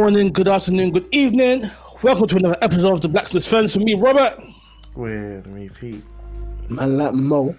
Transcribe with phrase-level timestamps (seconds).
[0.00, 1.70] Good morning, good afternoon, good evening.
[2.00, 4.42] Welcome to another episode of the Blacksmith Friends for me, Robert.
[4.94, 6.02] With me, Pete.
[6.70, 7.54] Man like Mo.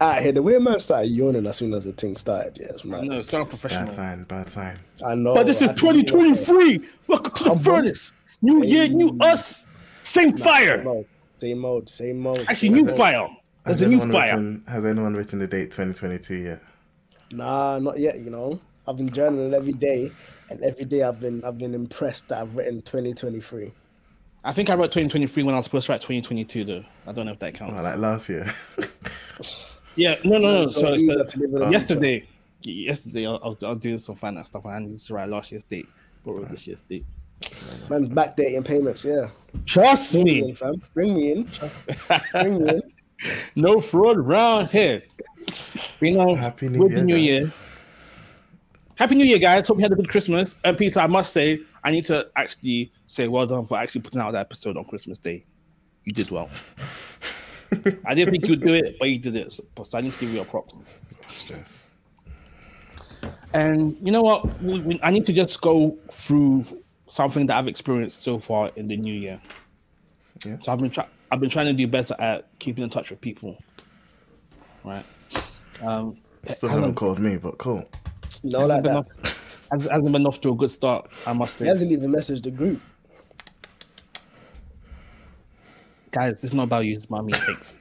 [0.00, 2.58] Out here, the way man started yawning as soon as the thing started.
[2.60, 3.08] Yes, man.
[3.08, 3.88] No, it's not Bad professional.
[3.90, 4.78] sign, bad sign.
[5.04, 5.34] I know.
[5.34, 6.88] But this is I can hear 2023.
[7.08, 8.12] Welcome to the Come furnace.
[8.40, 9.66] New year, new us.
[10.04, 10.84] Same Same fire.
[10.84, 11.06] mode.
[11.38, 11.88] Same mode.
[11.88, 12.44] Same mode.
[12.48, 13.28] Actually, new fire.
[13.64, 14.30] There's Has a new anyone fire.
[14.36, 16.62] Written, has anyone written the date 2022 yet?
[17.32, 18.20] Nah, not yet.
[18.20, 20.12] You know, I've been journaling every day,
[20.50, 23.72] and every day I've been I've been impressed that I've written 2023.
[24.42, 26.84] I think I wrote 2023 when I was supposed to write 2022, though.
[27.06, 27.78] I don't know if that counts.
[27.78, 28.52] Oh, like last year.
[29.96, 30.64] yeah, no, no, no.
[30.64, 32.26] So So, so to live yesterday,
[32.62, 35.52] yesterday, I was, I was doing some finance stuff and I needed to write last
[35.52, 35.86] year's date,
[36.24, 37.04] but wrote this year's date.
[37.90, 39.04] Man, backdating payments.
[39.04, 39.28] Yeah,
[39.66, 40.82] Trust bring me me, in, fam.
[40.94, 41.50] Bring me in.
[42.32, 42.82] Bring me in.
[43.56, 45.02] no fraud around here.
[46.00, 47.24] You know, Happy New Year, new guys.
[47.24, 47.52] year.
[49.00, 49.66] Happy New Year, guys.
[49.66, 50.60] Hope you had a good Christmas.
[50.62, 54.20] And Peter, I must say, I need to actually say well done for actually putting
[54.20, 55.42] out that episode on Christmas Day.
[56.04, 56.50] You did well.
[58.04, 59.54] I didn't think you'd do it, but you did it.
[59.54, 59.64] So,
[59.96, 60.74] I need to give you a props.
[61.28, 61.86] Stress.
[63.54, 64.62] And you know what?
[64.62, 66.64] We, we, I need to just go through
[67.06, 69.40] something that I've experienced so far in the new year.
[70.44, 70.58] Yeah.
[70.60, 73.22] So I've been try- I've been trying to do better at keeping in touch with
[73.22, 73.56] people.
[74.84, 75.06] Right.
[75.80, 77.88] Um, Still haven't called me, but cool.
[78.42, 78.98] Hasn't like been that.
[78.98, 81.10] off, has- hasn't been off to a good start.
[81.26, 81.64] I must say.
[81.64, 82.80] He hasn't even messaged the group.
[86.12, 86.94] guys, it's not about you.
[86.94, 87.32] It's about me.
[87.34, 87.74] Thanks.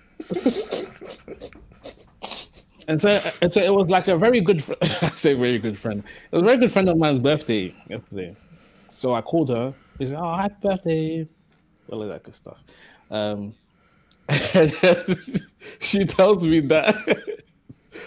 [2.88, 4.64] and so, and so it was like a very good.
[4.64, 6.04] Fr- I say very good friend.
[6.32, 8.36] It was a very good friend of mine's birthday yesterday.
[8.90, 9.74] So I called her.
[10.00, 11.28] She said, "Oh, happy birthday!"
[11.92, 12.58] All of that good stuff.
[13.10, 13.56] Um,
[14.54, 14.72] and
[15.80, 16.96] she tells me that.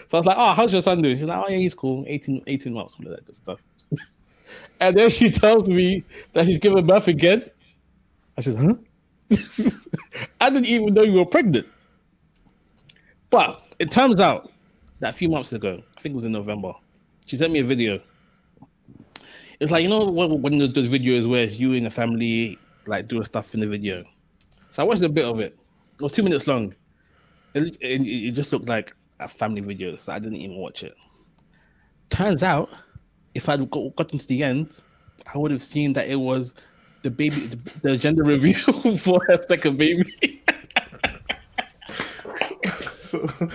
[0.08, 2.04] So I was like, "Oh, how's your son doing?" She's like, "Oh, yeah, he's cool.
[2.06, 3.62] 18, 18 months, all of that good stuff."
[4.80, 7.44] and then she tells me that she's giving birth again.
[8.36, 8.75] I said, "Huh?"
[10.41, 11.66] I didn't even know you were pregnant.
[13.30, 14.53] But it turns out
[15.00, 16.72] that a few months ago, I think it was in November,
[17.26, 18.00] she sent me a video.
[19.59, 23.24] It's like, you know, when, when those videos where you and the family like doing
[23.24, 24.04] stuff in the video.
[24.70, 25.56] So I watched a bit of it.
[25.94, 26.74] It was two minutes long.
[27.54, 28.94] It, it, it just looked like
[29.25, 30.94] a family video, so I didn't even watch it.
[32.10, 32.71] Turns out,
[33.34, 34.78] if I'd got, gotten to the end,
[35.33, 36.55] I would have seen that it was
[37.03, 38.56] the baby, the, the gender reveal
[38.99, 40.43] for her second baby.
[43.12, 43.28] So,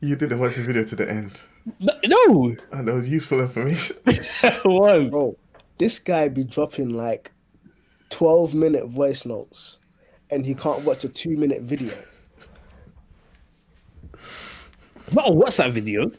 [0.00, 1.40] you didn't watch the video to the end.
[1.78, 3.96] no, no, And that was useful information.
[4.06, 5.08] it was.
[5.10, 5.36] Bro,
[5.78, 7.30] this guy be dropping like
[8.10, 9.78] 12 minute voice notes
[10.30, 11.94] and he can't watch a two minute video.
[15.10, 16.10] Not a WhatsApp video.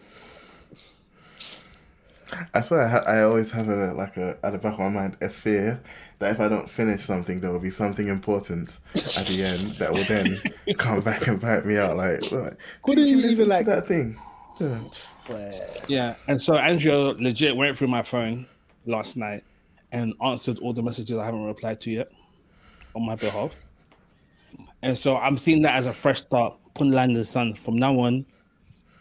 [2.54, 4.90] I swear, I, ha- I always have a like a at the back of my
[4.90, 5.82] mind a fear
[6.20, 9.92] that if I don't finish something, there will be something important at the end that
[9.94, 10.42] will then
[10.78, 11.96] come back and bite me out.
[11.96, 12.58] Like, what?
[12.84, 14.20] Couldn't did you you listen even, to like- that thing?
[14.60, 14.80] Yeah.
[15.88, 18.46] Yeah, and so Andrea legit went through my phone
[18.86, 19.44] last night
[19.92, 22.12] and answered all the messages I haven't replied to yet
[22.96, 23.56] on my behalf.
[24.82, 27.54] And so I'm seeing that as a fresh start, putting the line in the sun.
[27.56, 28.26] From now on,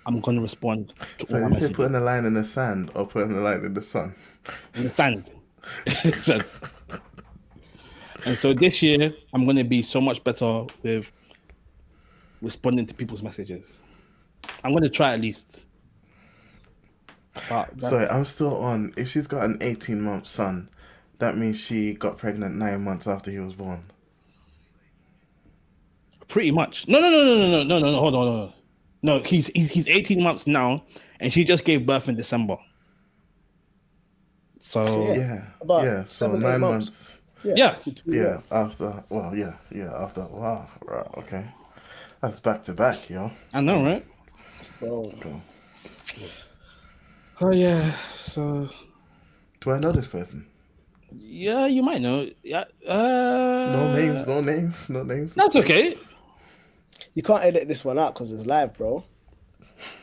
[0.07, 0.93] I'm gonna respond.
[1.19, 3.65] To so all you say putting a line in the sand or putting a line
[3.65, 4.15] in the sun?
[4.75, 5.31] In the sand.
[6.21, 6.41] so,
[8.25, 11.13] and so this year, I'm gonna be so much better with
[12.41, 13.79] responding to people's messages.
[14.65, 15.67] I'm gonna try at least.
[17.79, 18.93] Sorry, I'm still on.
[18.97, 20.69] If she's got an 18 month son,
[21.19, 23.85] that means she got pregnant nine months after he was born.
[26.29, 26.89] Pretty much.
[26.89, 27.99] No, no, no, no, no, no, no, no.
[28.01, 28.53] Hold on, hold on.
[29.03, 30.85] No, he's he's he's 18 months now,
[31.21, 32.57] and she just gave birth in December.
[34.61, 35.15] So Yeah.
[35.17, 36.05] Yeah, About yeah.
[36.05, 36.87] So nine months.
[36.87, 37.19] months.
[37.59, 39.03] yeah, between Yeah, after.
[39.09, 39.93] Well, yeah, yeah.
[39.93, 40.23] After.
[40.27, 40.69] Wow.
[40.85, 41.07] Right.
[41.19, 41.45] Okay.
[42.21, 43.33] That's back to back, yo.
[43.53, 44.07] I know, right?
[44.79, 45.13] Bro.
[45.21, 45.41] Cool.
[47.41, 47.91] Oh yeah.
[48.15, 48.69] So
[49.61, 50.47] Do I know this person?
[51.19, 52.29] yeah, you might know.
[52.43, 52.65] Yeah.
[52.87, 54.27] Uh, No names.
[54.27, 54.89] No names.
[54.89, 55.35] No names.
[55.35, 55.99] That's okay.
[57.15, 59.05] You can't edit this one out because it's live, bro.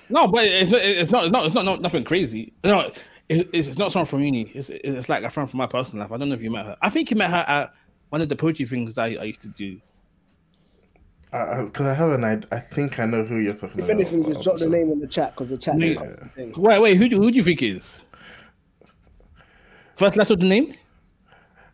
[0.09, 0.81] No, but it's not.
[0.81, 1.23] It's not.
[1.25, 1.45] It's not.
[1.45, 1.65] It's not.
[1.65, 2.53] not nothing crazy.
[2.63, 2.91] No,
[3.29, 4.41] it, it's, it's not someone from uni.
[4.41, 6.11] It's it's like a friend from my personal life.
[6.11, 6.77] I don't know if you met her.
[6.81, 7.73] I think you met her at
[8.09, 9.79] one of the poetry things that I, I used to do.
[11.31, 12.47] Uh, uh, because I have an idea.
[12.51, 13.99] I think I know who you're talking If about.
[14.01, 15.87] If anything, just drop the I'm name in the chat because the chat Yeah.
[15.89, 16.53] didn't come thing.
[16.57, 16.97] Wait, wait.
[16.97, 18.01] Who do, who do you think is?
[19.95, 20.73] First letter of the name?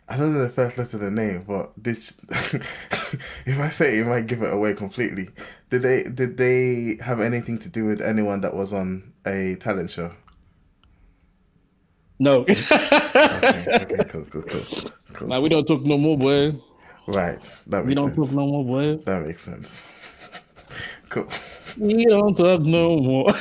[0.08, 2.14] I don't know the first letter of the name, but this.
[2.30, 5.30] if I say it, it might give it away completely.
[5.72, 6.04] Did they?
[6.04, 10.12] Did they have anything to do with anyone that was on a talent show?
[12.20, 12.56] No, Okay,
[13.82, 14.64] okay, cool, cool, cool,
[15.14, 15.28] cool.
[15.28, 16.56] like we don't talk no more, boy.
[17.08, 18.30] Right, that makes We don't sense.
[18.30, 19.04] talk no more, boy.
[19.06, 19.84] That makes sense.
[21.10, 21.28] Cool.
[21.78, 23.34] We don't talk no more.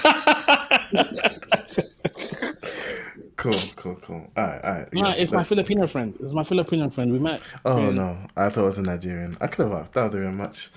[3.45, 4.31] Cool, cool, cool.
[4.39, 4.91] All right, all right.
[4.95, 6.17] nah, yeah, it's my Filipino friend.
[6.19, 7.13] It's my Filipino friend.
[7.13, 7.43] We met.
[7.67, 9.37] Oh in- no, I thought it was a Nigerian.
[9.39, 9.93] I could have asked.
[9.93, 10.71] That would have been a much,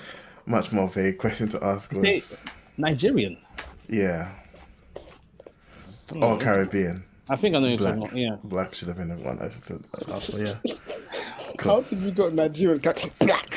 [0.45, 1.93] much more vague question to ask.
[1.93, 2.37] Was
[2.77, 3.37] Nigerian.
[3.87, 4.31] yeah,
[6.13, 6.41] Oh, or hmm.
[6.41, 7.05] Caribbean.
[7.29, 7.95] I think I know you're Black.
[7.95, 8.17] talking about.
[8.17, 8.35] Yeah.
[8.43, 10.45] Black should have been the one I should said last one.
[10.45, 10.55] Yeah.
[11.63, 13.49] How did you got Nigerian ca- black?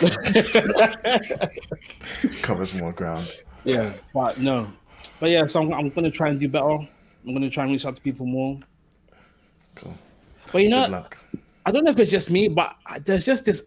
[2.42, 3.30] Covers more ground.
[3.64, 3.92] Yeah.
[4.14, 4.72] But no.
[5.20, 6.78] But yeah, so I'm, I'm gonna try and do better.
[7.26, 8.58] I'm gonna try and reach out to people more.
[9.74, 9.94] Cool.
[10.52, 11.04] But you know,
[11.66, 13.62] I don't know if it's just me, but I- there's just this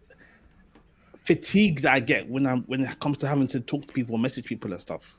[1.24, 4.16] fatigue that I get when I'm when it comes to having to talk to people,
[4.18, 5.14] message people, and stuff.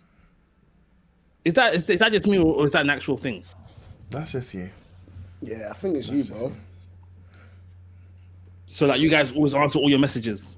[1.45, 3.43] Is that is, is that just me, or, or is that an actual thing?
[4.09, 4.69] That's just you.
[5.41, 6.47] Yeah, I think it's you, bro.
[6.47, 6.55] you.
[8.67, 10.55] So that you guys always answer all your messages.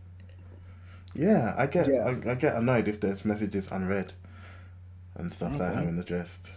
[1.14, 2.14] Yeah, I get Yeah.
[2.26, 4.14] I, I get annoyed if there's messages unread
[5.16, 6.54] and stuff that I haven't addressed.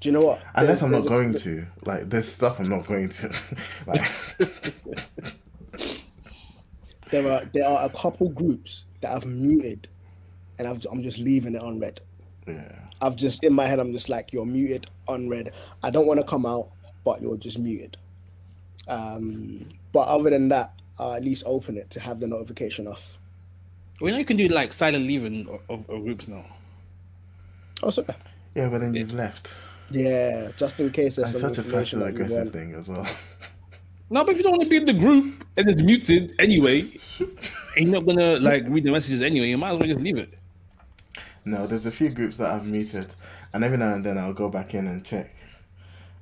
[0.00, 0.40] Do you know what?
[0.54, 1.66] Unless There's- I'm not there's a- going to.
[1.84, 3.34] Like there's stuff I'm not going to.
[3.86, 4.10] like
[7.10, 9.88] there are there are a couple groups that I've muted,
[10.58, 12.00] and I've, I'm just leaving it unread.
[12.46, 12.72] yeah.
[13.00, 15.52] I've just in my head, I'm just like, you're muted, unread.
[15.84, 16.68] I don't want to come out,
[17.04, 17.96] but you're just muted.
[18.88, 23.16] Um, but other than that, I'll at least open it to have the notification off.
[24.00, 26.44] Well, you know you can do like silent leaving of, of groups now.
[27.84, 28.08] Oh, sorry.
[28.58, 29.54] Yeah, but then you've left.
[29.88, 32.74] Yeah, just in case there's That's some such a information passive that you aggressive thing
[32.74, 33.06] as well.
[34.10, 36.80] No, but if you don't want to be in the group and it's muted anyway,
[37.20, 37.36] and
[37.76, 40.32] you're not gonna like read the messages anyway, you might as well just leave it.
[41.44, 43.14] No, there's a few groups that I've muted,
[43.52, 45.34] and every now and then I'll go back in and check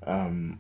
[0.05, 0.59] um,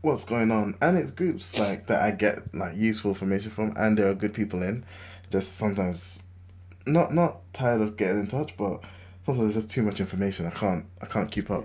[0.00, 0.76] what's going on.
[0.80, 4.32] And it's groups like that I get like useful information from, and there are good
[4.32, 4.84] people in.
[5.30, 6.22] Just sometimes,
[6.86, 8.82] not not tired of getting in touch, but
[9.26, 10.46] sometimes there's just too much information.
[10.46, 11.64] I can't I can't keep up.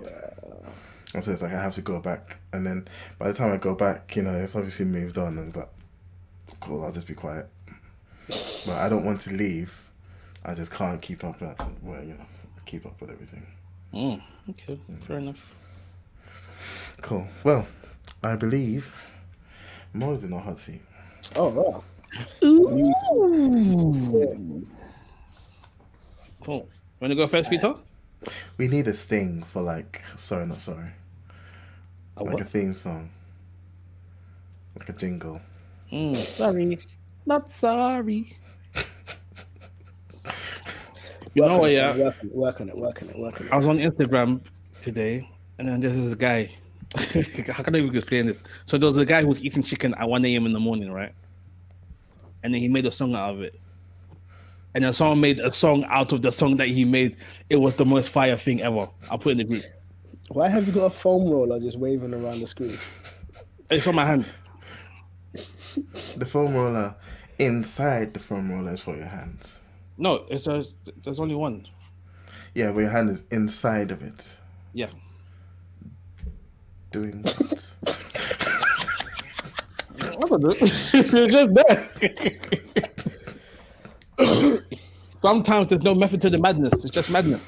[1.14, 2.88] And so it's like I have to go back, and then
[3.18, 5.68] by the time I go back, you know, it's obviously moved on, and it's like,
[6.60, 7.48] cool, I'll just be quiet.
[8.28, 9.78] But I don't want to leave.
[10.44, 12.26] I just can't keep up at well, you know,
[12.64, 13.46] keep up with everything.
[13.92, 15.54] Mm, okay, fair enough.
[17.02, 17.28] Cool.
[17.44, 17.66] Well,
[18.22, 18.94] I believe
[19.92, 20.80] Mo's in our hot seat.
[21.36, 21.84] Oh, wow.
[22.44, 22.92] Ooh.
[26.42, 26.66] Cool.
[27.02, 27.74] Want to go first, Peter?
[28.58, 30.92] We need a sting for like sorry not sorry.
[32.16, 33.10] A Like a theme song.
[34.78, 35.40] Like a jingle.
[35.90, 36.78] Mm, sorry,
[37.26, 38.36] not sorry.
[41.34, 41.72] You know what?
[41.72, 43.78] Yeah, Work on it, work on it, work on it, work on I was on
[43.78, 44.40] Instagram
[44.80, 45.28] today,
[45.58, 46.50] and then there's this guy.
[47.52, 48.44] How can I even explain this?
[48.66, 50.46] So there was a guy who was eating chicken at 1 a.m.
[50.46, 51.14] in the morning, right?
[52.44, 53.58] And then he made a song out of it.
[54.74, 57.16] And then someone made a song out of the song that he made.
[57.50, 58.88] It was the most fire thing ever.
[59.10, 59.64] I'll put it in the group.
[60.28, 62.78] Why have you got a foam roller just waving around the screen?
[63.70, 64.24] It's on my hand.
[66.16, 66.94] The foam roller
[67.38, 69.58] inside the foam roller is for your hands.
[69.98, 70.64] No, it's a,
[71.02, 71.66] there's only one.
[72.54, 74.36] Yeah, but your hand is inside of it.
[74.72, 74.88] Yeah.
[76.90, 77.74] Doing what?
[80.00, 80.54] I don't know.
[80.92, 81.88] You're just there.
[85.22, 86.84] Sometimes there's no method to the madness.
[86.84, 87.40] It's just madness.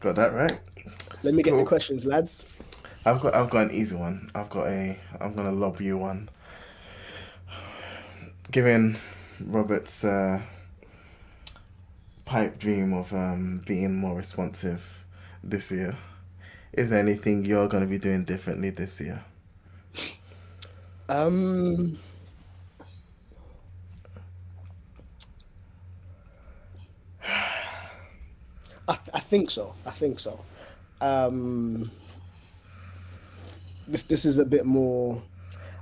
[0.00, 0.60] got that right?
[1.22, 1.60] Let me get Cool.
[1.60, 2.44] the questions, lads.
[3.06, 4.30] I've got I've got an easy one.
[4.34, 6.28] I've got a I'm gonna lob you one.
[8.50, 8.98] Given
[9.40, 10.42] Robert's uh,
[12.26, 15.04] pipe dream of um, being more responsive
[15.42, 15.96] this year,
[16.74, 19.24] is there anything you're gonna be doing differently this year?
[21.08, 21.98] Um,
[28.88, 29.74] I, th- I think so.
[29.86, 30.40] I think so.
[31.00, 31.90] Um,
[33.86, 35.22] this this is a bit more.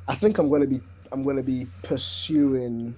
[0.09, 0.81] I think I'm gonna be
[1.13, 2.95] I'm gonna be pursuing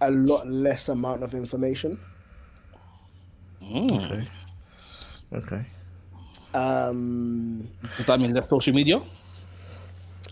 [0.00, 1.98] a lot less amount of information.
[3.62, 4.26] Mm.
[5.32, 5.64] Okay.
[6.54, 9.00] Um, Does that mean left social media?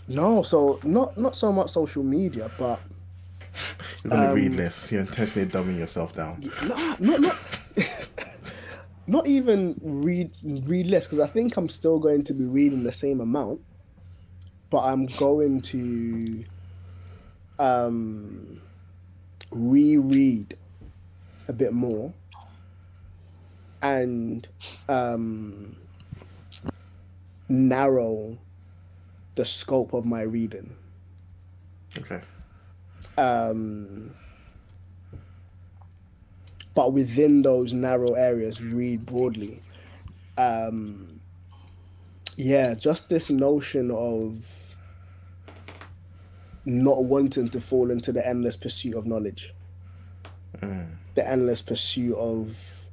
[0.07, 2.79] no, so not not so much social media, but
[4.03, 4.91] You're gonna read Um, less.
[4.91, 6.43] You're intentionally dumbing yourself down.
[6.67, 7.37] no, not not
[9.07, 12.91] not even read read less because I think I'm still going to be reading the
[12.91, 13.61] same amount,
[14.69, 16.43] but I'm going to
[17.59, 18.61] um
[19.51, 20.57] reread
[21.47, 22.13] a bit more
[23.81, 24.47] and
[24.87, 25.75] um
[27.49, 28.37] narrow
[29.35, 30.75] the scope of my reading.
[31.97, 32.21] Okay.
[33.17, 34.13] Um,
[36.73, 39.61] but within those narrow areas, read broadly.
[40.37, 41.21] Um,
[42.37, 44.75] yeah, just this notion of
[46.65, 49.53] not wanting to fall into the endless pursuit of knowledge,
[51.15, 52.85] the endless pursuit of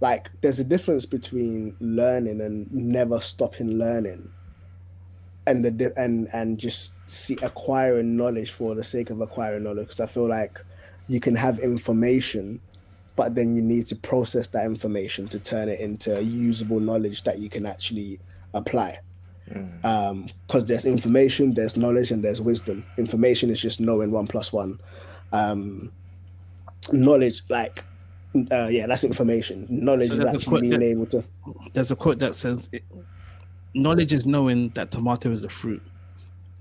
[0.00, 4.32] like there's a difference between learning and never stopping learning.
[5.46, 9.86] And the and and just see acquiring knowledge for the sake of acquiring knowledge.
[9.86, 10.60] Because i feel like
[11.08, 12.60] you can have information
[13.18, 17.40] but then you need to process that information to turn it into usable knowledge that
[17.40, 18.20] you can actually
[18.54, 18.96] apply
[20.46, 24.78] because there's information there's knowledge and there's wisdom information is just knowing one plus one
[25.32, 25.90] um
[26.92, 27.82] knowledge like
[28.52, 31.24] uh, yeah that's information knowledge So is actually being that- able to
[31.72, 32.70] There's a quote that says,
[33.74, 35.82] "Knowledge is knowing that tomato is a fruit.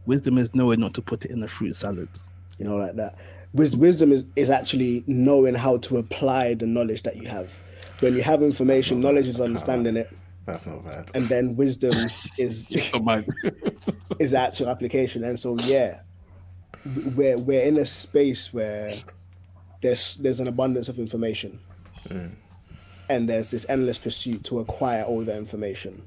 [0.05, 2.09] Wisdom is knowing not to put it in a fruit salad."
[2.57, 3.13] you know, like that.
[3.57, 7.61] Wis- Wisdom is, is actually knowing how to apply the knowledge that you have.
[7.99, 11.09] When you have information, knowledge is understanding it, That's not bad.
[11.15, 11.93] and then wisdom
[12.37, 13.27] is Don't
[14.19, 15.23] is actual application.
[15.23, 16.01] And so, yeah,
[17.15, 18.93] we're we're in a space where
[19.81, 21.59] there's there's an abundance of information,
[22.07, 22.29] mm.
[23.09, 26.03] and there's this endless pursuit to acquire all the information.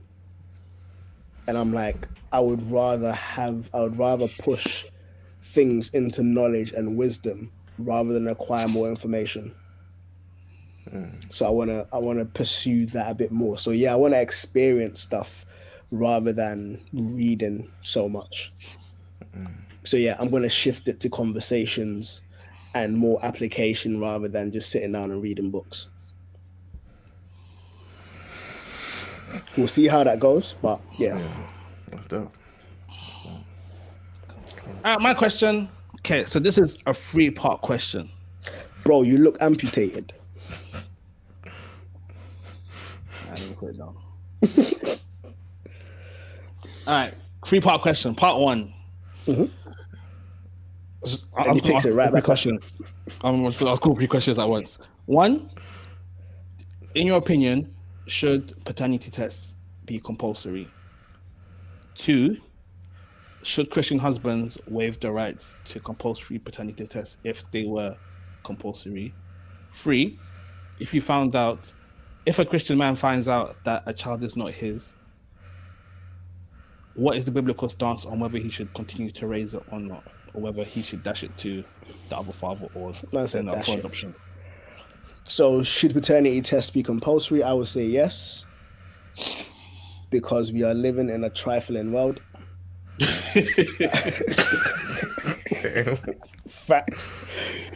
[1.48, 4.84] And I'm like, I would rather have, I would rather push
[5.50, 9.54] things into knowledge and wisdom rather than acquire more information.
[10.90, 11.04] Hmm.
[11.30, 13.58] So I wanna, I wanna pursue that a bit more.
[13.58, 15.46] So yeah, I wanna experience stuff
[15.90, 18.52] rather than reading so much.
[19.34, 19.46] Hmm.
[19.84, 22.20] So yeah, I'm gonna shift it to conversations
[22.74, 25.88] and more application rather than just sitting down and reading books.
[29.56, 31.20] We'll see how that goes, but yeah.
[31.90, 32.36] That's dope.
[34.84, 35.68] Right, my question.
[35.96, 38.08] Okay, so this is a three part question.
[38.84, 40.12] Bro, you look amputated.
[43.30, 43.96] I to put it down.
[46.86, 47.14] All right,
[47.46, 48.14] three part question.
[48.14, 48.72] Part one.
[49.26, 49.50] Mhm.
[51.36, 52.74] I'm he gonna picks ask it right three back questions.
[53.22, 54.78] I'm going to ask all three questions at once.
[55.06, 55.50] One,
[56.94, 57.74] in your opinion,
[58.06, 59.54] should paternity tests
[59.86, 60.68] be compulsory?
[61.94, 62.36] Two,
[63.42, 67.96] should Christian husbands waive the rights to compulsory paternity tests if they were
[68.42, 69.14] compulsory?
[69.70, 70.18] Three,
[70.78, 71.72] if you found out,
[72.26, 74.92] if a Christian man finds out that a child is not his,
[76.94, 80.04] what is the biblical stance on whether he should continue to raise it or not,
[80.34, 81.64] or whether he should dash it to
[82.08, 84.14] the other father or said send it for adoption?
[85.24, 87.42] So should paternity tests be compulsory?
[87.42, 88.44] I would say yes.
[90.10, 92.20] Because we are living in a trifling world.
[96.48, 97.10] Fact.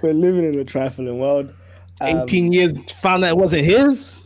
[0.02, 1.52] We're living in a trifling world.
[2.00, 4.20] Um, 18 years found out it wasn't his.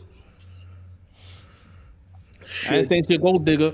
[2.69, 3.73] I ain't should, saying she a gold digger.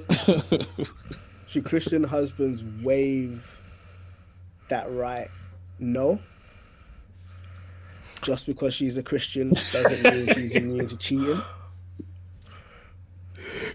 [1.48, 3.60] should Christian husbands waive
[4.70, 5.30] that right?
[5.80, 6.20] No.
[8.22, 11.40] Just because she's a Christian doesn't mean she's immune to cheating.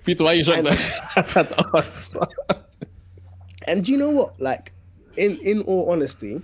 [0.05, 2.67] Peter, why are you showing And- that?
[3.67, 4.41] And do you know what?
[4.41, 4.73] Like,
[5.17, 6.43] in in all honesty,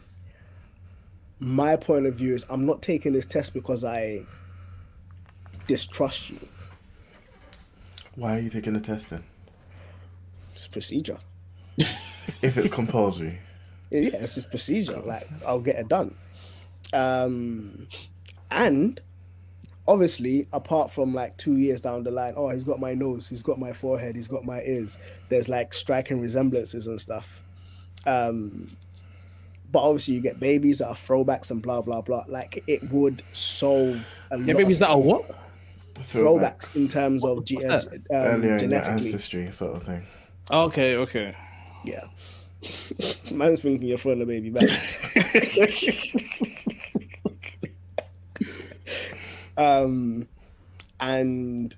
[1.38, 4.22] my point of view is I'm not taking this test because I
[5.66, 6.40] distrust you.
[8.14, 9.24] Why are you taking the test then?
[10.54, 11.18] It's procedure.
[12.42, 13.38] If it's compulsory.
[13.90, 14.98] Yeah, it's just procedure.
[15.00, 16.16] Like, I'll get it done.
[16.92, 17.86] Um,
[18.50, 19.00] and
[19.88, 23.42] obviously, apart from like two years down the line, oh, he's got my nose, he's
[23.42, 24.98] got my forehead, he's got my ears.
[25.28, 27.42] There's like striking resemblances and stuff.
[28.06, 28.76] Um,
[29.72, 32.24] but obviously, you get babies that are throwbacks and blah blah blah.
[32.28, 35.30] Like, it would solve a yeah, lot babies of that are what?
[35.94, 39.06] throwbacks in terms of ge- uh, um, Earlier in your genetically.
[39.06, 40.06] ancestry sort of thing.
[40.50, 41.34] Okay, okay.
[41.84, 42.04] Yeah.
[43.32, 44.68] Man's thinking you're throwing the baby back.
[49.56, 50.28] um,
[51.00, 51.74] and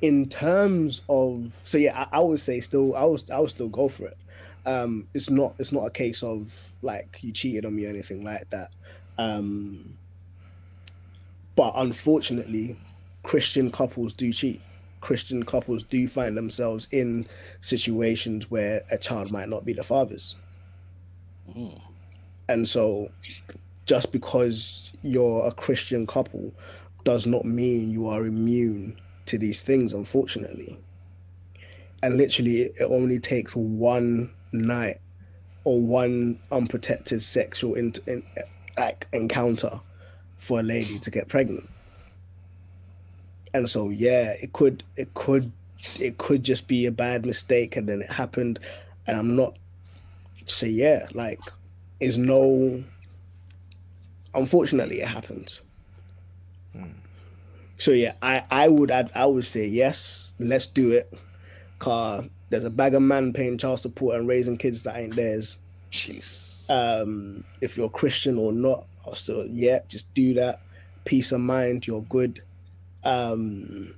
[0.00, 3.68] in terms of so yeah, I, I would say still I was I would still
[3.68, 4.16] go for it.
[4.64, 8.24] Um, it's not it's not a case of like you cheated on me or anything
[8.24, 8.70] like that.
[9.18, 9.96] Um,
[11.54, 12.76] but unfortunately,
[13.22, 14.60] Christian couples do cheat.
[15.00, 17.26] Christian couples do find themselves in
[17.60, 20.36] situations where a child might not be the father's.
[22.48, 23.10] And so,
[23.86, 26.52] just because you're a Christian couple
[27.04, 30.78] does not mean you are immune to these things, unfortunately.
[32.02, 35.00] and literally it only takes one night
[35.64, 38.22] or one unprotected sexual in, in,
[38.78, 39.80] like encounter
[40.38, 41.68] for a lady to get pregnant.
[43.54, 45.50] And so yeah, it could it could
[45.98, 48.58] it could just be a bad mistake and then it happened
[49.06, 49.56] and I'm not
[50.44, 51.40] so yeah, like
[52.00, 52.84] is no
[54.36, 55.62] unfortunately it happens.
[57.78, 61.12] So yeah, I I would I'd, I would say yes, let's do it.
[61.78, 65.56] Car there's a bag of man paying child support and raising kids that ain't theirs.
[65.92, 66.68] Jeez.
[66.70, 70.60] Um, if you're Christian or not, so yeah, just do that.
[71.04, 72.42] Peace of mind, you're good.
[73.04, 73.94] Um,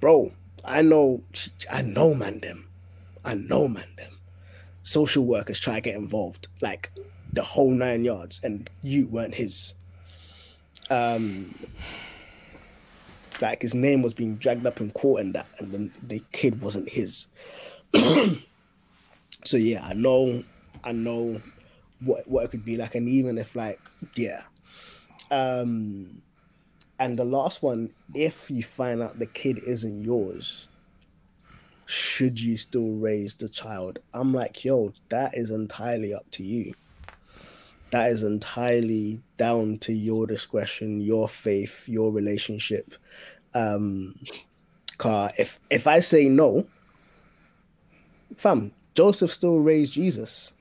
[0.00, 0.32] bro,
[0.64, 1.22] I know,
[1.70, 2.68] I know, man, them,
[3.24, 4.18] I know, man, them.
[4.82, 6.90] Social workers try to get involved, like
[7.32, 9.74] the whole nine yards, and you weren't his.
[10.90, 11.54] Um,
[13.40, 16.60] like his name was being dragged up in court and that, and then the kid
[16.60, 17.26] wasn't his.
[19.44, 20.44] so yeah, I know,
[20.84, 21.40] I know
[22.00, 23.80] what what it could be like, and even if like
[24.16, 24.42] yeah,
[25.30, 26.22] um,
[26.98, 30.68] and the last one, if you find out the kid isn't yours,
[31.86, 33.98] should you still raise the child?
[34.12, 36.74] I'm like, yo, that is entirely up to you.
[37.92, 42.94] That is entirely down to your discretion, your faith, your relationship.
[43.54, 44.14] Um,
[44.98, 46.66] car if if I say no,
[48.36, 50.52] fam, Joseph still raised Jesus.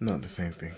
[0.00, 0.72] Not the same thing.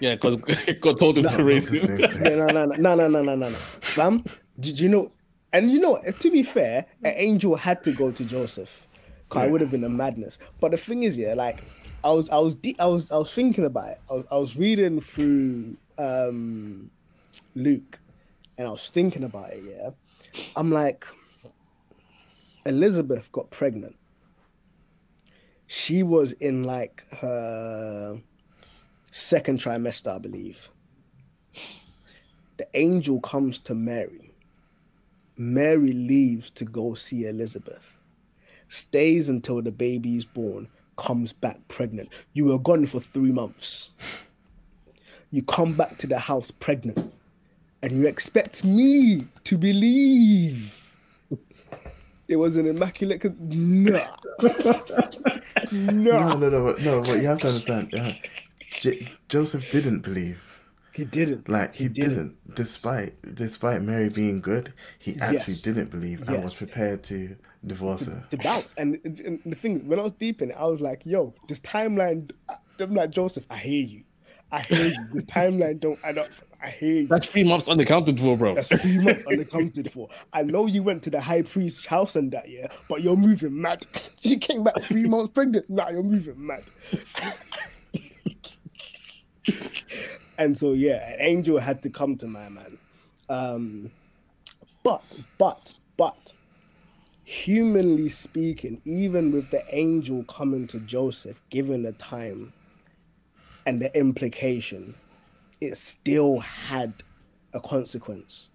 [0.00, 0.36] Yeah, because
[0.80, 1.98] God told him to raise the him.
[1.98, 2.22] same thing.
[2.38, 3.56] no, no, no, no, no, no, no, no, no.
[3.80, 4.24] Fam,
[4.58, 5.12] did you know?
[5.52, 8.86] And you know, to be fair, an angel had to go to Joseph.
[9.28, 10.38] Cause it would have been a madness.
[10.60, 11.62] But the thing is, yeah, like
[12.04, 14.00] I was, I was, de- I was, I was thinking about it.
[14.10, 16.90] I was, I was reading through um,
[17.54, 18.00] Luke,
[18.58, 19.62] and I was thinking about it.
[19.68, 19.90] Yeah,
[20.56, 21.06] I'm like,
[22.66, 23.96] Elizabeth got pregnant.
[25.66, 28.20] She was in like her
[29.10, 30.68] second trimester, I believe
[32.62, 34.34] the angel comes to Mary.
[35.36, 37.98] Mary leaves to go see Elizabeth,
[38.68, 40.68] stays until the baby is born,
[41.02, 42.08] comes back pregnant.
[42.32, 43.90] You were gone for three months.
[45.30, 47.12] You come back to the house pregnant,
[47.82, 50.94] and you expect me to believe
[52.28, 53.20] it was an immaculate.
[53.20, 54.16] Con- nah.
[54.40, 54.48] No,
[55.72, 56.34] nah.
[56.34, 57.00] no, no, no.
[57.02, 57.90] But you have to understand.
[57.92, 58.14] Yeah,
[58.80, 60.51] J- Joseph didn't believe.
[60.94, 61.48] He didn't.
[61.48, 62.10] Like he, didn't.
[62.14, 62.54] didn't.
[62.54, 65.62] despite despite Mary being good, he actually Yes.
[65.62, 68.24] didn't believe and was prepared to divorce her.
[68.30, 68.74] to bounce.
[68.76, 71.60] And, and the thing, when I was deep in it, I was like, "Yo, this
[71.60, 72.30] timeline."
[72.78, 73.46] I'm like Joseph.
[73.48, 74.02] I hear you.
[74.50, 75.06] I hear you.
[75.12, 76.28] This timeline don't add up.
[76.62, 77.06] I hear you.
[77.06, 78.54] That's three months unaccounted for, bro.
[78.56, 80.08] That's three months unaccounted for.
[80.32, 83.58] I know you went to the high priest's house and that, yeah, but you're moving
[83.60, 83.86] mad.
[84.22, 85.68] You came back three months pregnant.
[85.70, 86.64] Nah, you're moving mad.
[90.38, 92.78] and so yeah, an angel had to come to my man.
[93.28, 93.90] Um,
[94.82, 96.34] but but but
[97.24, 102.52] humanly speaking, even with the angel coming to Joseph, given the time
[103.64, 104.94] and the implication,
[105.60, 107.02] it still had
[107.52, 108.50] a consequence.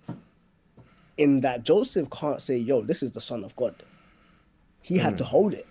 [1.18, 3.76] In that Joseph can't say, yo, this is the son of God.
[4.82, 5.68] He had to hold it.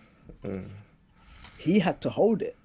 [1.58, 2.56] He had to hold it.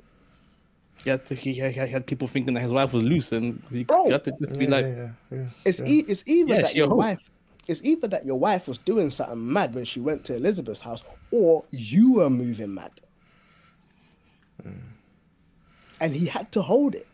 [1.04, 3.62] He had, to, he, he he had people thinking that his wife was loose, and
[3.72, 4.06] he, Bro.
[4.06, 5.46] he had to just be Yeah, like, yeah, yeah, yeah.
[5.66, 7.30] It's e- it's either Yeah, that your a wife
[7.68, 11.04] it's either that your wife was doing something mad when she went to Elizabeth's house,
[11.32, 12.92] or you were moving mad.
[14.66, 14.80] Mm.
[16.00, 17.08] And he had to hold it.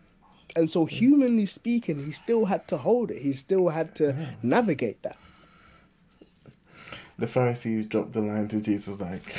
[0.56, 0.90] And so mm.
[0.90, 3.22] humanly speaking, he still had to hold it.
[3.22, 5.18] He still had to navigate that.
[7.20, 9.36] The Pharisees dropped the line to Jesus like,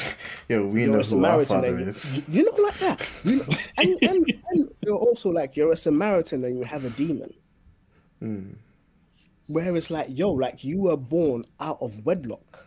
[0.48, 3.08] "Yo, we You're know who our father you, is." you- know, like that.
[3.24, 3.46] You know,
[3.78, 7.32] and, and, and you're also like you're a Samaritan and you have a demon.
[9.46, 12.66] Where it's like, yo, like you were born out of wedlock.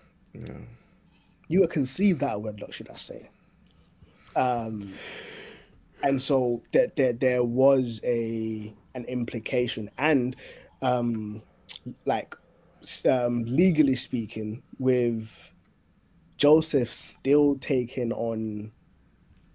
[1.49, 3.29] You were conceived out of wedlock, should I say?
[4.37, 4.93] Um,
[6.03, 10.35] and so there, there, there was a an implication, and
[10.81, 11.41] um,
[12.05, 12.35] like
[13.05, 15.51] um, legally speaking, with
[16.37, 18.71] Joseph still taking on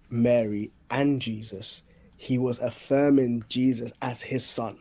[0.09, 1.83] Mary and Jesus,
[2.15, 4.77] he was affirming Jesus as his son.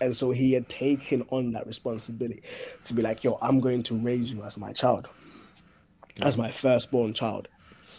[0.00, 2.42] And so he had taken on that responsibility
[2.84, 5.08] to be like, yo, I'm going to raise you as my child,
[6.20, 7.48] as my firstborn child.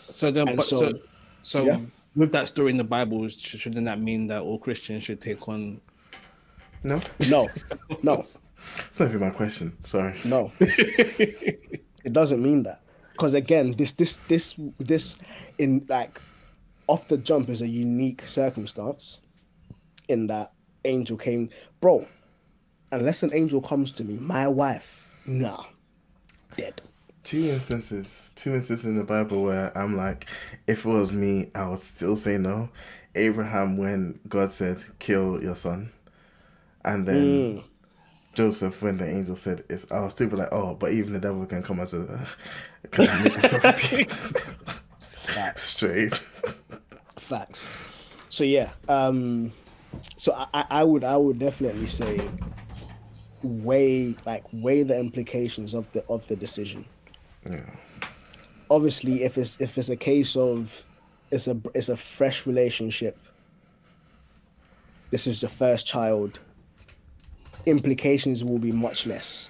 [0.10, 1.00] so then, And but so, so-
[1.42, 1.80] so, yeah.
[2.16, 5.80] with that story in the Bible, shouldn't that mean that all Christians should take on?
[6.84, 7.48] No, No,
[8.04, 8.24] no,
[8.88, 9.78] it's not even my question.
[9.84, 10.15] Sorry.
[10.25, 10.51] no.
[10.60, 12.82] it doesn't mean that.
[13.15, 15.15] because again, this this this this
[15.58, 16.21] in like
[16.88, 19.19] off the jump is a unique circumstance
[20.08, 20.51] in that
[20.84, 21.49] angel came,
[21.80, 22.08] bro.
[22.91, 25.63] Unless an angel comes to me, my wife, nah,
[26.56, 26.82] dead.
[27.23, 30.30] two instances, two instances in the Bible where I'm like,
[30.67, 32.69] if it was me, I would still say no.
[33.15, 35.91] Abraham, when God said, "Kill your son,"
[36.84, 37.63] and then mm.
[38.36, 41.45] Joseph, when the angel said, "It's," I'll still be like, "Oh, but even the devil
[41.45, 42.26] can come as a
[42.91, 44.06] can make himself appear."
[45.56, 46.13] Straight.
[47.17, 47.67] Facts.
[48.30, 49.52] So yeah, um,
[50.17, 52.19] so I, I- I would I would definitely say
[53.41, 56.86] weigh like weigh the implications of the of the decision.
[57.50, 57.62] Yeah.
[58.69, 60.86] Obviously, if it's if it's a case of
[61.32, 63.17] it's a it's a fresh relationship.
[65.12, 66.39] This is the first child.
[67.65, 69.49] Implications will be much less.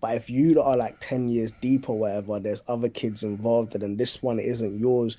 [0.00, 3.98] But if you are like 10 years deep or whatever, there's other kids involved and
[3.98, 5.16] this one isn't yours,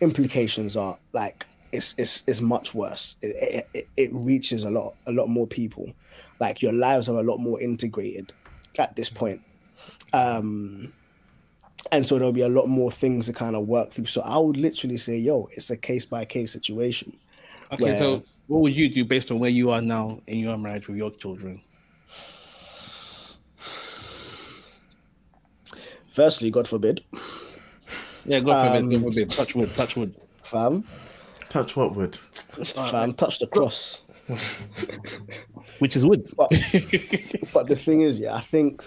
[0.00, 3.16] implications are like it's it's, it's much worse.
[3.22, 5.92] It, it, it reaches a lot a lot more people.
[6.38, 8.32] Like your lives are a lot more integrated
[8.78, 9.42] at this point.
[10.12, 10.92] Um
[11.92, 14.06] and so there'll be a lot more things to kind of work through.
[14.06, 17.16] So I would literally say, yo, it's a case by case situation.
[17.72, 20.88] Okay, so what would you do based on where you are now in your marriage
[20.88, 21.62] with your children?
[26.10, 27.04] Firstly, God forbid,
[28.24, 30.16] Yeah, God forbid, Um, God forbid, touch wood, touch wood.
[30.42, 30.82] fam,
[31.48, 32.16] Touch what wood?
[32.16, 34.02] fam, touch the cross.
[35.78, 36.28] Which is wood.
[36.36, 36.50] But,
[37.54, 38.82] but the thing is, yeah, I think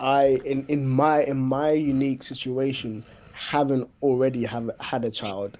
[0.00, 5.56] I in in my in my unique situation, having already have had a child,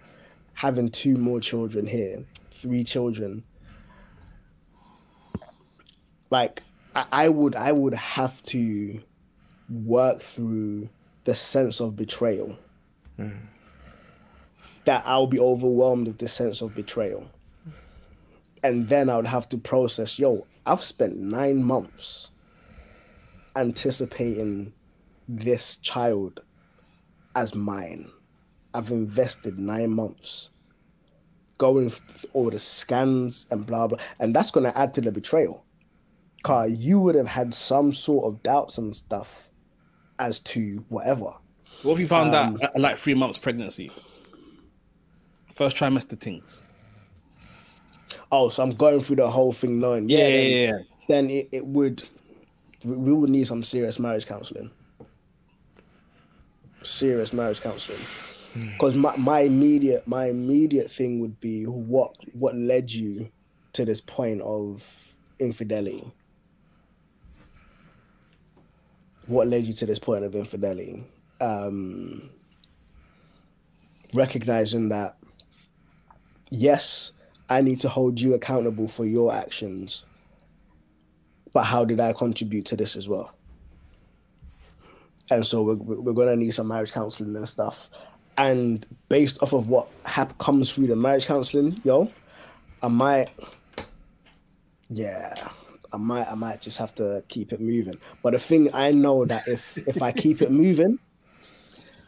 [0.56, 3.44] having two more children here, three children.
[6.30, 6.62] Like
[6.94, 9.00] I, I would I would have to
[9.70, 10.88] work through
[11.24, 12.58] the sense of betrayal.
[14.84, 17.30] That I'll be overwhelmed with the sense of betrayal
[18.66, 22.30] and then I would have to process, yo, I've spent nine months
[23.54, 24.72] anticipating
[25.28, 26.40] this child
[27.36, 28.10] as mine.
[28.76, 30.50] I've invested nine months
[31.58, 31.90] going
[32.34, 35.64] all the scans and blah blah, and that's gonna add to the betrayal.
[36.42, 39.48] Car, you would have had some sort of doubts and stuff
[40.18, 41.32] as to whatever.
[41.82, 43.90] What if you found Um, that like three months pregnancy?
[45.52, 46.62] First trimester things.
[48.30, 50.66] Oh, so I'm going through the whole thing knowing, Yeah, yeah, yeah, then- yeah.
[50.66, 50.82] yeah.
[51.08, 52.06] then it, it would
[52.84, 54.70] we we would need some serious marriage counseling
[56.82, 57.98] serious marriage counseling
[58.60, 63.30] because my, my immediate my immediate thing would be what what led you
[63.72, 66.10] to this point of infidelity
[69.26, 71.04] what led you to this point of infidelity
[71.40, 72.30] um
[74.14, 75.16] recognizing that
[76.50, 77.12] yes
[77.50, 80.06] i need to hold you accountable for your actions
[81.56, 83.34] but how did I contribute to this as well?
[85.30, 87.88] And so we're, we're going to need some marriage counseling and stuff.
[88.38, 92.12] And based off of what hap- comes through the marriage counseling, yo,
[92.82, 93.28] I might,
[94.90, 95.34] yeah,
[95.92, 97.98] I might, I might just have to keep it moving.
[98.22, 100.98] But the thing I know that if if I keep it moving,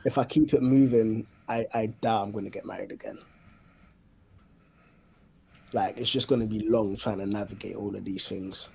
[0.04, 3.18] if I keep it moving, I I doubt I'm going to get married again.
[5.72, 8.68] Like it's just going to be long trying to navigate all of these things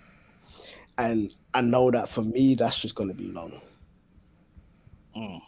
[0.97, 3.61] and I know that for me, that's just going to be long.
[5.15, 5.41] Mm.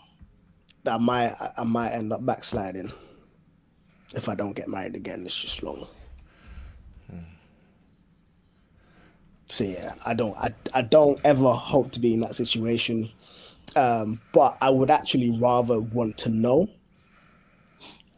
[0.86, 2.92] That might I- I might end up backsliding
[4.14, 5.26] if I don't get married again.
[5.26, 5.88] It's just long.
[9.48, 13.12] So yeah, I don't I, I don't ever hope to be in that situation,
[13.76, 16.68] um, but I would actually rather want to know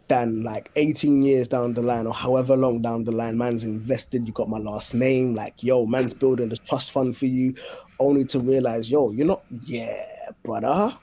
[0.07, 4.25] than like 18 years down the line or however long down the line man's invested
[4.25, 7.53] you got my last name like yo man's building the trust fund for you
[7.99, 10.01] only to realize yo you're not yeah
[10.43, 10.97] brother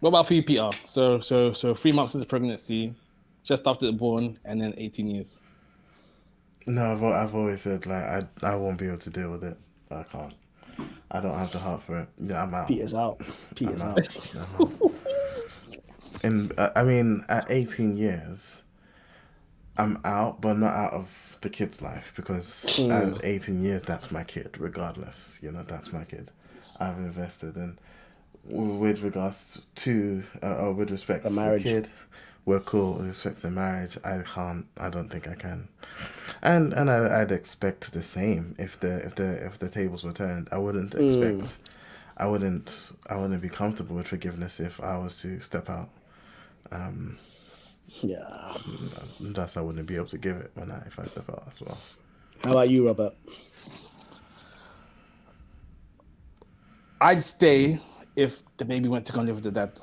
[0.00, 0.70] What about for you, Peter?
[0.84, 2.94] So, so, so three months into pregnancy,
[3.42, 5.40] just after the born, and then 18 years.
[6.66, 9.56] No, I've, I've always said like I I won't be able to deal with it.
[9.90, 10.34] I can't.
[11.10, 12.08] I don't have the heart for it.
[12.18, 12.66] Yeah, I'm out.
[12.66, 13.20] peter's out
[13.54, 14.34] peter's I'm out out.
[14.60, 14.92] I'm out.
[16.24, 18.64] And uh, I mean, at 18 years,
[19.78, 24.24] I'm out, but not out of the kid's life because at 18 years, that's my
[24.24, 25.38] kid, regardless.
[25.42, 26.30] You know, that's my kid.
[26.80, 27.78] I've invested in.
[28.50, 31.62] W- With regards to, uh, or with respect The to the marriage.
[31.62, 31.90] kid,
[32.44, 33.98] we're cool with respect to marriage.
[34.04, 34.66] I can't.
[34.78, 35.68] I don't think I can.
[36.42, 40.12] And and I, I'd expect the same if the if the if the tables were
[40.12, 40.48] turned.
[40.52, 41.58] I wouldn't expect.
[42.16, 42.92] I wouldn't.
[43.10, 45.90] I wouldn't be comfortable with forgiveness if I was to step out.
[46.70, 47.18] Um,
[48.00, 48.54] Yeah.
[48.94, 51.48] that's, that's I wouldn't be able to give it when I if I step out
[51.52, 51.78] as well.
[52.44, 53.14] How about you, Robert?
[57.00, 57.80] I'd stay
[58.16, 59.78] if the baby went to go live with the dad.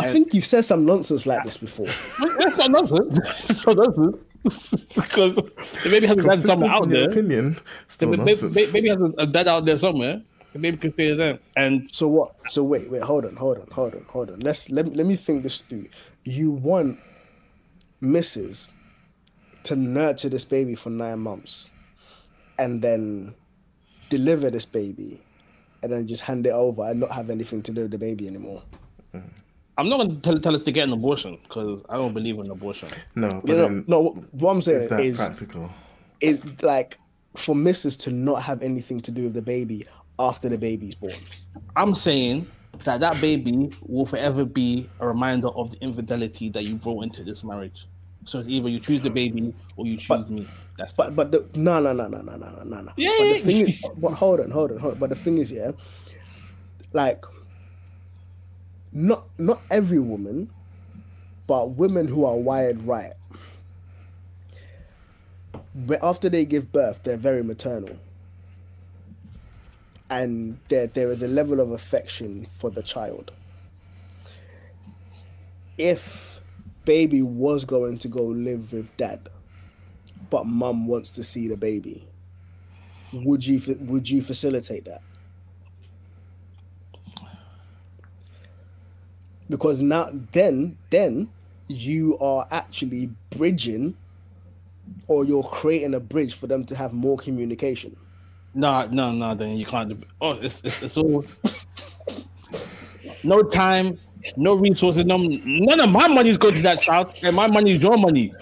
[0.00, 1.86] I think you've said some nonsense like this before.
[2.38, 3.18] That's nonsense.
[3.18, 4.24] That's not nonsense.
[4.94, 7.10] Because the baby has a dad somewhere out there.
[7.10, 8.54] opinion, The still ba- nonsense.
[8.54, 10.22] ba- ba- baby has a, a dad out there somewhere.
[10.52, 11.40] The baby can stay there.
[11.56, 12.30] And So what?
[12.46, 14.38] So wait, wait, hold on, hold on, hold on, hold on.
[14.40, 15.88] Let's let, let me think this through.
[16.22, 16.98] You want
[18.00, 18.70] Mrs.
[19.64, 21.68] to nurture this baby for nine months
[22.58, 23.34] and then
[24.08, 25.20] deliver this baby
[25.82, 28.26] and then just hand it over and not have anything to do with the baby
[28.26, 28.62] anymore.
[29.76, 32.38] I'm not going to tell, tell us to get an abortion because I don't believe
[32.38, 32.88] in abortion.
[33.14, 35.70] no, but You know, then no, what I'm saying is saying that is practical?
[36.20, 36.98] is like
[37.36, 37.96] for Mrs.
[38.00, 39.86] to not have anything to do with the baby
[40.18, 41.12] after the baby's born.
[41.76, 42.48] I'm saying
[42.82, 47.22] that that baby will forever be a reminder of the infidelity that you brought into
[47.22, 47.86] this marriage.
[48.28, 50.46] So it's either you choose the baby or you choose me.
[50.78, 52.92] That's But but the no no no no no no no no no.
[52.96, 55.00] Yeah, But the thing is, but hold on, hold on, hold on.
[55.00, 55.72] But the thing is, yeah,
[56.92, 57.24] like
[58.92, 60.50] not not every woman,
[61.46, 63.14] but women who are wired right.
[65.74, 67.98] But after they give birth, they're very maternal.
[70.10, 73.32] And there there is a level of affection for the child.
[75.78, 76.37] If
[76.88, 79.28] baby was going to go live with dad,
[80.30, 82.08] but mum wants to see the baby
[83.12, 85.02] would you would you facilitate that
[89.50, 91.28] because now then then
[91.68, 93.94] you are actually bridging
[95.06, 97.94] or you're creating a bridge for them to have more communication
[98.54, 99.34] No, no, no.
[99.34, 100.04] Then you can't.
[100.22, 101.24] Oh, it's it's, it's all.
[103.22, 104.00] no time,
[104.36, 105.04] no resources.
[105.04, 107.96] No, none of my money is going to that child, and my money is your
[107.96, 108.32] money.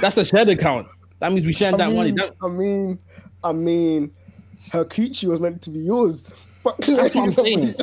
[0.00, 0.88] That's a shared account.
[1.20, 2.12] That means we sharing I that money.
[2.12, 2.98] That, I mean,
[3.44, 4.12] I mean,
[4.72, 6.32] her coochie was meant to be yours,
[6.64, 7.74] but That's what I'm saying.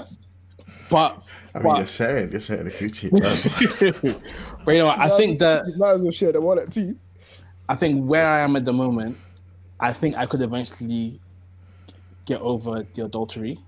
[0.89, 1.21] but,
[1.53, 2.31] I mean, you're but, sharing.
[2.31, 3.11] You're sharing the coochie.
[4.65, 6.95] but you know, what, I think that you might as well share the wallet too.
[7.67, 9.17] I think where I am at the moment,
[9.79, 11.19] I think I could eventually
[12.25, 13.59] get over the adultery.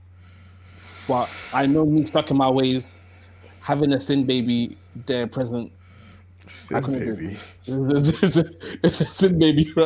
[1.07, 2.93] But I know me stuck in my ways,
[3.61, 5.71] having a sin baby there present.
[6.47, 7.17] Sin couldn't do it.
[7.17, 7.37] baby.
[7.61, 8.49] It's, it's, it's,
[8.83, 9.85] it's a sin baby, bro.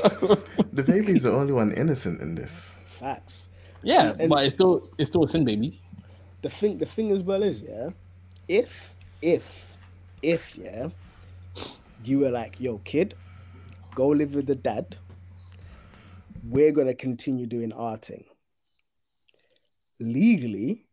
[0.73, 2.71] The baby's the only one innocent in this.
[2.85, 3.49] Facts.
[3.83, 5.81] yeah, And- but it's still it's still a sin baby.
[6.41, 7.89] the thing the thing as well is yeah
[8.47, 9.73] if if
[10.21, 10.89] if yeah
[12.03, 13.15] you were like yo kid
[13.95, 14.95] go live with the dad
[16.47, 18.23] we're gonna continue doing our thing
[19.99, 20.85] legally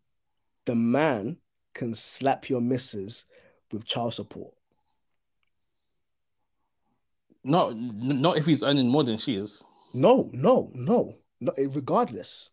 [0.64, 1.36] the man
[1.74, 3.24] can slap your missus
[3.72, 4.52] with child support.
[7.44, 9.62] Not not if he's earning more than she is.
[9.94, 12.50] no no no no eh, regardless.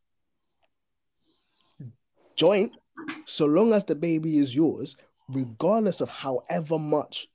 [2.36, 2.72] Joint
[3.26, 4.96] so long as the baby is yours
[5.30, 7.28] regardless of however much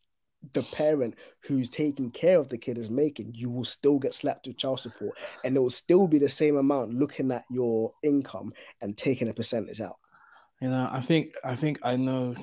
[0.52, 4.46] the parent who's taking care of the kid is making you will still get slapped
[4.46, 5.16] with child support.
[5.44, 9.32] And it will still be the same amount looking at your income and taking a
[9.34, 9.96] percentage out
[10.64, 12.34] You know, I think I think I know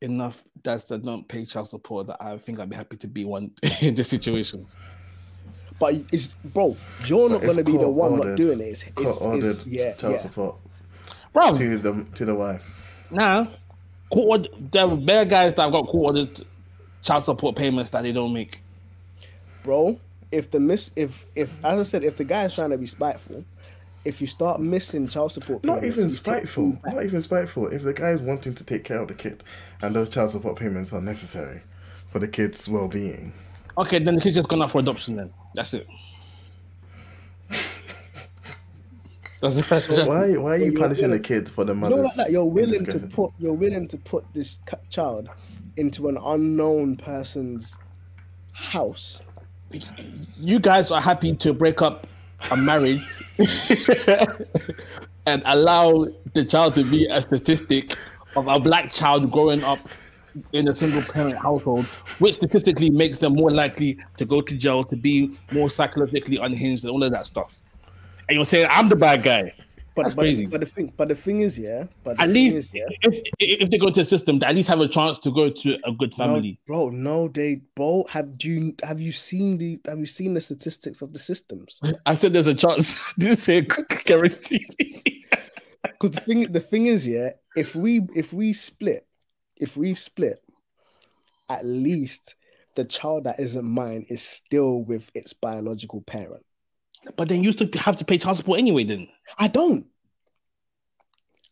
[0.00, 3.26] enough dads that don't pay child support that I think I'd be happy to be
[3.26, 3.50] one
[3.82, 4.66] in this situation.
[5.78, 8.64] but it's bro you're not But it's going to be the one not doing it
[8.64, 10.56] it's, it's, Court-ordered it's yeah child yeah support
[11.34, 12.64] Bro, to the to the wife.
[13.10, 13.50] now
[14.10, 16.46] court ordered, there are bare guys that have got court ordered
[17.02, 18.62] child support payments that they don't make.
[19.62, 20.00] bro.
[20.32, 22.86] If the miss, if if as I said, if the guy is trying to be
[22.86, 23.44] spiteful,
[24.06, 26.78] if you start missing child support, Not even spiteful.
[26.86, 27.68] Not even spiteful.
[27.68, 29.42] If the guy is wanting to take care of the kid,
[29.82, 31.62] and those child support payments are necessary
[32.12, 33.32] for the kid's well-being,
[33.78, 35.32] Okay, then the kid's just gone out for adoption then.
[35.54, 35.86] That's it.
[39.40, 41.96] That's, that's why why are you you're punishing the kid for the You mother's?
[41.98, 45.28] know, like that, you're willing to put you're willing to put this child
[45.76, 47.76] into an unknown person's
[48.52, 49.22] house.
[50.40, 52.06] you guys are happy to break up
[52.50, 53.02] a marriage
[55.26, 57.96] and allow the child to be a statistic
[58.36, 59.88] of a black child growing up
[60.52, 61.84] in a single parent household,
[62.18, 66.84] which statistically makes them more likely to go to jail, to be more psychologically unhinged,
[66.84, 67.62] and all of that stuff.
[68.28, 69.54] And you're saying I'm the bad guy.
[69.96, 70.44] But, That's but, crazy.
[70.44, 71.86] The, but the thing, but the thing is, yeah.
[72.04, 74.68] But At least is, yeah, if if they go to a system, they at least
[74.68, 76.60] have a chance to go to a good family.
[76.68, 80.34] No, bro, no, they, bro, have do you have you seen the have you seen
[80.34, 81.80] the statistics of the systems?
[82.06, 83.00] I said there's a chance.
[83.18, 83.66] Didn't say
[84.04, 84.66] guarantee.
[85.82, 89.06] Because the thing, the thing is, yeah, if we if we split,
[89.56, 90.42] if we split,
[91.48, 92.34] at least
[92.74, 96.44] the child that isn't mine is still with its biological parent.
[97.16, 98.84] But then you still have to pay child support anyway.
[98.84, 99.86] Then I don't.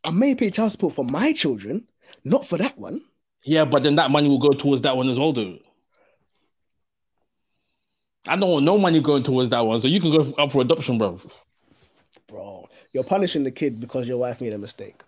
[0.02, 1.86] I may pay child support for my children,
[2.24, 3.02] not for that one.
[3.44, 5.58] yeah, but then that money will go towards that one as well, though.
[8.26, 10.62] I don't want no money going towards that one, so you can go up for
[10.62, 11.20] adoption, bro.
[12.26, 15.02] Bro, you're punishing the kid because your wife made a mistake.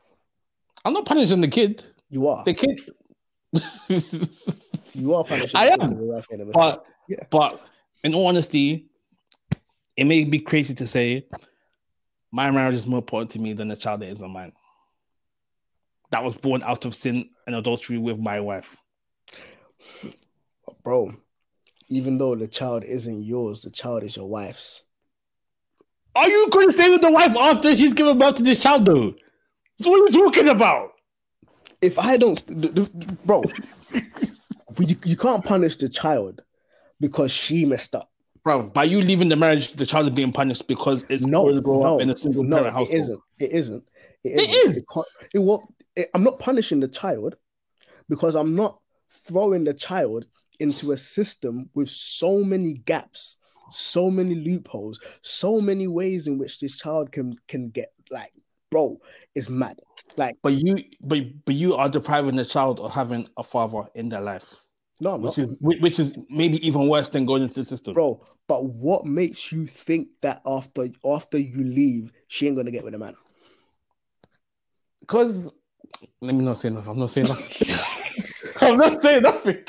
[0.84, 1.84] I'm not punishing the kid.
[2.10, 2.44] You are.
[2.44, 2.80] The kid.
[4.94, 6.54] You are punishing I the am, because your wife made a mistake.
[6.54, 7.24] But Yeah.
[7.30, 7.66] but
[8.04, 8.86] in all honesty,
[9.96, 11.26] it may be crazy to say
[12.30, 14.52] my marriage is more important to me than the child that isn't mine.
[16.10, 18.76] That was born out of sin and adultery with my wife.
[20.82, 21.12] bro,
[21.88, 24.82] even though the child isn't yours, the child is your wife's.
[26.14, 28.86] Are you going to stay with the wife after she's given birth to this child,
[28.86, 29.14] though?
[29.78, 30.92] That's what are you're talking about.
[31.82, 33.44] If I don't, bro,
[34.78, 36.42] you, you can't punish the child
[37.00, 38.10] because she messed up.
[38.46, 41.56] Bro, by you leaving the marriage, the child is being punished because it's No, going
[41.56, 43.00] to grow no, in a single no, parent it household.
[43.00, 43.20] isn't.
[43.40, 43.84] It isn't.
[44.22, 44.70] It It isn't.
[44.70, 44.76] is.
[44.76, 47.34] It can't- it will- it- I'm not punishing the child
[48.08, 48.78] because I'm not
[49.10, 50.26] throwing the child
[50.60, 53.38] into a system with so many gaps,
[53.72, 58.30] so many loopholes, so many ways in which this child can can get like,
[58.70, 59.00] bro,
[59.34, 59.80] it's mad.
[60.16, 64.08] Like, But you, but but you are depriving the child of having a father in
[64.08, 64.54] their life,
[65.00, 67.64] no, I'm which not, is which which is maybe even worse than going into the
[67.64, 67.94] system.
[67.94, 68.24] bro.
[68.48, 72.94] But what makes you think that after after you leave, she ain't gonna get with
[72.94, 73.14] a man?
[75.00, 75.52] Because
[76.20, 76.90] let me not say nothing.
[76.90, 77.76] I'm not saying nothing.
[78.60, 79.64] I'm not saying nothing.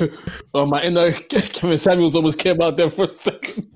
[0.54, 3.68] oh, my inner Kevin Samuels almost came out there for a second.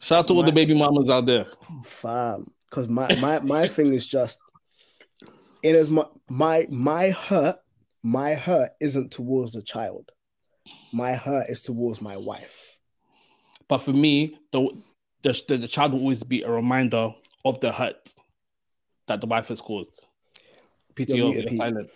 [0.00, 1.46] Shout out to all the baby mamas out there.
[1.84, 4.38] fam because my my my thing is just
[5.62, 7.58] in as much my my hurt
[8.02, 10.10] my hurt isn't towards the child
[10.92, 12.78] my hurt is towards my wife
[13.70, 14.68] But for me, the
[15.22, 18.12] the, the, the child will always be a reminder of the hurt
[19.06, 20.06] that the wife has caused.
[20.98, 21.90] You're PTO, muted, you're silent.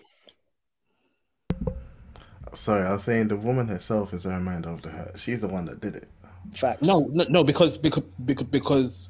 [2.53, 5.19] Sorry, I was saying the woman herself is a reminder of the hurt.
[5.19, 6.09] She's the one that did it.
[6.53, 9.09] facts No, no, no, because because because because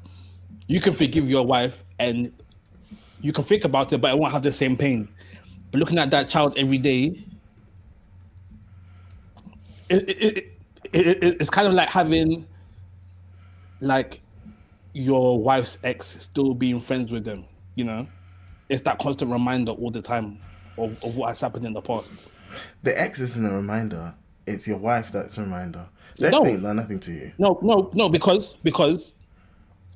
[0.67, 2.31] you can forgive your wife and
[3.21, 5.07] you can think about it, but it won't have the same pain.
[5.71, 7.23] But looking at that child every day,
[9.89, 10.35] it, it, it,
[10.93, 12.45] it, it- it's kind of like having
[13.81, 14.21] like
[14.93, 17.45] your wife's ex still being friends with them.
[17.75, 18.07] You know,
[18.69, 20.39] it's that constant reminder all the time
[20.77, 22.27] of, of what has happened in the past.
[22.83, 24.13] The ex isn't a reminder.
[24.47, 25.85] It's your wife that's a reminder.
[26.17, 26.45] The No.
[26.45, 27.31] ain't done nothing to you.
[27.37, 29.13] No, no, no, because because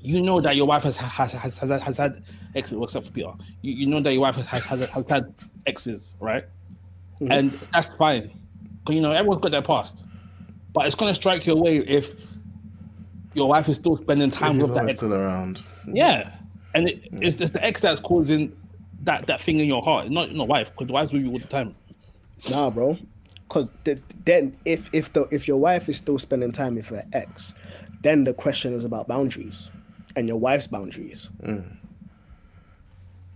[0.01, 2.23] you know that your wife has has has has, has had
[2.55, 3.31] exes, well, except for Peter.
[3.61, 5.33] You, you know that your wife has has, has, has had
[5.65, 6.45] exes, right?
[7.21, 7.31] Mhm.
[7.31, 8.31] And that's fine,
[8.79, 10.05] because you know everyone's got their past.
[10.73, 12.13] But it's gonna strike you away if
[13.33, 14.99] your wife is still spending time He's with that always ex.
[14.99, 15.61] still around.
[15.91, 16.35] Yeah,
[16.75, 18.55] and it, it's just the ex that's causing
[19.03, 21.39] that that thing in your heart, not your wife, because the wife's with you all
[21.39, 21.75] the time.
[22.49, 22.97] nah bro
[23.49, 23.69] because
[24.25, 27.53] then if if the if your wife is still spending time with her ex
[28.01, 29.71] then the question is about boundaries
[30.15, 31.77] and your wife's boundaries mm.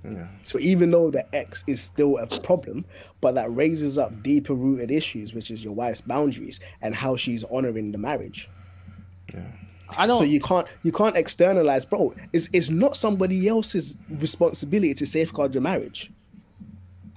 [0.03, 0.27] Yeah.
[0.43, 2.85] So even though the ex is still a problem,
[3.21, 7.43] but that raises up deeper rooted issues, which is your wife's boundaries and how she's
[7.45, 8.49] honoring the marriage.
[9.33, 9.43] Yeah.
[9.97, 10.17] I don't.
[10.17, 12.13] So you can't you can't externalize, bro.
[12.33, 16.11] It's it's not somebody else's responsibility to safeguard your marriage.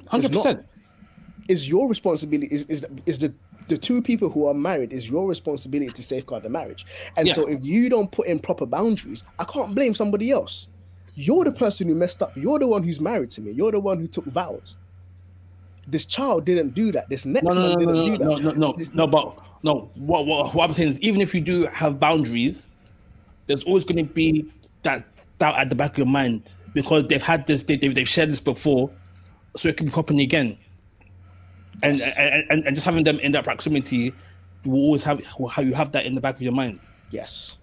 [0.08, 0.66] hundred percent.
[1.48, 2.54] It's your responsibility.
[2.54, 3.34] Is is is the
[3.68, 6.86] the two people who are married is your responsibility to safeguard the marriage.
[7.16, 7.34] And Yeah.
[7.34, 10.68] so if you don't put in proper boundaries, I can't blame somebody else.
[11.14, 12.36] You're the person who messed up.
[12.36, 13.50] You're the one who's married to me.
[13.52, 14.76] You're the one who took vows.
[15.88, 17.08] This child didn't do that.
[17.08, 18.24] This next No, no, one no, didn't do that.
[18.24, 19.06] no, no, no, This- no.
[19.06, 22.68] But no, what, what what I'm saying is, even if you do have boundaries,
[23.46, 24.46] there's always going to be
[24.82, 25.06] that
[25.38, 28.30] doubt at the back of your mind because they've had this, they, they've they've shared
[28.30, 28.90] this before,
[29.56, 30.58] so it can be happening again.
[31.82, 34.14] And, and and and just having them in that proximity,
[34.64, 36.80] you will always have how you have that in the back of your mind.
[37.10, 37.58] Yes.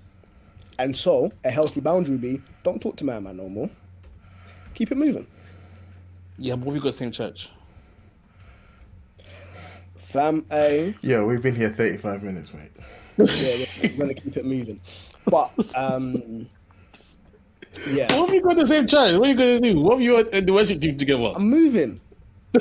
[0.79, 3.69] And so a healthy boundary be don't talk to my man no more.
[4.73, 5.27] Keep it moving.
[6.37, 7.49] Yeah, but we got the same church.
[9.95, 10.95] Fam A.
[11.01, 12.71] Yeah, we've been here 35 minutes, mate.
[13.17, 13.25] yeah,
[13.81, 14.79] we're, we're gonna keep it moving.
[15.25, 16.49] But um,
[17.87, 19.15] yeah, What have you got the same church?
[19.17, 19.81] What are you gonna do?
[19.81, 21.33] What have you and the worship team together?
[21.35, 21.99] I'm moving.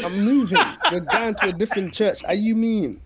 [0.05, 0.59] I'm moving.
[0.91, 2.25] We're going to a different church.
[2.25, 3.01] Are you mean?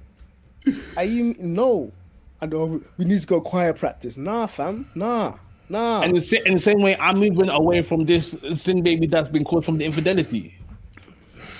[0.97, 1.93] Are you no?
[2.41, 4.16] I know oh, we need to go choir practice.
[4.16, 4.89] Nah, fam.
[4.95, 5.37] Nah,
[5.68, 6.03] nah.
[6.03, 9.45] And the, in the same way, I'm moving away from this sin baby that's been
[9.45, 10.55] called from the infidelity.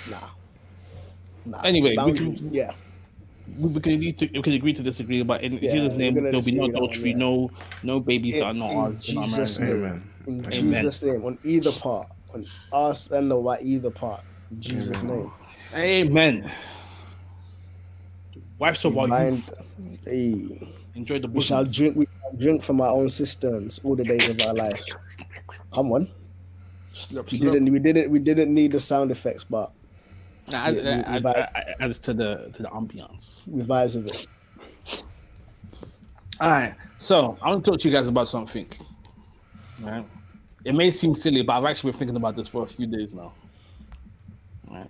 [0.09, 0.29] nah.
[1.45, 1.61] Nah.
[1.61, 2.73] Anyway, we can- yeah.
[3.57, 6.41] We, can agree to we can agree to disagree, but in Yeah, Jesus' name, there'll
[6.41, 7.15] be no disagree that one, adultery, yeah.
[7.15, 7.49] no
[7.81, 9.69] no babies that are In- not in ours in Jesus' name.
[9.71, 10.09] Amen.
[10.27, 10.83] In Amen.
[10.83, 14.21] Jesus' name, on either part, on us and the white either part.
[14.51, 15.31] In Jesus' name.
[15.75, 16.51] Amen.
[18.59, 19.53] Wives of our Mind, youth,
[20.05, 21.95] hey, enjoy the we shall drink.
[21.95, 24.83] We shall drink from our own cisterns all the days of our life.
[25.73, 26.09] Come on,
[26.91, 27.51] Slurp, we slurp.
[27.51, 27.71] didn't.
[27.71, 28.09] We didn't.
[28.09, 29.71] We didn't need the sound effects, but
[30.49, 33.45] Nah, As, Yeah, we- as- we as- as to the to the ambiance.
[33.47, 35.03] we vibes with it.
[36.39, 38.67] All right, so I want to talk to you guys about something.
[39.81, 40.05] Right,
[40.63, 43.13] it may seem silly, but I've actually been thinking about this for a few days
[43.13, 43.33] now.
[44.69, 44.89] Right,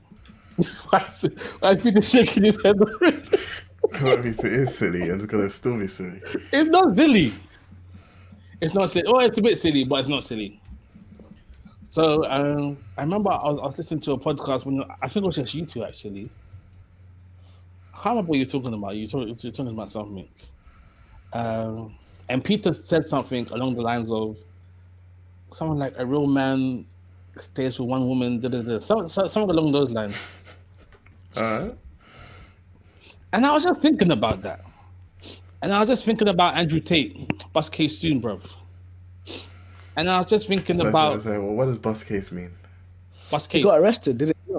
[0.90, 2.78] why is, why Peter shaking his head?
[2.80, 6.22] Because it is silly and it's gonna still be silly.
[6.52, 7.34] it's not silly.
[8.60, 9.06] It's not silly.
[9.08, 10.60] Oh, it's a bit silly, but it's not silly.
[11.84, 15.24] So um, I remember I was, I was listening to a podcast when I think
[15.24, 16.30] it was just you two actually.
[17.94, 18.96] I can't remember what you're talking about.
[18.96, 20.28] You talk, you're talking about something.
[21.34, 21.96] Um,
[22.30, 24.38] and Peter said something along the lines of
[25.52, 26.86] "Someone like a real man
[27.42, 28.80] stays with one woman, da, da, da.
[28.80, 30.16] Some, some, something along those lines.
[31.36, 31.76] Alright.
[33.34, 34.64] And I was just thinking about that.
[35.62, 38.50] And I was just thinking about Andrew Tate, bus case soon, bruv.
[39.96, 42.52] And I was just thinking So, about so, so, well, what does bus case mean?
[43.32, 43.58] bus case.
[43.60, 43.66] He case.
[43.66, 44.54] got arrested, didn't he?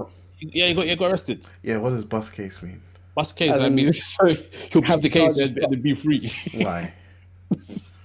[0.58, 1.46] yeah, you got, you got arrested.
[1.62, 2.82] Yeah, what does bus case mean?
[3.14, 3.52] Bus case.
[3.52, 4.26] As I mean, so
[4.72, 6.30] he'll have the case Charges and, and be free.
[6.54, 6.94] Why?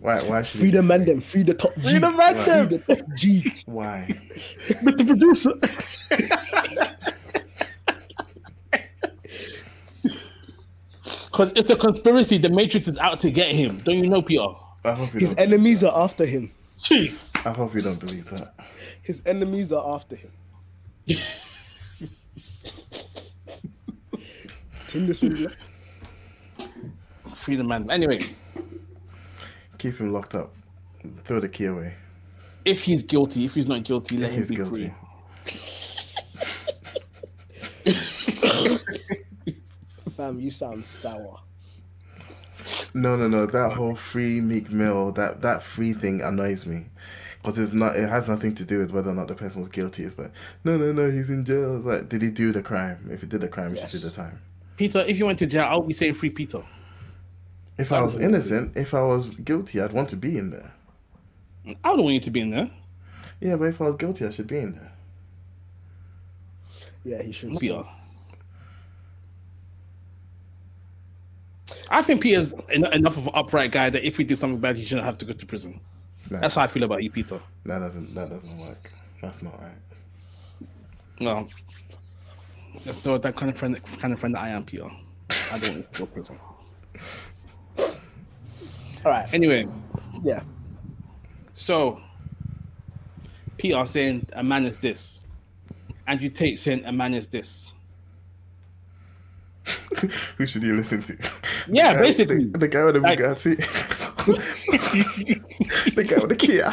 [0.00, 0.20] why?
[0.22, 1.20] Why should Free he- the man them.
[1.20, 1.82] Free the top G.
[1.90, 2.68] Free the man Free them.
[2.68, 3.52] the top G.
[3.66, 4.08] Why?
[4.82, 5.52] But the producer.
[11.02, 12.38] Because it's a conspiracy.
[12.38, 13.78] The Matrix is out to get him.
[13.78, 14.42] Don't you know, Peter?
[14.84, 15.46] I hope you His don't.
[15.46, 16.50] enemies are after him.
[16.78, 17.30] Jeez.
[17.46, 18.54] I hope you don't believe that.
[19.02, 20.30] His enemies are after him.
[24.94, 25.50] In this video.
[27.34, 27.90] Free the man.
[27.90, 28.20] Anyway,
[29.78, 30.52] Keep him locked up.
[31.24, 31.94] Throw the key away.
[32.64, 34.94] if he's guilty, if he's not guilty, let If him be guilty.
[37.84, 37.94] free.
[40.16, 41.38] Fam, you sound sour.
[42.94, 43.46] No, no, no.
[43.46, 46.86] That whole free Meek Mill, that that free thing annoys me,
[47.40, 47.96] because it's not.
[47.96, 50.02] It has nothing to do with whether or not the person was guilty.
[50.04, 50.32] It's like,
[50.64, 51.10] no, no, no.
[51.10, 51.76] He's in jail.
[51.76, 53.08] It's like, did he do the crime?
[53.12, 53.90] If he did the crime, he Yes.
[53.92, 54.40] should do the time.
[54.76, 56.62] Peter, if you went to jail, I'll be saying free Peter.
[57.78, 60.72] If I was innocent, if I was guilty, I'd want to be in there.
[61.84, 62.70] I don't want you to be in there.
[63.40, 64.92] Yeah, but if I was guilty, I should be in there.
[67.04, 67.56] Yeah, he should.
[67.58, 67.84] Peter.
[71.90, 74.76] I think Peter's en- enough of an upright guy that if he did something bad,
[74.76, 75.80] he shouldn't have to go to prison.
[76.30, 77.40] Nah, That's how I feel about you, Peter.
[77.64, 78.14] that doesn't.
[78.14, 78.90] That doesn't work.
[79.22, 80.68] That's not right.
[81.20, 81.48] No,
[82.84, 83.80] that's not that kind of friend.
[83.98, 84.90] Kind of friend that I am, Peter.
[85.52, 86.38] I don't want to go to prison.
[89.04, 89.28] All right.
[89.32, 89.66] Anyway,
[90.22, 90.42] Yeah.
[91.52, 92.00] so
[93.56, 95.20] Peter saying a man is this,
[96.06, 97.72] Andrew Tate saying a man is this.
[100.38, 101.16] Who should you listen to?
[101.68, 102.44] Yeah, The guy- basically.
[102.46, 103.56] the, the guy with the Like- Bugatti.
[105.94, 106.72] the guy with the Kia.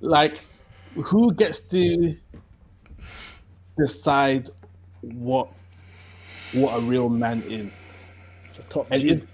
[0.00, 0.38] like
[1.04, 2.16] who gets to
[3.78, 4.48] decide
[5.00, 5.48] what
[6.52, 7.70] what a real man is
[8.54, 9.10] The top and G.
[9.10, 9.26] is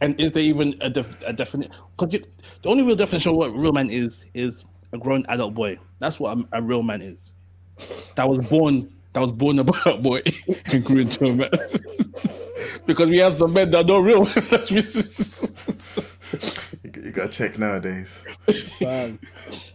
[0.00, 2.20] and is there even a, def, a definite because
[2.62, 5.78] the only real definition of what a real man is is a grown adult boy
[6.00, 7.34] that's what a, a real man is
[8.16, 9.64] that was born that was born a
[9.98, 10.20] boy
[10.72, 11.50] and grew into a man
[12.86, 14.70] because we have some men that are not real That's
[16.82, 18.22] You, you gotta check nowadays.
[18.78, 19.18] Fam.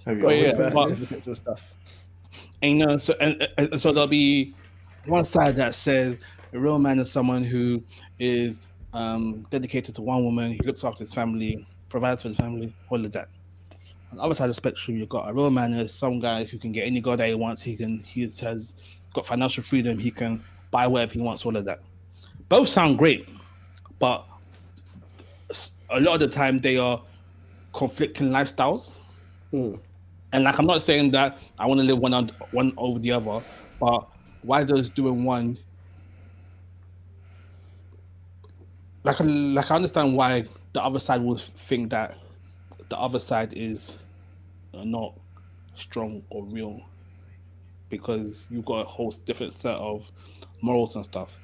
[0.06, 1.74] Have you Got yeah, his but- and stuff.
[2.62, 4.54] And you know, so and, and so there'll be
[5.06, 6.18] one side that says
[6.54, 7.82] a real man is someone who
[8.20, 8.60] is
[8.94, 10.52] um, dedicated to one woman.
[10.52, 13.30] He looks after his family, provides for his family, all of that.
[14.12, 16.44] On the other side of the spectrum, you've got a real man is some guy
[16.44, 17.62] who can get any girl that he wants.
[17.62, 18.74] He can he has
[19.14, 20.00] got financial freedom.
[20.00, 21.46] He can buy whatever he wants.
[21.46, 21.82] All of that.
[22.48, 23.30] Both sound great,
[24.00, 24.26] but
[25.92, 27.02] a lot of the time they are
[27.74, 29.00] conflicting lifestyles.
[29.52, 29.76] Hmm.
[30.32, 33.12] And like I'm not saying that I want to live one on one over the
[33.12, 33.44] other,
[33.80, 34.08] but
[34.42, 35.58] why does doing one
[39.04, 42.18] like like I understand why the other side would think that
[42.90, 43.98] the other side is
[44.74, 45.14] uh, not
[45.76, 46.82] strong or real
[47.90, 50.12] because you've got a whole different set of
[50.62, 51.40] morals and stuff.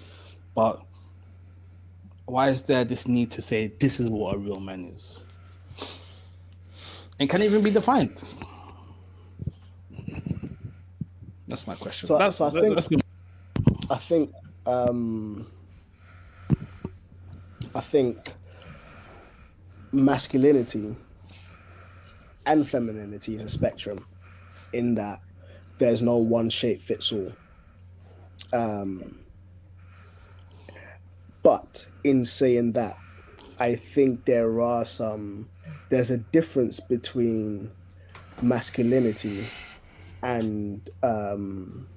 [0.53, 0.81] But
[2.25, 5.21] why is there this need to say this is what a real man is?
[7.19, 8.23] And can it even be defined?
[11.47, 12.07] That's my question.
[12.07, 13.01] So- that's, so I that- think- that's been-
[13.89, 14.33] I think
[14.65, 15.45] um
[17.75, 18.33] I think
[19.93, 20.95] masculinity
[22.45, 24.07] and femininity is a spectrum
[24.73, 25.21] in that
[25.77, 27.33] there's no one shape fits all.
[28.53, 29.19] Um
[31.43, 32.97] but in saying that,
[33.59, 35.49] I think there are some
[35.89, 37.71] there's a difference between
[38.41, 39.47] masculinity
[40.23, 41.87] and um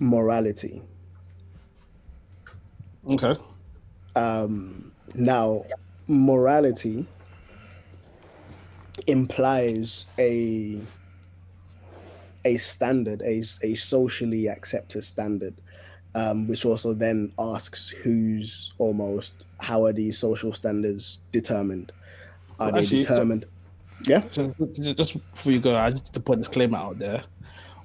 [0.00, 0.82] morality.
[3.06, 3.36] okay.
[4.14, 5.62] Um, now,
[6.08, 7.06] morality
[9.06, 10.78] implies a
[12.44, 15.54] a standard, a, a socially accepted standard,
[16.14, 21.92] um, which also then asks who's almost how are these social standards determined?
[22.58, 23.46] Are Well, they actually, determined?
[24.06, 24.22] Yeah.
[24.32, 24.50] Just,
[24.98, 27.22] just before you go, I just to put a disclaimer out there.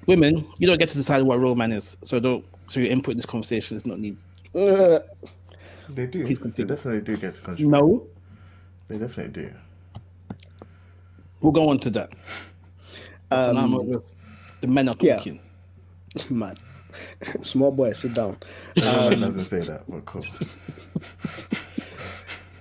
[0.06, 2.44] Women, you don't get to decide what a real man is, so don't.
[2.66, 4.18] So your input in this conversation is not needed.
[4.54, 4.98] Uh,
[5.88, 6.24] They do.
[6.24, 7.70] Please They definitely do get to contribute.
[7.70, 8.06] No,
[8.88, 9.52] They definitely do.
[11.40, 12.10] we'll go on to that.
[13.30, 14.14] So now I'm um, with
[14.60, 15.16] the men are yeah.
[15.16, 15.40] talking.
[16.30, 16.58] man,
[17.42, 18.38] small boy, sit down.
[18.76, 20.24] Everyone doesn't say that, but cool.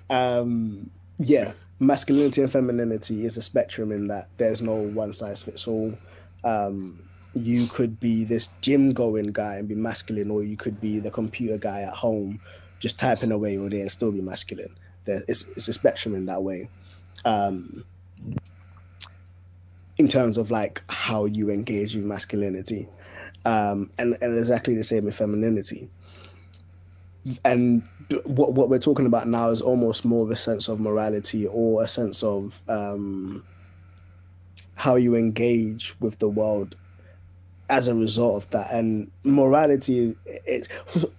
[0.10, 5.68] um yeah masculinity and femininity is a spectrum in that there's no one size fits
[5.68, 5.94] all
[6.44, 7.02] um
[7.34, 11.12] you could be this gym going guy and be masculine or you could be the
[11.12, 12.40] computer guy at home
[12.80, 14.76] just typing away all day and still be masculine.
[15.06, 16.70] There it's, it's a spectrum in that way.
[17.26, 17.84] Um
[19.98, 22.88] in terms of like how you engage with masculinity.
[23.46, 25.90] Um and, and exactly the same with femininity.
[27.44, 27.84] And
[28.24, 31.84] what what we're talking about now is almost more of a sense of morality or
[31.84, 33.44] a sense of um,
[34.76, 36.76] how you engage with the world
[37.70, 38.72] as a result of that.
[38.72, 40.68] And morality, it's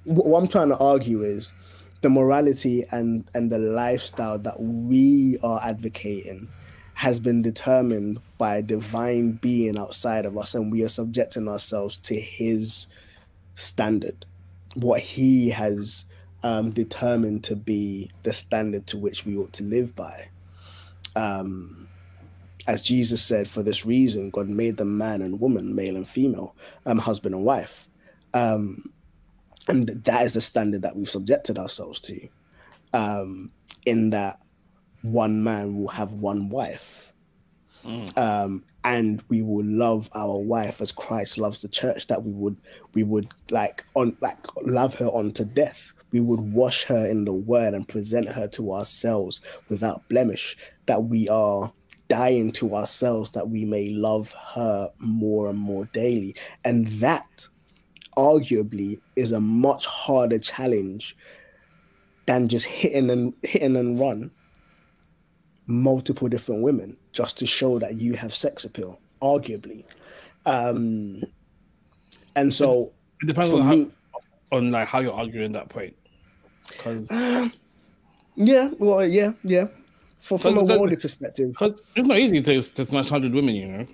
[0.05, 1.53] what I'm trying to argue is
[2.01, 6.49] the morality and and the lifestyle that we are advocating
[6.95, 11.97] has been determined by a divine being outside of us, and we are subjecting ourselves
[11.97, 12.87] to His
[13.55, 14.25] standard
[14.75, 16.05] what he has
[16.43, 20.29] um, determined to be the standard to which we ought to live by.
[21.17, 21.88] Um,
[22.69, 26.55] as Jesus said, for this reason, God made them man and woman, male and female,
[26.87, 27.89] um, husband and wife.
[28.35, 28.93] Um,
[29.67, 32.29] and that is the standard that we've subjected ourselves to,
[32.93, 33.51] um,
[33.85, 34.41] in that
[35.03, 37.09] one man will have one wife
[38.17, 42.07] um, and we will love our wife as Christ loves the church.
[42.09, 42.57] That we would
[42.95, 45.93] we would like on like love her unto death.
[46.11, 50.57] We would wash her in the word and present her to ourselves without blemish.
[50.87, 51.73] That we are
[52.09, 56.35] dying to ourselves that we may love her more and more daily.
[56.65, 57.47] And that
[58.17, 61.17] arguably is a much harder challenge
[62.27, 64.31] than just hitting and hitting and run
[65.67, 69.85] multiple different women just to show that you have sex appeal, arguably.
[70.47, 71.23] Um,
[72.35, 72.93] and so,
[73.23, 73.91] It depends on how,
[74.57, 75.95] on like how you're arguing that point.
[76.69, 77.11] Because
[78.35, 79.69] yeah, well, yeah, yeah.
[80.19, 83.87] For, from a worldly perspective, it's not easy to to smash hundred women, you know.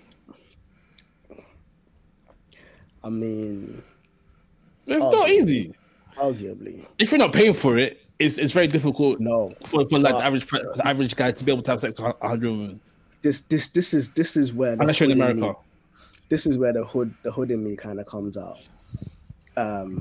[3.03, 3.83] I mean,
[4.87, 5.75] It's Oh, not easy.
[6.17, 9.53] arguably, If you're not paying for it, it's it's very difficult no.
[9.67, 12.01] for, for like Uh, the average the average guy to be able to have sex
[12.01, 12.81] with hundred women,
[13.23, 15.55] This, this, this is this is where the unless you're in America.
[16.29, 18.59] this is where the hood the hood in me kind of comes out.
[19.57, 20.01] Um,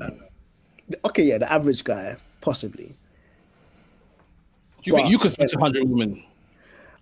[1.04, 2.96] okay, yeah, the average guy possibly.
[4.84, 6.22] Do you think you could smash hundred women?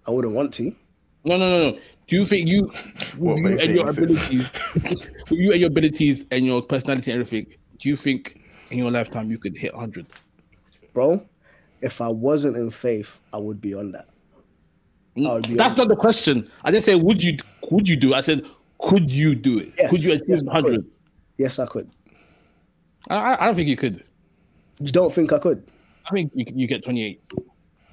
[0.07, 0.75] I wouldn't want to.
[1.25, 1.79] No, no, no, no.
[2.07, 2.73] Do you think you,
[3.17, 4.33] What you and your exist?
[4.33, 4.51] abilities,
[5.31, 7.53] you and your abilities and your personality and everything?
[7.79, 10.07] Do you think in your lifetime you could hit hundred?
[10.95, 11.25] bro.
[11.81, 14.07] If I wasn't in faith, I would be on that.
[15.17, 16.49] I would be That's on- not the question.
[16.65, 17.37] I didn't say would you
[17.71, 18.15] would you do.
[18.15, 18.45] I said
[18.79, 19.73] could you do it?
[19.79, 20.65] Yes, could you achieve yes, I could.
[20.71, 20.87] hundred?
[21.39, 21.91] Yes, I could.
[23.09, 24.05] I, I I don't think you could.
[24.81, 25.65] You don't think I could?
[26.07, 27.23] I think you, you get twenty eight.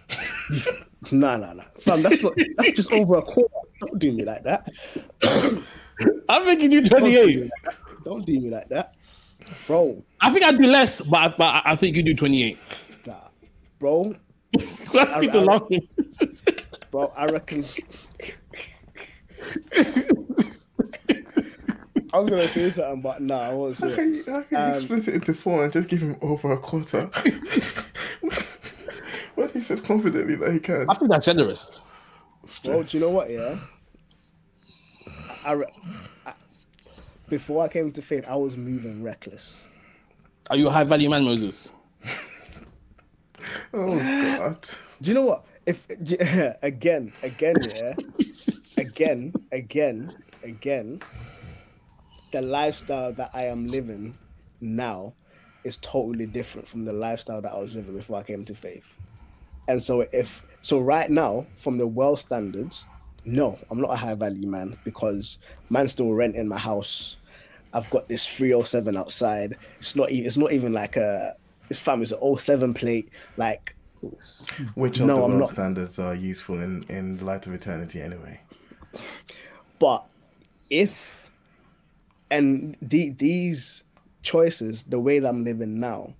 [1.11, 2.33] Nah, no, no, Fam, that's not.
[2.57, 3.53] That's just over a quarter.
[3.79, 4.67] Don't do me like that.
[6.27, 7.41] I think you do Don't do me eight.
[7.43, 7.75] like that.
[8.03, 8.95] Don't do me like that,
[9.65, 10.03] bro.
[10.19, 12.57] I think I'd do less, but but I- I think you do twenty eight.
[13.07, 13.15] Nah,
[13.79, 14.13] bro,
[14.57, 15.87] I think the I- laughing.
[16.91, 17.13] bro.
[17.15, 17.63] I reckon.
[22.11, 23.87] I was gonna say something, but no, I won't say.
[23.87, 23.95] How it.
[23.95, 26.51] can you, how can you Um, split it into four and just give him over
[26.51, 27.09] a quarter?
[29.39, 30.89] when he said confidently that he can.
[30.89, 31.81] I think that's generous.
[32.63, 33.29] Bro, do you know what?
[33.29, 33.57] Yeah,
[35.45, 35.73] I, re-
[36.25, 36.33] I
[37.29, 39.57] before I came to faith, I was moving reckless.
[40.49, 41.71] Are you a high value man, Moses?
[43.73, 43.97] Oh
[44.37, 44.67] God.
[45.01, 45.45] Do you know what?
[45.65, 45.87] If
[46.61, 47.95] again, again, yeah,
[48.77, 50.13] again, again,
[50.43, 51.01] again,
[52.31, 54.17] the lifestyle that I am living
[54.59, 55.13] now
[55.63, 58.97] is totally different from the lifestyle that I was living before I came to faith.
[59.69, 62.87] And so, if so, right now, from the world standards,
[63.23, 65.37] no, I'm not a high value man because
[65.69, 67.17] man's still renting my house.
[67.71, 69.57] I've got this 307 outside.
[69.77, 70.25] It's not even.
[70.25, 71.35] It's not even like a.
[71.69, 72.01] It's fam.
[72.01, 73.09] It's an 07 plate.
[73.37, 73.75] Like
[74.73, 75.49] Which of No, the I'm world not.
[75.49, 78.39] standards are useful in, in the light of eternity anyway?
[79.77, 80.09] But
[80.69, 81.29] if
[82.31, 83.83] and the, these
[84.23, 86.15] choices, the way that I'm living now,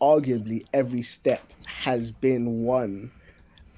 [0.00, 3.10] arguably every step has been one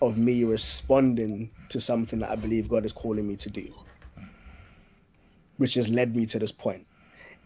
[0.00, 3.72] of me responding to something that I believe God is calling me to do,
[5.56, 6.86] which has led me to this point.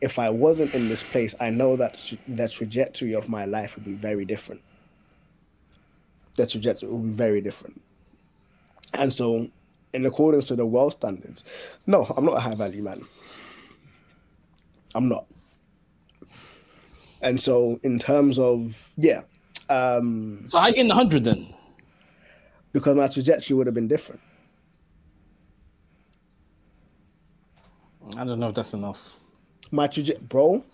[0.00, 3.84] If I wasn't in this place, I know that the trajectory of my life would
[3.84, 4.62] be very different.
[6.34, 7.80] The trajectory would be very different.
[8.94, 9.48] And so,
[9.92, 11.44] in accordance to the world standards,
[11.86, 13.06] no, I'm not a high value man.
[14.94, 15.26] I'm not.
[17.22, 19.22] And so, in terms of, yeah,
[19.68, 21.54] um, So how you getting the hundred then?
[22.72, 24.20] because my trajectory would have been different.
[28.16, 29.16] I don't know if that's enough.
[29.70, 30.64] My trajectory, bro,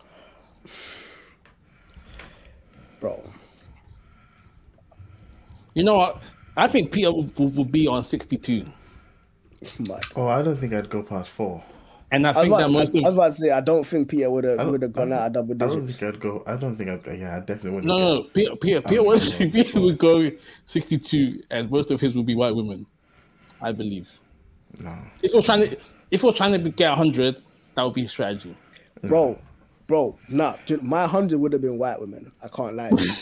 [3.00, 3.22] bro,
[5.74, 6.22] You know what?
[6.56, 8.66] I think Peter will, will, will be on sixty-two,
[9.78, 10.00] my.
[10.16, 11.62] Oh, I don't think I'd go past four.
[12.10, 13.60] And I I was, think that about, I, most I was about to say I
[13.60, 15.98] don't think Peter would have would have gone out of double I don't digits.
[16.00, 16.42] think I'd go.
[16.46, 17.18] I don't think I'd.
[17.18, 17.86] Yeah, I definitely wouldn't.
[17.86, 18.22] no, no, no.
[18.24, 20.30] Peter, Peter, Peter, was, Peter would go
[20.66, 22.86] sixty-two, and most of his would be white women,
[23.60, 24.18] I believe.
[24.82, 24.96] No.
[25.22, 25.76] If we're trying to,
[26.10, 27.42] if we're trying to get hundred,
[27.74, 28.56] that would be a strategy.
[29.02, 29.08] Mm.
[29.08, 29.38] Bro,
[29.86, 32.32] bro, nah, my hundred would have been white women.
[32.42, 32.90] I can't lie.
[32.90, 33.12] to you.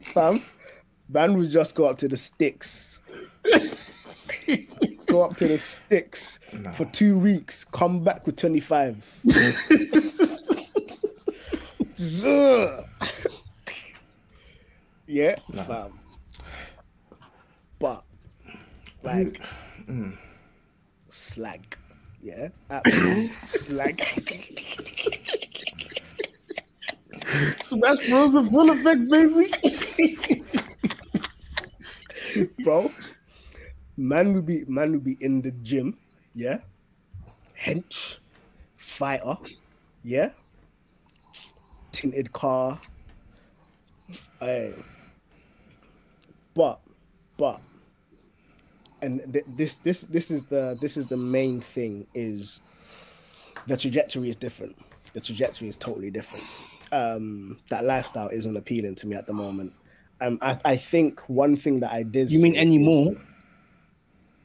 [0.00, 0.42] Fam,
[1.08, 2.98] man would just go up to the sticks.
[5.10, 6.38] go up to the sticks
[6.74, 9.20] for two weeks, come back with 25.
[12.24, 12.84] Ugh.
[15.06, 15.92] yeah, fam.
[17.78, 18.04] But,
[19.02, 19.40] like,
[19.88, 20.16] mm.
[21.08, 21.76] slag.
[22.22, 24.00] Yeah, absolute slag.
[27.62, 28.34] Smash Bros.
[28.34, 29.46] in full effect, baby.
[32.62, 32.90] bro.
[33.96, 35.98] Man will be man will be in the gym,
[36.34, 36.58] yeah.
[37.58, 38.18] Hench,
[38.76, 39.36] fighter,
[40.02, 40.30] yeah.
[41.92, 42.80] Tinted car.
[44.40, 44.74] Hey.
[46.54, 46.80] But,
[47.36, 47.60] but,
[49.02, 52.60] and th- this this this is the this is the main thing is
[53.66, 54.76] the trajectory is different.
[55.12, 56.44] The trajectory is totally different.
[56.92, 59.74] Um, that lifestyle isn't appealing to me at the moment.
[60.20, 62.30] Um, I, I think one thing that I did.
[62.30, 63.16] You mean see any is- more?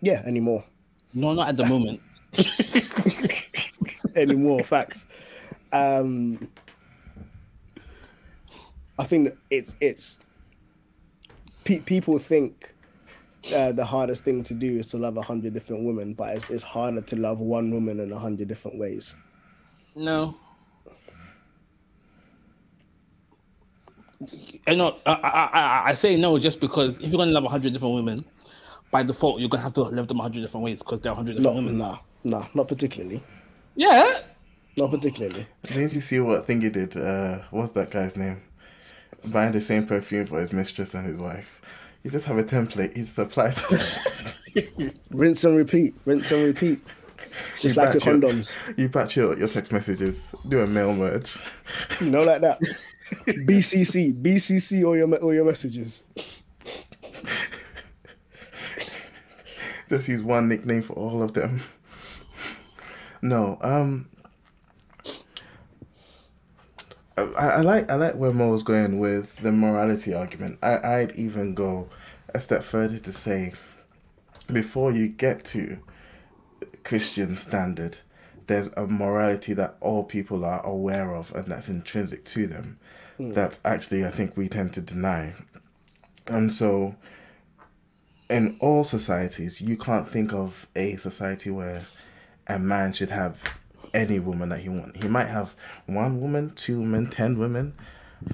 [0.02, 0.64] Yeah, anymore.
[1.14, 2.02] No, not at the moment.
[4.16, 4.64] anymore.
[4.64, 5.06] Facts.
[5.72, 6.50] Um,
[8.98, 10.20] I think that it's it's
[11.64, 12.74] pe- people think
[13.56, 16.50] uh, the hardest thing to do is to love a hundred different women, but it's,
[16.50, 19.16] it's harder to love one woman in a hundred different ways.
[19.96, 20.36] No.
[24.68, 24.98] I know.
[25.06, 27.96] I, I, I, I say no just because if you're gonna love a hundred different
[27.96, 28.26] women,
[28.92, 31.42] by default you're gonna have to love them hundred different ways because they're hundred No,
[31.54, 31.78] different women.
[31.78, 33.22] nah, nah, not particularly.
[33.76, 34.20] Yeah.
[34.78, 35.48] Not particularly.
[35.64, 36.96] Didn't you see what Thingy did?
[36.98, 38.42] Uh, what's that guy's name?
[39.26, 41.62] Buying the same perfume for his mistress and his wife.
[42.04, 42.96] You just have a template.
[42.98, 43.56] It's applied.
[43.56, 45.96] To, Rinse and repeat.
[46.06, 46.80] Rinse and repeat.
[47.62, 48.54] Just you like the batch your- condoms.
[48.78, 50.34] You batch your, your text messages.
[50.48, 51.38] Do a mail merge.
[52.00, 52.60] You know, like that.
[53.26, 56.04] BCC, BCC, all your all your messages.
[59.90, 61.62] Just use one nickname for all of them.
[63.22, 64.08] No, um,
[67.18, 70.60] I, I like I like where Mo was going with the morality argument.
[70.62, 71.90] I I'd even go
[72.36, 73.54] a step further to say,
[74.52, 75.80] before you get to
[76.84, 78.00] Christian standard,
[78.48, 82.78] there's a morality that all people are aware of and that's intrinsic to them.
[83.18, 85.34] that actually I think we tend to deny.
[86.28, 86.96] And so,
[88.30, 91.86] in all societies, you can't think of a society where
[92.48, 93.42] a man should have
[93.94, 95.02] any woman that he wants.
[95.02, 95.56] He might have
[95.86, 97.74] one woman, two women, ten women,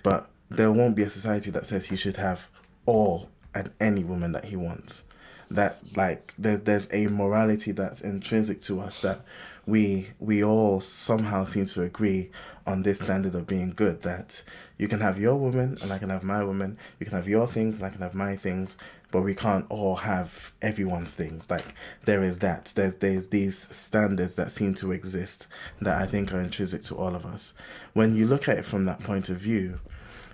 [0.03, 2.47] but there won't be a society that says he should have
[2.85, 5.03] all and any woman that he wants.
[5.49, 9.21] That like there's there's a morality that's intrinsic to us that
[9.65, 12.31] we we all somehow seem to agree
[12.65, 14.43] on this standard of being good that
[14.77, 17.47] you can have your woman and I can have my woman, you can have your
[17.47, 18.77] things and I can have my things,
[19.11, 21.49] but we can't all have everyone's things.
[21.49, 22.71] Like there is that.
[22.75, 25.47] There's there's these standards that seem to exist
[25.81, 27.53] that I think are intrinsic to all of us.
[27.93, 29.79] When you look at it from that point of view,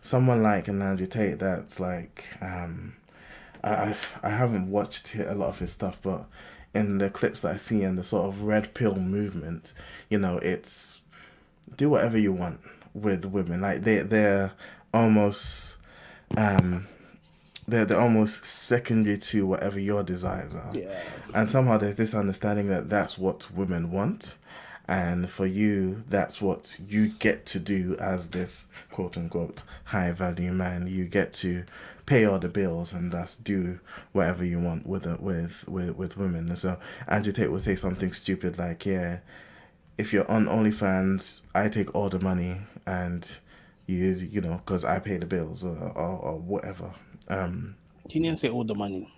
[0.02, 2.96] someone like an Andrew Tate that's like um
[3.64, 6.26] I I've, I haven't watched a lot of his stuff, but
[6.74, 9.74] in the clips that I see and the sort of red pill movement,
[10.10, 11.02] you know, it's
[11.76, 12.60] do whatever you want
[12.94, 13.62] with women.
[13.62, 14.54] Like they they're
[14.94, 15.78] almost
[16.36, 16.88] um
[17.68, 20.72] they're they're almost secondary to whatever your desires are.
[20.74, 21.02] Yeah.
[21.34, 24.38] And somehow there's this understanding that that's what women want.
[24.90, 30.54] And for you, that's what you get to do as this quote unquote high value
[30.54, 30.88] man.
[30.88, 31.66] You get to
[32.06, 33.82] pay all the bills and thus do
[34.14, 36.48] whatever you want with it with, with with women.
[36.48, 39.20] And so Andrew Tate would say something stupid like, Yeah,
[39.98, 43.30] if you're on OnlyFans, I take all the money and
[43.88, 46.94] you you know, because I pay the bills or, or, or whatever.
[47.30, 47.76] Um
[48.10, 49.12] He didn't say all the money.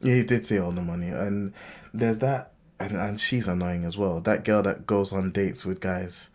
[0.00, 1.52] yeah, he did say all the money, and
[1.94, 4.20] there's that, and and she's annoying as well.
[4.20, 6.30] That girl that goes on dates with guys,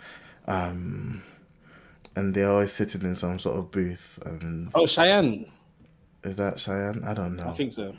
[0.47, 1.21] um,
[2.15, 4.19] and they're always sitting in some sort of booth.
[4.25, 5.51] And Oh, Cheyenne.
[6.23, 7.03] is that Cheyenne?
[7.03, 7.49] I don't know.
[7.49, 7.93] I think so.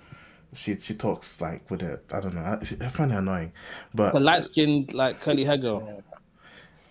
[0.55, 2.03] She she talks like with it.
[2.11, 2.41] I don't know.
[2.41, 2.55] I,
[2.87, 3.53] I find her annoying,
[3.95, 6.03] but The light skinned, like curly hair girl.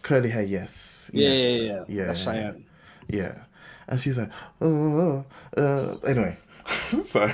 [0.04, 1.84] curly hair, yes, Yeah, yes, yeah, yeah.
[1.88, 2.66] yeah, That's Cheyenne.
[3.10, 3.44] yeah.
[3.88, 4.30] And she's like,
[4.62, 5.26] oh,
[5.56, 6.38] uh, anyway,
[7.02, 7.34] sorry.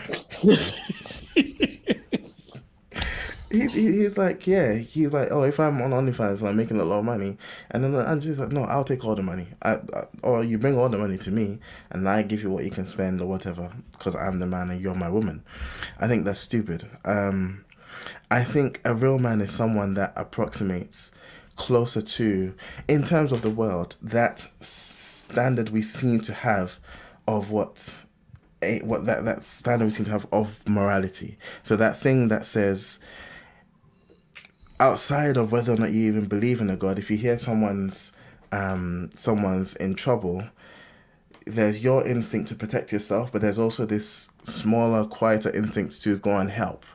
[3.54, 7.00] He's, he's like, yeah, he's like, oh, if I'm on OnlyFans, I'm making a lot
[7.00, 7.38] of money.
[7.70, 9.48] And then Andrew's like, no, I'll take all the money.
[9.62, 11.60] I, I, or you bring all the money to me
[11.92, 14.82] and I give you what you can spend or whatever because I'm the man and
[14.82, 15.44] you're my woman.
[16.00, 16.90] I think that's stupid.
[17.06, 17.64] Um,
[18.32, 21.12] I think a real man is someone that approximates
[21.56, 22.56] closer to,
[22.88, 24.50] in terms of the world, that
[25.24, 26.80] standard we seem to have
[27.28, 28.04] of what
[28.62, 31.38] a, what that, that standard we seem to have of morality.
[31.64, 33.00] So that thing that says
[34.80, 38.12] outside of whether or not you even believe in a god, if you hear someone's
[38.52, 40.44] um someone's in trouble,
[41.46, 46.38] there's your instinct to protect yourself, but there's also this smaller, quieter instinct to go
[46.38, 46.86] and help.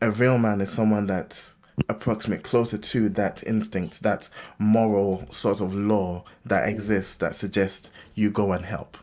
[0.00, 1.52] A real man is someone that
[1.88, 4.28] approximate closer to that instinct, that
[4.58, 8.98] moral sort of law that exists that suggests you go and help.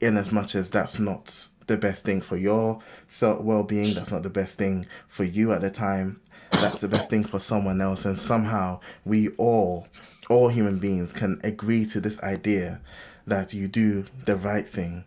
[0.00, 4.10] In as much as that's not the best thing for your self well being, that's
[4.10, 6.20] not the best thing for you at the time,
[6.50, 8.04] that's the best thing for someone else.
[8.04, 9.86] And somehow we all,
[10.28, 12.80] all human beings, can agree to this idea
[13.26, 15.04] that you do the right thing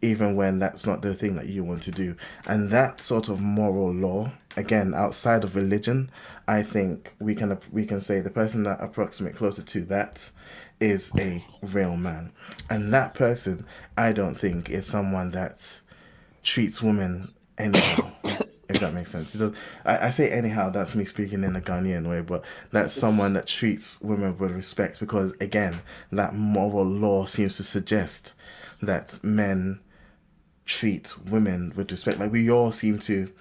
[0.00, 2.16] even when that's not the thing that you want to do.
[2.46, 6.10] And that sort of moral law, again, outside of religion,
[6.46, 10.30] I think we can we can say the person that approximate closer to that
[10.80, 12.32] is a real man.
[12.68, 15.80] And that person, I don't think, is someone that
[16.42, 18.10] treats women anyhow.
[18.68, 19.32] if that makes sense.
[19.32, 19.54] Does,
[19.84, 23.46] I, I say anyhow, that's me speaking in a Ghanaian way, but that's someone that
[23.46, 25.80] treats women with respect because, again,
[26.12, 28.34] that moral law seems to suggest
[28.82, 29.80] that men
[30.66, 32.20] treat women with respect.
[32.20, 33.32] Like we all seem to,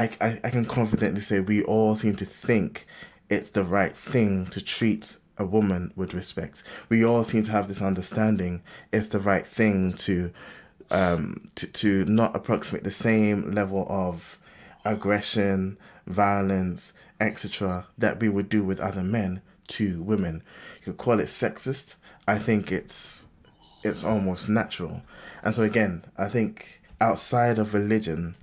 [0.00, 2.86] I, I, I can confidently say we all seem to think
[3.28, 6.62] it's the right thing to treat a woman with respect.
[6.88, 10.32] We all seem to have this understanding it's the right thing to,
[10.90, 14.38] um, to, to not approximate the same level of
[14.86, 15.76] aggression,
[16.06, 17.86] violence, etc.
[17.98, 20.42] that we would do with other men to women.
[20.78, 21.96] You could call it sexist.
[22.26, 23.26] I think it's
[23.84, 25.02] it's almost natural.
[25.42, 28.34] And so again, I think outside of religion,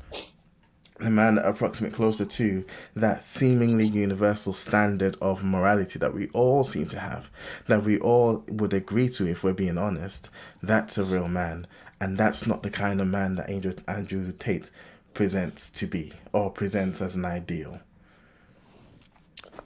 [1.00, 6.88] the man approximate closer to that seemingly universal standard of morality that we all seem
[6.88, 7.30] to have,
[7.68, 10.30] that we all would agree to if we're being honest,
[10.62, 11.68] that's a real man.
[12.00, 14.72] And that's not the kind of man that Andrew, Andrew Tate
[15.14, 17.80] presents to be or presents as an ideal.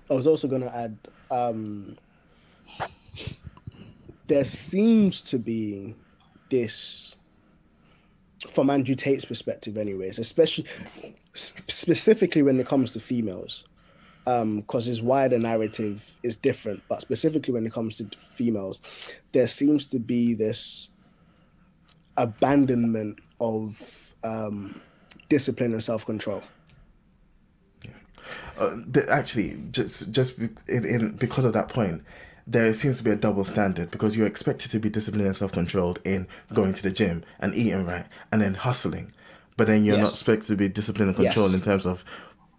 [0.10, 0.98] I was also going to add
[1.30, 1.98] um,
[4.28, 5.96] there seems to be
[6.50, 7.18] this,
[8.50, 10.66] from Andrew Tate's perspective, anyways, especially
[11.34, 13.66] specifically when it comes to females,
[14.26, 18.82] because his wider narrative is different, but specifically when it comes to females,
[19.32, 20.90] there seems to be this
[22.18, 24.80] abandonment of um,
[25.30, 26.44] discipline and self control.
[28.58, 32.04] Uh, th- actually, just just in, in because of that point,
[32.48, 35.52] there seems to be a double standard because you're expected to be disciplined and self
[35.52, 39.12] controlled in going to the gym and eating right and then hustling,
[39.58, 40.14] but then you're not Yes.
[40.14, 41.56] expected to be disciplined and controlled Yes.
[41.56, 42.04] in terms of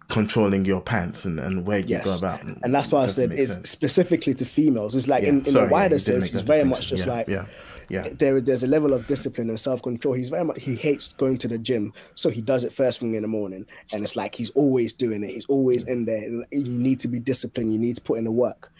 [0.09, 2.43] controlling your pants and, and where you Yes, go about.
[2.43, 4.95] and that's why I said it's specifically to females.
[4.95, 7.13] It's like Yeah, in, in sorry, the wider did sense, it's very much just Yeah,
[7.13, 7.45] like yeah,
[7.89, 8.09] yeah.
[8.19, 10.13] there there's a level of discipline and self control.
[10.13, 13.15] He's very much he hates going to the gym, so he does it first thing
[13.15, 15.31] in the morning, and it's like he's always doing it.
[15.31, 16.21] He's always in there.
[16.51, 17.71] You need to be disciplined.
[17.73, 18.71] You need to put in the work.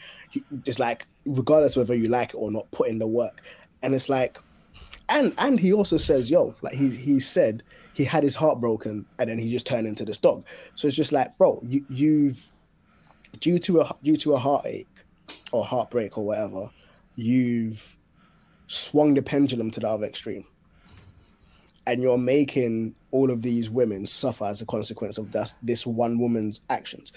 [0.63, 3.41] Just like regardless whether you like it or not, put in the work.
[3.81, 4.39] And it's like,
[5.09, 7.63] and and he also says, yo, like he he said
[7.93, 10.45] he had his heart broken, and then he just turned into this dog.
[10.75, 12.49] So it's just like, bro, you you've
[13.39, 14.87] due to a due to a heartache
[15.51, 16.69] or heartbreak or whatever,
[17.15, 17.97] you've
[18.67, 20.45] swung the pendulum to the other extreme.
[21.85, 26.17] And you're making all of these women suffer as a consequence of that, this one
[26.17, 27.11] woman's actions.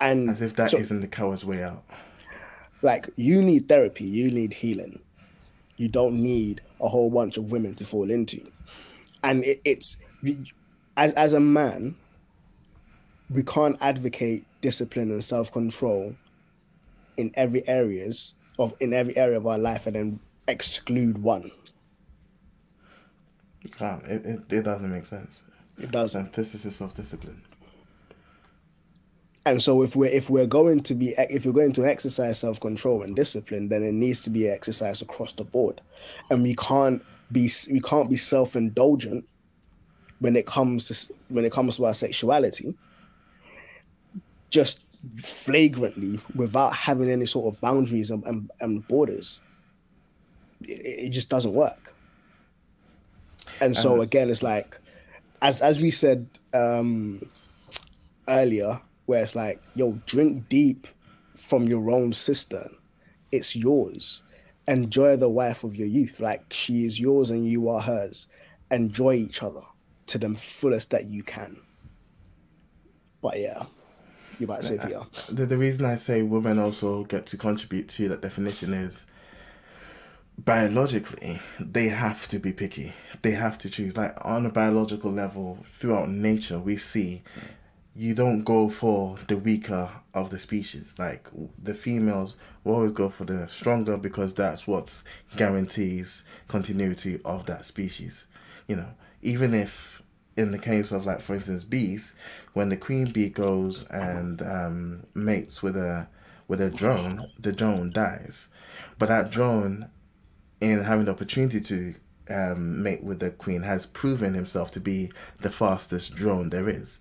[0.00, 1.84] And As if that so, not the coward's way out.
[2.86, 5.00] Like you need therapy, you need healing.
[5.76, 8.40] You don't need a whole bunch of women to fall into.
[9.22, 9.96] And it, it's
[10.96, 11.96] as as a man,
[13.28, 16.16] we can't advocate discipline and self control
[17.16, 21.50] in every areas of in every area of our life and then exclude one.
[23.76, 24.02] Can't.
[24.04, 25.40] It, it, it doesn't make sense.
[25.76, 26.26] It doesn't.
[26.26, 27.42] And this is self discipline.
[29.46, 32.58] And so if we're if we're going to be if you're going to exercise self
[32.58, 35.80] control and discipline, then it needs to be exercised across the board,
[36.30, 39.24] and we can't be we can't be self indulgent
[40.18, 42.74] when it comes to when it comes to our sexuality,
[44.50, 44.84] just
[45.22, 49.40] flagrantly without having any sort of boundaries and, and, and borders.
[50.62, 51.94] It, it just doesn't work.
[53.60, 54.76] And so again, it's like,
[55.40, 57.22] as as we said um,
[58.28, 60.86] earlier, where it's like, yo, drink deep
[61.34, 62.76] from your own cistern.
[63.32, 64.22] It's yours.
[64.68, 66.20] Enjoy the wife of your youth.
[66.20, 68.26] Like she is yours and you are hers.
[68.70, 69.62] Enjoy each other
[70.06, 71.60] to the fullest that you can.
[73.22, 73.64] But yeah,
[74.38, 75.00] you might say uh, Peter.
[75.28, 79.06] The, the reason I say women also get to contribute to that definition is
[80.38, 82.92] biologically they have to be picky
[83.22, 87.22] they have to choose like on a biological level throughout nature we see
[87.96, 90.94] you don't go for the weaker of the species.
[90.98, 91.28] Like
[91.62, 95.02] the females will always go for the stronger because that's what
[95.36, 98.26] guarantees continuity of that species.
[98.68, 98.88] You know
[99.26, 100.02] even if
[100.36, 102.14] in the case of like for instance bees
[102.52, 106.06] when the queen bee goes and um, mates with a
[106.46, 108.48] with a drone the drone dies.
[108.98, 109.90] But that drone
[110.60, 111.94] in having the opportunity to
[112.28, 116.98] um, mate with the queen has proven himself to be the fastest drone there is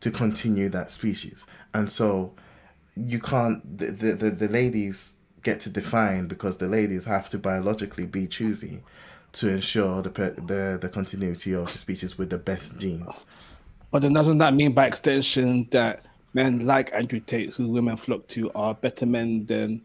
[0.00, 2.32] to continue that species and so
[2.96, 8.06] you can't the, the, the, ladies get to define because the ladies have to biologically
[8.06, 8.82] be choosy
[9.32, 13.24] to ensure the, the the continuity of the species with the best genes
[13.90, 18.26] But then doesn't that mean by extension that men like Andrew Tate, who women flock
[18.28, 19.84] to, are better men than,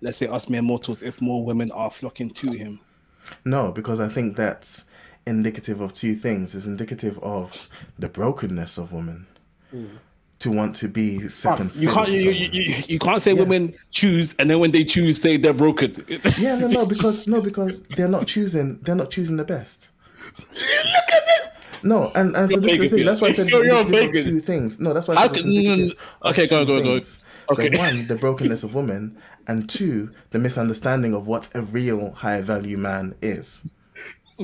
[0.00, 2.80] let's say, us mere mortals if more women are flocking to him?
[3.44, 4.84] No, because I think that's
[5.26, 6.54] indicative of two things.
[6.54, 9.26] It's indicative of the brokenness of women
[10.40, 11.74] to want to be second.
[11.74, 15.36] You can't you, you, you, can't say women choose and then when they choose say
[15.36, 15.94] they're broken.
[16.38, 18.78] yeah, no, no, because no, because they're not choosing.
[18.80, 19.88] They're not choosing the best.
[20.36, 21.52] Look at it.
[21.82, 23.06] No, and, and so this is the thing.
[23.06, 24.80] That's why I said You're- you're two things.
[24.80, 25.92] No, that's why I said can-
[26.24, 27.02] Okay, go on, go on, go on.
[27.50, 27.70] Okay.
[27.78, 32.78] One, the brokenness of women, and two, the misunderstanding of what a real high value
[32.78, 33.62] man is.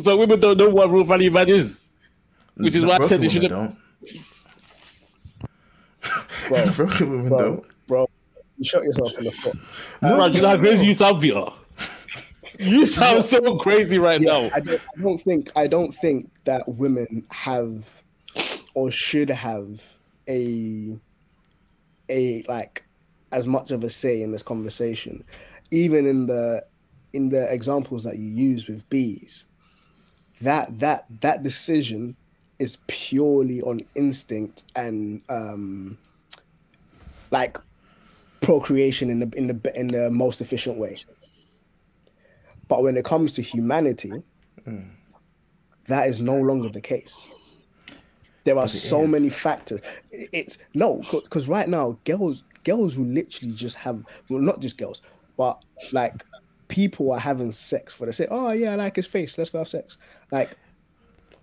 [0.02, 1.86] So women don't know what real value man is.
[2.56, 3.76] Which is why I said they women should don't.
[6.50, 7.86] Bro, broken women bro, don't.
[7.86, 8.10] bro,
[8.58, 9.56] you shot yourself in the foot.
[10.00, 11.44] Bro, you know how crazy you sound, Peter?
[12.58, 14.50] You sound so crazy right now.
[14.52, 18.02] I don't, I don't think I don't think that women have
[18.74, 19.80] or should have
[20.28, 20.98] a
[22.08, 22.84] a like
[23.30, 25.22] as much of a say in this conversation,
[25.70, 26.64] even in the
[27.12, 29.44] in the examples that you use with bees.
[30.40, 32.16] That that that decision
[32.58, 35.96] is purely on instinct and um
[37.30, 37.58] like
[38.40, 40.98] procreation in the in the in the most efficient way.
[42.68, 44.12] But when it comes to humanity,
[45.86, 47.14] that is no longer the case.
[48.44, 49.10] There are so is.
[49.10, 49.80] many factors.
[50.10, 55.02] It's no, because right now, girls girls will literally just have well, not just girls,
[55.36, 55.62] but
[55.92, 56.24] like
[56.68, 58.28] people are having sex for the sake.
[58.30, 59.36] Oh yeah, I like his face.
[59.36, 59.98] Let's go have sex.
[60.30, 60.56] Like,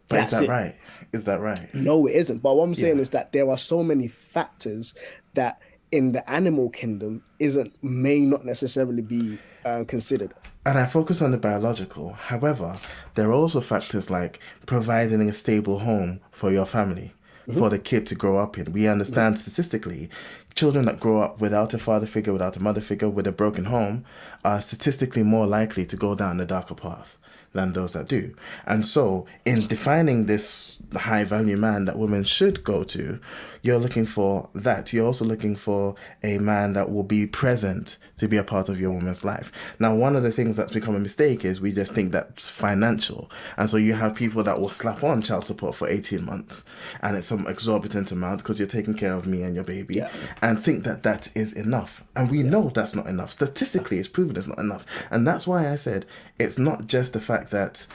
[0.07, 0.49] But is that it.
[0.49, 0.75] right?
[1.13, 1.67] Is that right?
[1.73, 2.39] No, it isn't.
[2.39, 3.01] But what I'm saying Yeah.
[3.01, 4.93] is that there are so many factors
[5.35, 5.61] that
[5.97, 10.31] in the animal kingdom isn't may not necessarily be um, considered.
[10.63, 12.13] And I focus on the biological.
[12.13, 12.77] However,
[13.15, 17.13] there are also factors like providing a stable home for your family,
[17.51, 18.73] for the kid to grow up in.
[18.73, 20.09] We understand statistically,
[20.53, 23.65] children that grow up without a father figure, without a mother figure, with a broken
[23.65, 24.05] home,
[24.45, 27.17] are statistically more likely to go down the darker path
[27.57, 28.33] than those that do.
[28.65, 33.19] And so, in defining this high value man that women should go to,
[33.61, 34.93] you're looking for that.
[34.93, 38.79] You're also looking for a man that will be present to be a part of
[38.79, 39.51] your woman's life.
[39.79, 43.29] Now, one of the things that's become a mistake is we just think that's financial.
[43.57, 46.63] And so you have people that will slap on child support for 18 months
[47.01, 50.09] and it's some exorbitant amount because you're taking care of me and your baby Yeah.
[50.41, 52.03] and think that that is enough.
[52.15, 53.31] And we know that's not enough.
[53.33, 54.85] Statistically, it's proven it's not enough.
[55.11, 56.05] And that's why I said
[56.39, 57.88] it's not just the fact that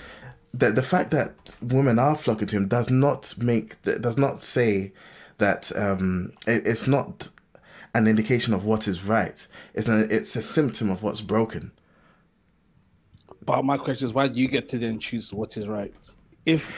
[0.54, 4.92] the, the fact that women are flocking to him does not make does not say
[5.38, 7.30] that um it, it's not
[7.94, 9.46] an indication of what is right.
[9.74, 11.72] It's a, it's a symptom of what's broken.
[13.44, 15.94] But my question is, why do you get to then choose what is right?
[16.46, 16.72] If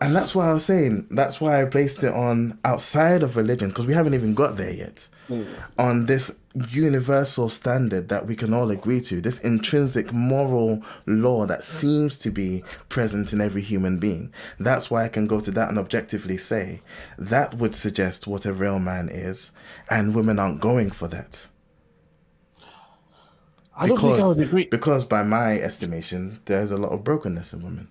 [0.00, 3.68] And that's why I was saying, that's why I placed it on outside of religion,
[3.68, 5.08] because we haven't even got there yet.
[5.28, 5.46] Mm.
[5.78, 6.38] On this
[6.70, 12.30] universal standard that we can all agree to, this intrinsic moral law that seems to
[12.30, 14.32] be present in every human being.
[14.58, 16.82] That's why I can go to that and objectively say
[17.18, 19.52] that would suggest what a real man is,
[19.88, 21.46] and women aren't going for that.
[23.76, 24.64] I don't think I would agree.
[24.66, 27.88] because by my estimation, there's a lot of brokenness in women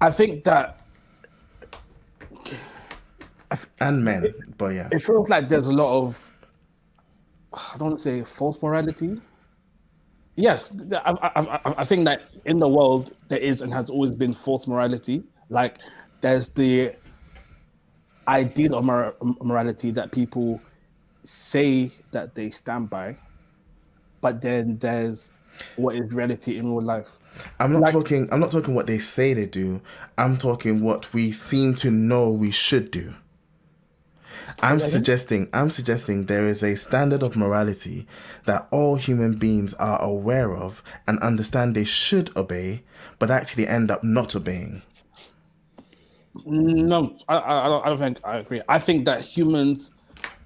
[0.00, 0.83] I think that
[3.80, 4.32] and men.
[4.58, 6.30] But yeah, it feels like there's a lot of
[7.52, 9.20] I don't say false morality.
[10.36, 11.30] Yes, I, I,
[11.64, 15.22] I- I think that in the world there is and has always been false morality.
[15.48, 15.78] Like
[16.20, 16.94] there's the
[18.26, 20.60] ideal of mor- morality that people
[21.22, 23.16] say that they stand by,
[24.20, 25.30] but then there's
[25.76, 27.16] what is reality in real life.
[27.60, 28.28] I'm not Like- talking.
[28.32, 29.80] I'm not talking what they say they do.
[30.18, 33.14] I'm talking what we seem to know we should do.
[34.60, 35.48] I'm suggesting.
[35.52, 38.06] I'm suggesting there is a standard of morality
[38.46, 42.82] that all human beings are aware of and understand they should obey,
[43.18, 44.82] but actually end up not obeying.
[46.44, 48.60] No, I, I, I don't, I don't think I agree.
[48.68, 49.92] I think that humans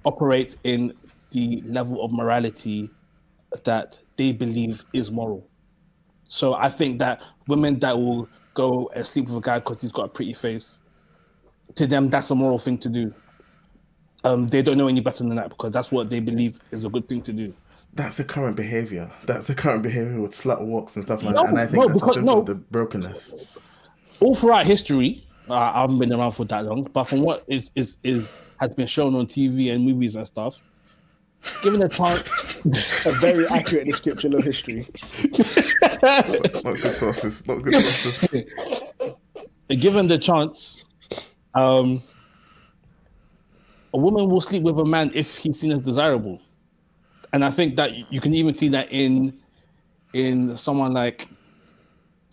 [0.05, 0.93] operate in
[1.31, 2.89] the level of morality
[3.63, 5.47] that they believe is moral.
[6.27, 9.91] So I think that women that will go and sleep with a guy because he's
[9.91, 10.79] got a pretty face,
[11.75, 13.13] to them that's a moral thing to do.
[14.23, 16.89] Um, they don't know any better than that because that's what they believe is a
[16.89, 17.53] good thing to do.
[17.93, 19.09] That's the current behavior.
[19.25, 21.49] That's the current behavior with slut walks and stuff like No, that.
[21.49, 22.39] And I think no, that's a because- symptom no.
[22.41, 23.33] of the brokenness.
[24.19, 27.71] all throughout history, uh, I haven't been around for that long, but from what is
[27.75, 30.59] is is has been shown on TV and movies and stuff,
[31.63, 32.21] given a chance,
[33.05, 34.85] A very accurate description of history.
[36.03, 36.25] not
[36.81, 37.47] good sources.
[37.47, 38.45] Not good sources.
[39.69, 40.85] given the chance,
[41.55, 42.03] um,
[43.93, 46.41] a woman will sleep with a man if he's seen as desirable,
[47.33, 49.39] and I think that you can even see that in
[50.13, 51.27] in someone like.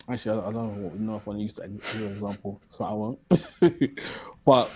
[0.09, 2.85] Actually, I don't know, know if I want to use that as an example, so
[2.85, 3.19] I won't.
[4.45, 4.71] but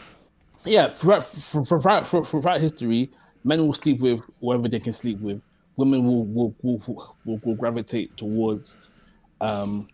[0.65, 3.09] yeah, throughout, throughout, throughout, throughout history,
[3.45, 5.41] men will sleep with whoever they can sleep with.
[5.77, 8.75] Women will will will, will, will gravitate towards
[9.39, 9.87] um,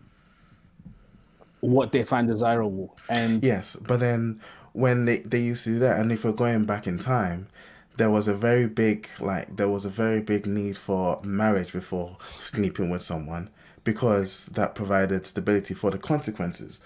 [1.60, 2.96] what they find desirable.
[3.08, 4.40] And Yes, but then
[4.72, 7.48] when they, they used to do that, and if we're going back in time,
[7.96, 12.16] there was a very big like there was a very big need for marriage before
[12.38, 13.50] sleeping with someone
[13.82, 16.80] because that provided stability for the consequences.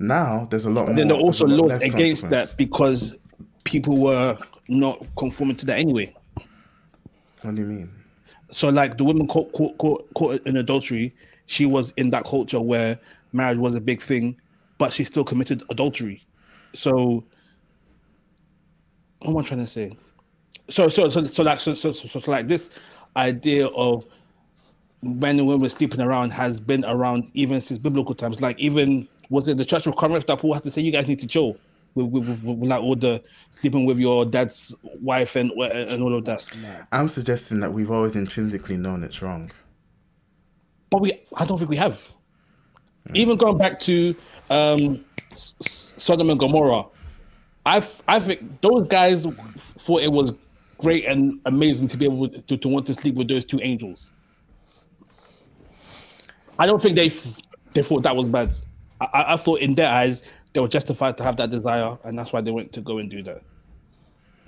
[0.00, 0.96] Now there's a lot more.
[0.96, 3.18] then there are also laws against that because
[3.64, 6.14] people were not conforming to that anyway.
[7.42, 7.90] What do you mean?
[8.50, 11.14] So, like the woman caught, caught, caught, caught in adultery,
[11.46, 12.98] she was in that culture where
[13.32, 14.40] marriage was a big thing,
[14.78, 16.24] but she still committed adultery.
[16.74, 17.24] So,
[19.20, 19.96] what am I trying to say?
[20.68, 22.70] So, so, so, so, like, so, so, so, so, like this
[23.16, 24.04] idea of
[25.02, 28.40] men and women sleeping around has been around even since biblical times.
[28.40, 31.06] Like, even was it the Church of Corinth that Paul had to say, "You guys
[31.06, 31.56] need to chill."
[31.96, 33.22] With, with, with, with like all the
[33.52, 36.44] sleeping with your dad's wife and and all of that.
[36.90, 39.52] I'm suggesting that we've always intrinsically known it's wrong.
[40.90, 42.08] but we I don't think we have.
[43.14, 44.14] Even going back to
[44.48, 45.04] um,
[46.04, 46.84] Sodom and Gomorrah,
[47.64, 47.76] I
[48.06, 49.24] I think those guys
[49.56, 50.34] thought it was
[50.76, 54.12] great and amazing to be able to, to want to sleep with those two angels.
[56.58, 57.08] I don't think they
[57.72, 58.52] they thought that was bad.
[59.00, 62.32] I- I, thought in their eyes they were justified to have that desire, and that's
[62.34, 63.42] why they went to go and do that.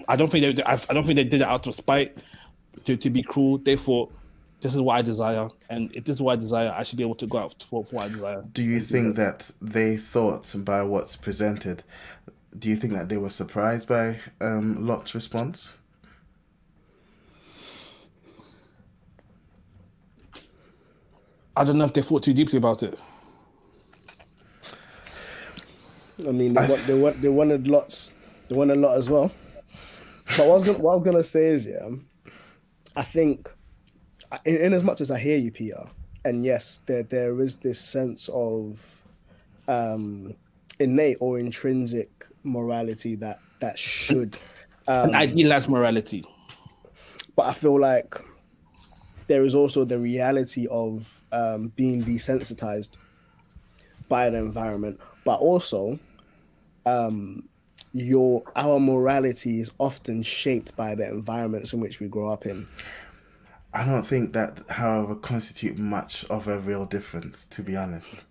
[0.09, 0.63] I don't think they.
[0.65, 2.19] I, I don't think they did it out of spite
[2.85, 3.57] to, to be cruel.
[3.57, 4.13] They thought
[4.61, 7.05] this is what I desire, and if this is what I desire, I should be
[7.05, 8.45] able to go out for, for what I desire.
[8.53, 11.83] Do you think that they thought by what's presented?
[12.59, 15.75] Do you think that they were surprised by um, Lot's response?
[21.57, 22.99] I don't know if they thought too deeply about it.
[26.27, 28.13] I mean, they, want, they, want, they wanted lots.
[28.49, 29.33] They wanted a lot as well.
[30.37, 31.89] But what I was gonna, what I was gonna say is, yeah,
[32.95, 33.51] I think,
[34.45, 35.87] in, in as much as I hear you, Peter,
[36.25, 39.03] and yes, there there is this sense of
[39.69, 40.35] um,
[40.79, 44.37] innate or intrinsic morality that that should,
[44.87, 46.25] um, An idealized morality.
[47.37, 48.15] but I feel like
[49.29, 52.97] there is also the reality of um, being desensitized
[54.09, 55.99] by the environment, but also
[56.85, 57.49] um,
[57.93, 62.67] your our morality is often shaped by the environments in which we grow up in.
[63.75, 67.45] I don't think that, however, constitute much of a real difference.
[67.47, 68.25] To be honest,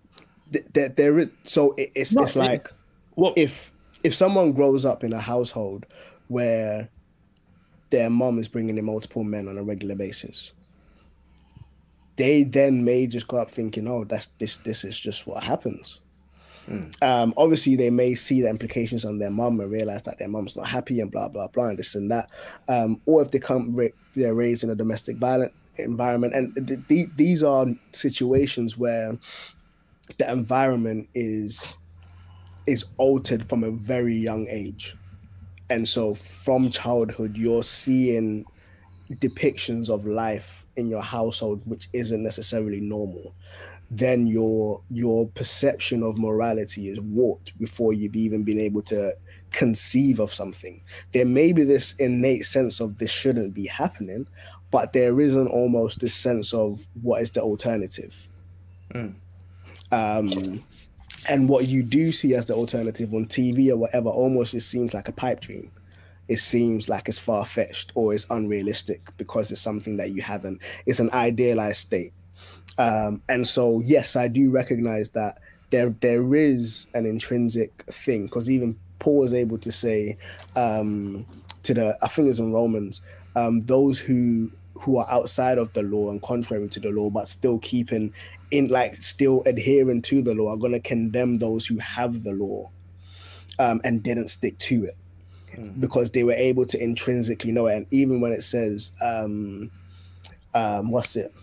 [0.74, 2.72] There, there is so it, it's No, it's it- like
[3.16, 3.72] Well, if
[4.04, 5.86] if someone grows up in a household
[6.28, 6.90] where
[7.92, 10.52] their mom is bringing in multiple men on a regular basis
[12.18, 16.02] they then may just go up thinking oh that's this this is just what happens
[17.02, 20.56] um obviously they may see the implications on their mom and realize that their mom's
[20.56, 22.30] not happy and blah blah blah and this and that
[22.68, 23.76] um or if they come
[24.16, 29.18] they're raised in a domestic violent environment and th- th- these are situations where
[30.18, 31.78] the environment is
[32.66, 34.96] is altered from a very young age.
[35.70, 38.46] And so from childhood, you're seeing
[39.14, 43.36] depictions of life in your household which isn't necessarily normal.
[43.92, 49.14] Then your your perception of morality is warped before you've even been able to
[49.52, 50.82] conceive of something.
[51.14, 54.28] There may be this innate sense of this shouldn't be happening,
[54.72, 58.28] but there isn't almost this sense of what is the alternative.
[59.92, 60.64] Um,
[61.30, 64.94] and what you do see as the alternative on TV or whatever almost just seems
[64.94, 65.72] like a pipe dream.
[66.28, 70.62] It seems like it's far fetched or it's unrealistic because it's something that you haven't.
[70.86, 72.14] It's an idealized state.
[72.78, 75.40] Um, and so, yes, I do recognize that
[75.70, 80.18] there there is an intrinsic thing because even Paul was able to say
[80.56, 81.26] um,
[81.64, 83.02] to the I think it's in Romans,
[83.36, 87.28] um, those who who are outside of the law and contrary to the law, but
[87.28, 88.14] still keeping
[88.52, 92.34] in like still adhering to the law, are going to condemn those who have the
[92.34, 92.70] law
[93.60, 94.98] um, and didn't stick to it
[95.80, 97.76] because they were able to intrinsically know it.
[97.76, 99.72] And even when it says, um,
[100.54, 101.34] um, what's it?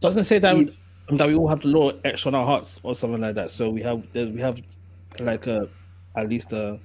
[0.00, 0.72] Doesn't say that You-
[1.16, 3.50] that we all have the law etched on our hearts or something like that.
[3.50, 4.60] So we have we have
[5.20, 5.68] like a
[6.16, 6.78] at least a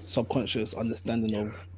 [0.00, 1.68] subconscious understanding of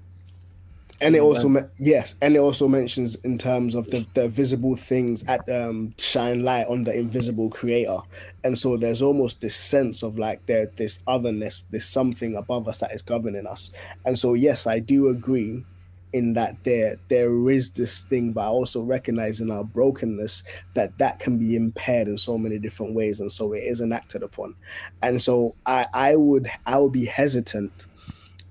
[1.01, 4.77] and it also me- yes and it also mentions in terms of the, the visible
[4.77, 7.99] things at um shine light on the invisible creator.
[8.45, 12.79] And so there's almost this sense of like there this otherness this something above us
[12.79, 13.71] that is governing us.
[14.07, 15.65] And so yes i do agree
[16.13, 20.43] in that there there is this thing but I also recognize in our brokenness
[20.75, 24.23] that that can be impaired in so many different ways and so it isn't acted
[24.23, 24.55] upon
[25.03, 27.87] and so i i would i would be hesitant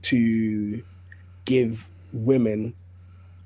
[0.04, 0.84] to
[1.46, 2.76] give women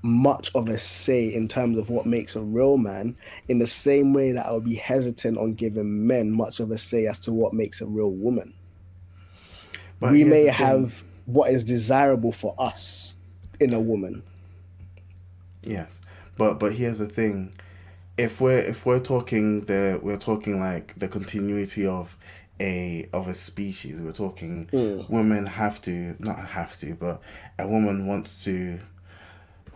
[0.05, 3.17] much of a say in terms of what makes a real man
[3.47, 6.77] in the same way that I would be hesitant on giving men much of a
[6.77, 8.53] say as to what makes a real woman.
[9.99, 13.14] But we may have what is desirable for us
[13.59, 14.23] in a woman.
[15.63, 16.01] Yes,
[16.37, 17.53] but but here's the thing:
[18.17, 22.17] if we're if we're talking the we're talking like the continuity of
[22.59, 24.01] a of a species.
[24.01, 25.01] We're talking hmm.
[25.13, 27.21] women have to not have to, but
[27.59, 28.79] a woman wants to.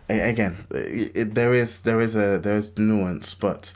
[0.08, 3.72] Again, it, it, there is there is a there is nuance, but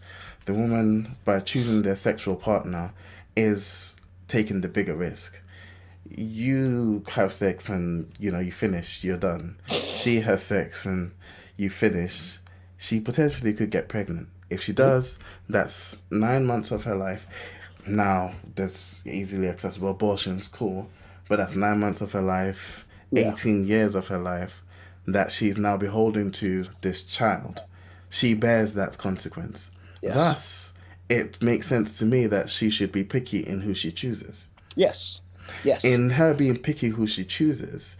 [0.46, 2.92] the woman by choosing their sexual partner
[3.36, 5.40] is taking the bigger risk
[6.08, 9.56] you have sex and you know you finish you're done.
[9.68, 11.12] She has sex and
[11.56, 12.38] you finish.
[12.76, 14.28] She potentially could get pregnant.
[14.50, 15.18] If she does
[15.48, 17.26] that's nine months of her life.
[17.86, 19.88] Now there's easily accessible.
[19.90, 20.88] Abortions cool
[21.28, 23.32] but that's nine months of her life Yeah.
[23.32, 24.62] 18 years of her life
[25.06, 27.62] that she's now beholden to this child.
[28.10, 29.70] She bears that consequence.
[30.02, 30.14] Yes.
[30.14, 30.70] thus
[31.08, 34.48] it makes sense to me that she should be picky in who she chooses.
[34.74, 35.20] Yes.
[35.62, 35.84] Yes.
[35.84, 37.96] in her being picky who she chooses,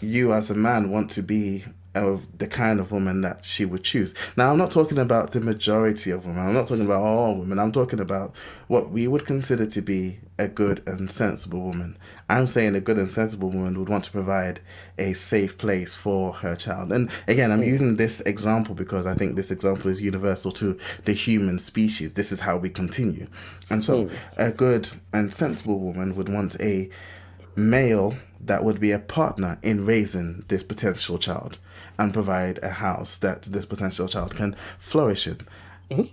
[0.00, 3.84] you as a man want to be of the kind of woman that she would
[3.84, 4.14] choose.
[4.36, 6.46] Now, I'm not talking about the majority of women.
[6.46, 7.58] I'm not talking about all women.
[7.58, 8.34] I'm talking about
[8.68, 11.96] what we would consider to be a good and sensible woman.
[12.28, 14.60] I'm saying a good and sensible woman would want to provide
[14.98, 16.92] a safe place for her child.
[16.92, 21.12] And again, I'm using this example because I think this example is universal to the
[21.12, 22.14] human species.
[22.14, 23.28] This is how we continue.
[23.70, 26.88] And so, a good and sensible woman would want a
[27.54, 31.58] male that would be a partner in raising this potential child
[31.98, 35.46] and provide a house that this potential child can flourish in.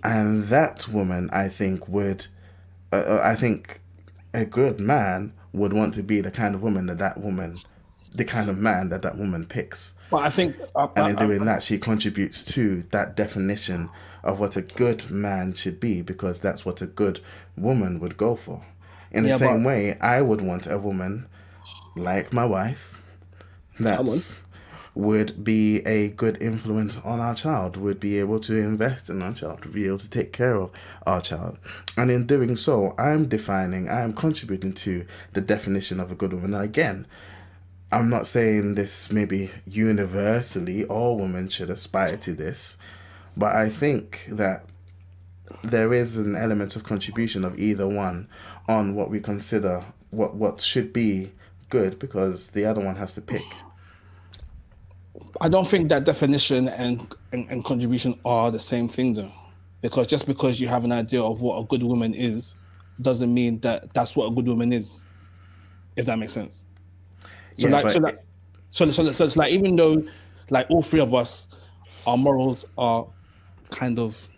[0.04, 2.26] And that woman, I think, would,
[2.92, 3.79] uh, uh, I think,
[4.32, 7.60] a good man would want to be the kind of woman that that woman,
[8.12, 9.94] the kind of man that that woman picks.
[10.10, 13.88] But I think, uh, And uh, in doing that, she contributes to that definition
[14.22, 17.20] of what a good man should be because that's what a good
[17.56, 18.64] woman would go for.
[19.12, 21.26] In the Yeah, same way, I would want a woman
[21.96, 23.00] like my wife
[23.80, 23.98] that
[24.94, 29.32] would be a good influence on our child, would be able to invest in our
[29.32, 30.70] child, would be able to take care of
[31.06, 31.58] our child.
[31.96, 36.52] And in doing so, I'm defining, I'm contributing to the definition of a good woman.
[36.52, 37.06] Now, again,
[37.92, 42.76] I'm not saying this maybe universally, all women should aspire to this,
[43.36, 44.64] but I think that
[45.62, 48.28] there is an element of contribution of either one
[48.68, 51.32] on what we consider what what should be
[51.68, 53.44] good because the other one has to pick.
[55.40, 59.32] I don't think that definition and, and, and contribution are the same thing though.
[59.80, 62.56] Because just because you have an idea of what a good woman is,
[63.00, 65.06] doesn't mean that that's what a good woman is.
[65.96, 66.66] If that makes sense.
[67.56, 68.18] So Yeah, like, but so like,
[68.70, 70.04] so, so, so it's like even though,
[70.50, 71.48] like all three of us,
[72.06, 73.06] our morals are
[73.70, 74.28] kind of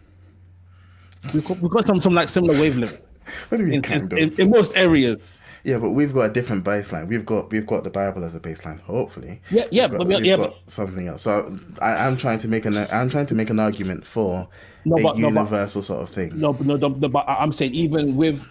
[1.34, 3.00] we've got, we've got some some like similar wavelength
[3.48, 4.38] What do you mean, in, in, of?
[4.38, 5.38] in most areas.
[5.64, 7.06] Yeah, but we've got a different baseline.
[7.06, 8.80] We've got we've got the Bible as a baseline.
[8.80, 11.22] Hopefully, Yeah, yeah, We've got, but we- we've yeah, got something else.
[11.22, 14.48] So I, I'm trying to make an I'm trying to make an argument for
[14.84, 16.32] No, a but- no, but- universal sort of thing.
[16.38, 18.46] No, no, no, no, but I'm saying even with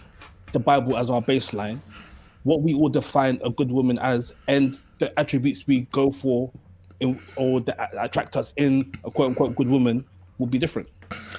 [0.52, 1.80] the Bible as our baseline,
[2.44, 6.50] what we all define a good woman as, and the attributes we go for,
[7.00, 10.04] in, or that attract us in a quote unquote good woman,
[10.38, 10.88] will be different.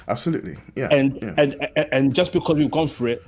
[0.07, 0.87] Absolutely, yeah.
[0.91, 1.33] And yeah.
[1.37, 3.23] and and- and just because we've gone for it,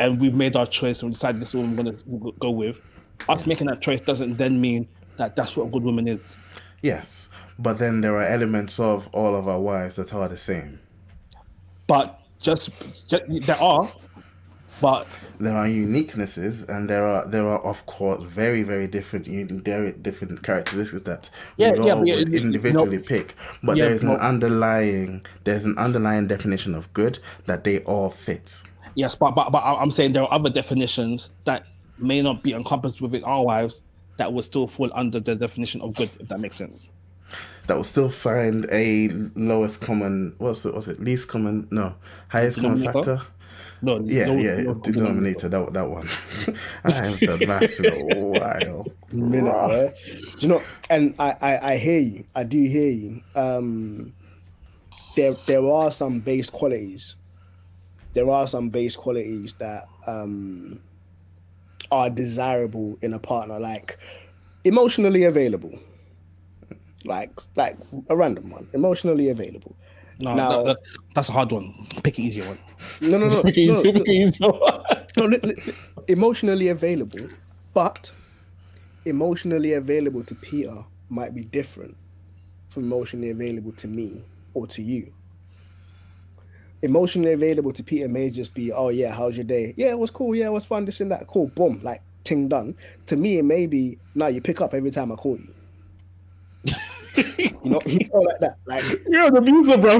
[0.00, 2.80] and we've made our choice and we decided this is what we're gonna go with,
[3.28, 6.36] us making that choice doesn't then mean that that's what a good woman is.
[6.82, 10.80] yes, but then there are elements of all of our wives that are the same.
[11.86, 12.70] But just,
[13.08, 13.90] just there are,
[14.80, 15.06] but
[15.38, 19.24] there are uniquenesses and there are there are of course very very different
[20.02, 24.02] different characteristics that Yeah, we yeah, all yeah, would individually pick but Yeah, there is
[24.02, 28.62] an underlying there's an underlying definition of good that they all fit
[28.94, 31.66] Yes, but, but but I'm saying there are other definitions that
[31.98, 33.82] may not be encompassed within our wives
[34.16, 36.90] that would still fall under the definition of good, if that makes sense.
[37.66, 41.94] that will still find a lowest common what's it what's it least common no
[42.28, 43.20] highest common factor
[43.82, 46.08] No, yeah no, yeah no denominator that that one
[46.84, 50.16] I haven't done maths in a while minute, yeah.
[50.16, 50.62] Do you know?
[50.90, 52.24] And I, I, I hear you.
[52.34, 53.22] I do hear you.
[53.34, 54.12] Um,
[55.16, 57.16] there, there are some base qualities.
[58.14, 60.80] There are some base qualities that um,
[61.90, 63.98] are desirable in a partner, like
[64.64, 65.78] emotionally available,
[67.04, 67.76] like like
[68.08, 69.76] a random one, emotionally available.
[70.20, 70.78] No, Now- that- that-
[71.14, 71.74] that's a hard one.
[72.02, 72.58] Pick an easier one.
[73.00, 74.82] No, no, no, Pick no, easier, no, pick easier one.
[75.16, 75.74] no, li- li- li-
[76.08, 77.28] emotionally available,
[77.72, 78.12] but
[79.06, 81.96] emotionally available to Peter might be different
[82.68, 84.22] from emotionally available to me
[84.54, 85.12] or to you.
[86.84, 89.72] Emotionally available to Peter may just be, oh yeah, how's your day?
[89.76, 90.34] Yeah, it was cool.
[90.34, 90.84] Yeah, it was fun.
[90.84, 91.26] This and that.
[91.26, 91.46] Cool.
[91.48, 91.80] Boom.
[91.82, 92.76] Like ting done.
[93.06, 95.54] To me, it may be now you pick up every time I call you.
[97.38, 98.56] you know, you know like that.
[98.66, 99.98] Like You're an abuser, bro.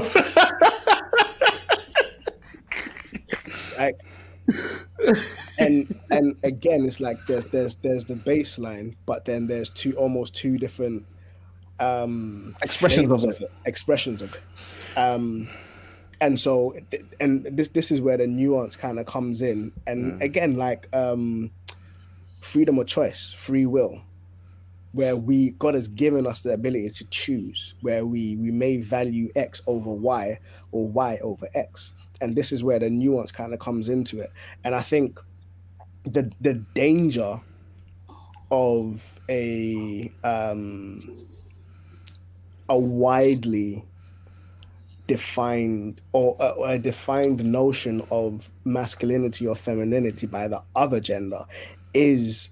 [3.79, 3.99] like
[5.59, 10.35] and and again it's like there's there's there's the baseline but then there's two almost
[10.35, 11.05] two different
[11.81, 13.51] um Expressions of it.
[13.65, 14.43] expressions of it
[14.99, 15.49] um
[16.21, 16.75] and so
[17.21, 19.73] and this this is where the nuance kind of comes in.
[19.87, 21.51] And again like um
[22.41, 24.03] freedom of choice free will
[24.93, 29.29] where we god has given us the ability to choose where we we may value
[29.35, 30.39] x over y
[30.73, 31.93] or y over x.
[32.21, 34.31] And this is where the nuance kind of comes into it.
[34.63, 35.19] And i think
[36.05, 37.41] the the danger
[38.51, 41.27] of a um
[42.69, 43.85] a widely
[45.07, 51.45] defined or a, a defined notion of masculinity or femininity by the other gender
[51.93, 52.49] is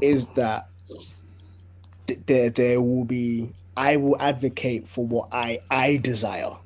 [0.00, 0.68] is that
[2.26, 6.56] there there will be I will advocate for what I I desire,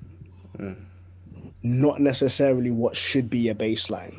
[0.56, 0.72] hmm.
[1.62, 4.18] not necessarily what should be a baseline.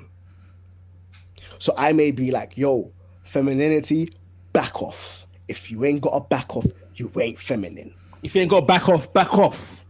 [1.57, 2.91] So I may be like, yo,
[3.23, 4.13] femininity,
[4.51, 5.27] back off.
[5.47, 6.65] If you ain't got a back off,
[6.95, 7.93] you ain't feminine.
[8.23, 9.80] If you ain't got back off, back off.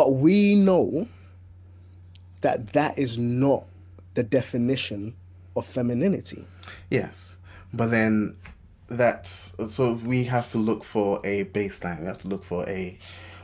[0.00, 1.08] But we know
[2.40, 3.66] that that is not
[4.14, 5.14] the definition
[5.54, 6.46] of femininity.
[6.88, 7.36] Yes,
[7.74, 8.36] but then
[8.88, 12.00] that's so we have to look for a baseline.
[12.00, 12.98] We have to look for a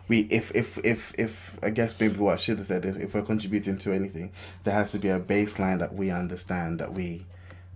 [0.09, 3.12] we if if if if I guess maybe what I should have said is if
[3.12, 4.33] we're contributing to anything,
[4.65, 7.27] there has to be a baseline that we understand that we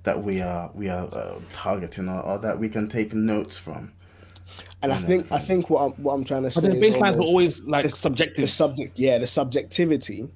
[0.05, 3.93] that we are we are uh, targeting or, or that we can take notes from.
[4.83, 6.61] And I think I think what I'm what I'm trying to say.
[6.63, 8.49] But say the is baselines were always like the subjective.
[8.49, 10.29] subject yeah the subjectivity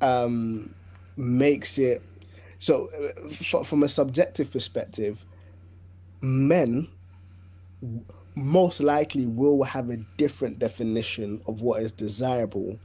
[0.00, 0.74] um
[1.16, 2.02] makes it
[2.58, 5.24] so uh, f- from a subjective perspective
[6.20, 6.88] men
[8.34, 12.80] most likely will have a different definition of what is desirable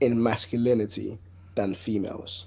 [0.00, 1.18] in masculinity
[1.54, 2.46] than females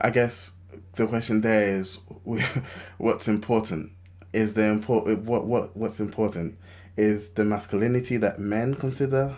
[0.00, 0.56] I guess
[0.94, 1.98] the question there is
[2.98, 3.92] what's important
[4.32, 6.58] is the important what what what's important
[6.96, 9.36] is the masculinity that men consider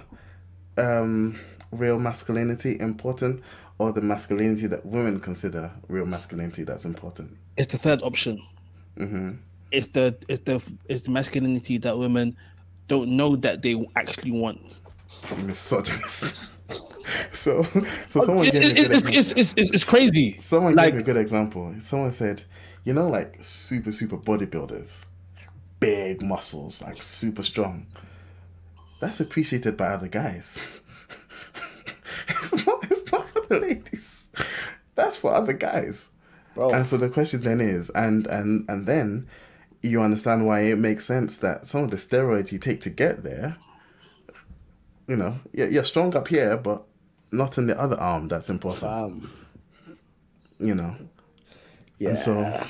[0.77, 1.39] um
[1.73, 3.43] real masculinity important
[3.79, 8.41] or the masculinity that women consider real masculinity that's important It's the third option.
[8.97, 9.33] hmm
[9.71, 12.37] It's the it's the it's the masculinity that women
[12.89, 14.81] don't know that they actually want.
[15.45, 16.41] misogynist
[17.33, 17.63] so
[18.09, 19.19] so someone It- gave me a it- good it's, example.
[19.19, 20.37] it's, it's, it's, it's crazy.
[20.39, 21.75] Someone like gave a good example.
[21.81, 22.43] Someone said,
[22.85, 25.05] you know, like super, super bodybuilders,
[25.81, 27.87] big muscles, like super strong.
[29.01, 30.61] That's appreciated by other guys.
[32.29, 34.29] it's, not, it's not for the ladies.
[34.95, 36.09] That's for other guys.
[36.55, 39.29] bro And so the question then is, and and and then
[39.81, 43.23] you understand why it makes sense that some of the steroids you take to get
[43.23, 43.57] there,
[45.07, 46.85] you know, you're, you're strong up here, but
[47.31, 48.27] not in the other arm.
[48.27, 49.31] That's important um
[50.59, 50.97] you know
[51.99, 52.67] yeah and so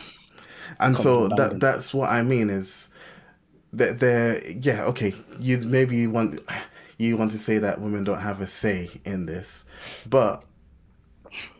[0.80, 1.58] and so that London.
[1.58, 2.90] that's what i mean is
[3.72, 6.40] that they're yeah okay you maybe you want
[6.98, 9.64] you want to say that women don't have a say in this
[10.08, 10.44] but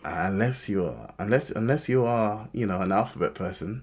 [0.05, 3.83] unless you are unless unless you are you know an alphabet person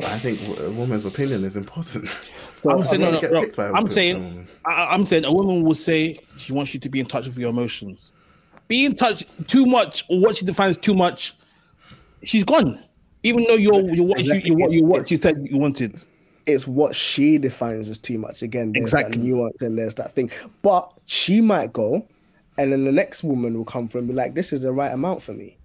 [0.00, 2.08] i think a woman's opinion is important
[2.68, 3.40] I'm saying, no, wanna no, get no.
[3.40, 6.80] picked by a I'm saying, I, I'm saying, a woman will say she wants you
[6.80, 8.12] to be in touch with your emotions.
[8.68, 11.36] Be in touch too much, or what she defines too much,
[12.22, 12.82] she's gone.
[13.22, 16.02] Even though you're you're what you you what you what you said you wanted.
[16.46, 18.42] it's what she defines as too much.
[18.42, 19.18] Again, there's Exactly.
[19.18, 20.30] that nuance and there's that thing.
[20.62, 22.06] But she might go,
[22.56, 24.92] and then the next woman will come from and be like, "This is the right
[24.92, 25.56] amount for me."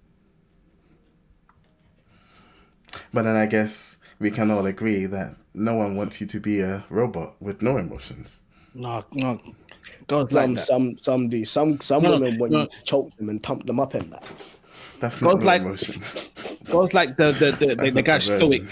[3.12, 6.60] but then i guess we can all agree that no one wants you to be
[6.60, 8.40] a robot with no emotions
[8.74, 9.40] No, no,
[10.06, 11.44] girls Some, like some, some do.
[11.44, 12.60] Some, some No, no, women want no.
[12.62, 14.24] you to choke them and pump them up and that.
[15.00, 16.28] That's not like- emotions
[16.66, 18.64] Girls like the the the, the, the guy stoic,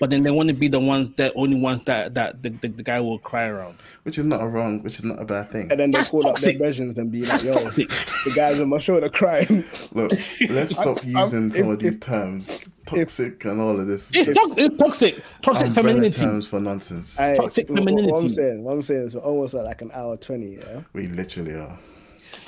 [0.00, 2.68] but then they want to be the ones that only ones that that the, the,
[2.68, 3.76] the guy will cry around.
[4.04, 6.08] which is not a wrong which is not a bad thing And then they That's
[6.10, 6.54] call toxic.
[6.54, 7.90] up their versions and be like, "Yo, toxic.
[8.24, 10.12] the guys on my shoulder crying." Look,
[10.48, 13.86] let's stop I'm- I'm- using some if- of these if- terms, toxic and all of
[13.86, 14.10] this.
[14.14, 14.58] It's, this toxic.
[14.64, 15.22] It's toxic.
[15.42, 16.20] Toxic femininity.
[16.20, 17.20] terms for nonsense.
[17.20, 19.90] I, Toxic what- What, I'm saying, what I'm saying is, we're almost at like an
[19.92, 20.54] hour twenty.
[20.56, 20.80] Yeah.
[20.94, 21.78] we literally are.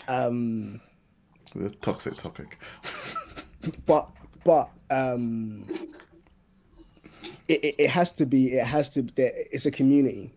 [0.08, 0.80] Um.
[1.56, 2.58] This toxic topic.
[3.86, 4.10] but
[4.44, 5.66] but um
[7.48, 10.32] it, it, it has to be it has to it's a community.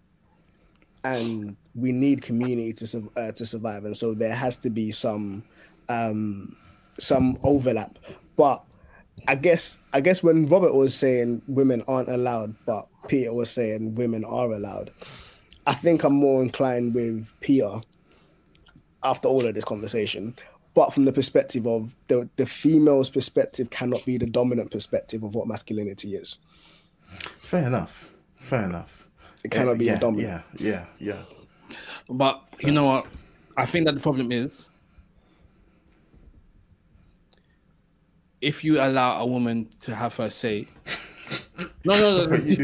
[1.03, 3.85] And we need community to uh, to survive.
[3.85, 5.43] And so there has to be some
[5.87, 6.55] um
[6.99, 7.99] some overlap.
[8.35, 8.63] But
[9.27, 13.95] i guess i guess when robert was saying women aren't allowed but peter was saying
[13.95, 14.91] women are allowed
[15.67, 17.81] i think i'm more inclined with peter
[19.03, 20.35] after all of this conversation
[20.79, 25.35] but from the perspective of the the female's perspective cannot be the dominant perspective of
[25.35, 26.37] what masculinity is
[27.41, 28.09] Fair enough.
[28.37, 29.05] Fair enough.
[29.43, 30.43] It cannot be yeah, the dominant.
[30.57, 31.17] Yeah, yeah,
[31.67, 31.77] yeah.
[32.07, 33.07] But you know what?
[33.57, 34.69] I think that the problem is
[38.39, 40.65] if you allow a woman to have her say.
[41.83, 42.35] No, no, no.
[42.37, 42.59] you, need,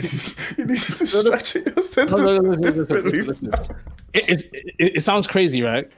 [0.57, 3.21] you need to structure your sentence No, no, no, listen, listen, differently.
[3.23, 3.75] listen, listen.
[4.13, 5.89] It, it's- it, it sounds crazy, right?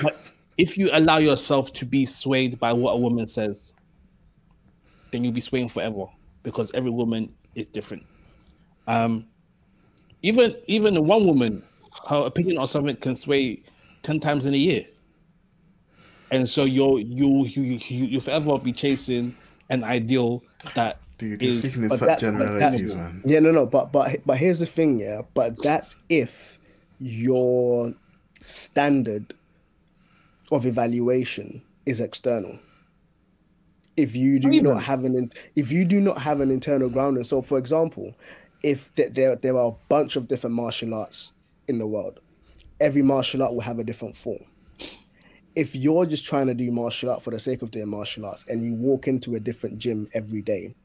[0.00, 0.20] But
[0.58, 3.74] if you allow yourself to be swayed by what a woman says,
[5.10, 6.06] then you'll be swaying forever
[6.42, 8.04] because every woman is different.
[8.86, 9.26] Um,
[10.22, 11.62] even even one woman,
[12.08, 13.62] her opinion on something can sway
[14.02, 14.84] ten times in a year,
[16.30, 19.36] and so you'll you you you you forever be chasing
[19.70, 20.42] an ideal
[20.74, 23.22] that Dude, you're is- speaking in But such that's, generalities, that's man.
[23.24, 23.66] yeah, no, no.
[23.66, 25.22] But but but here's the thing, yeah.
[25.34, 26.58] But that's if
[26.98, 27.92] your
[28.40, 29.34] standard
[30.50, 32.58] of evaluation is external.
[33.96, 37.24] If you do not have an if you do not have an internal grounding.
[37.24, 38.14] So, for example,
[38.62, 41.32] if th- there there are a bunch of different martial arts
[41.66, 42.20] in the world,
[42.80, 44.44] every martial art will have a different form.
[45.56, 48.44] If you're just trying to do martial art for the sake of doing martial arts,
[48.48, 50.76] and you walk into a different gym every day,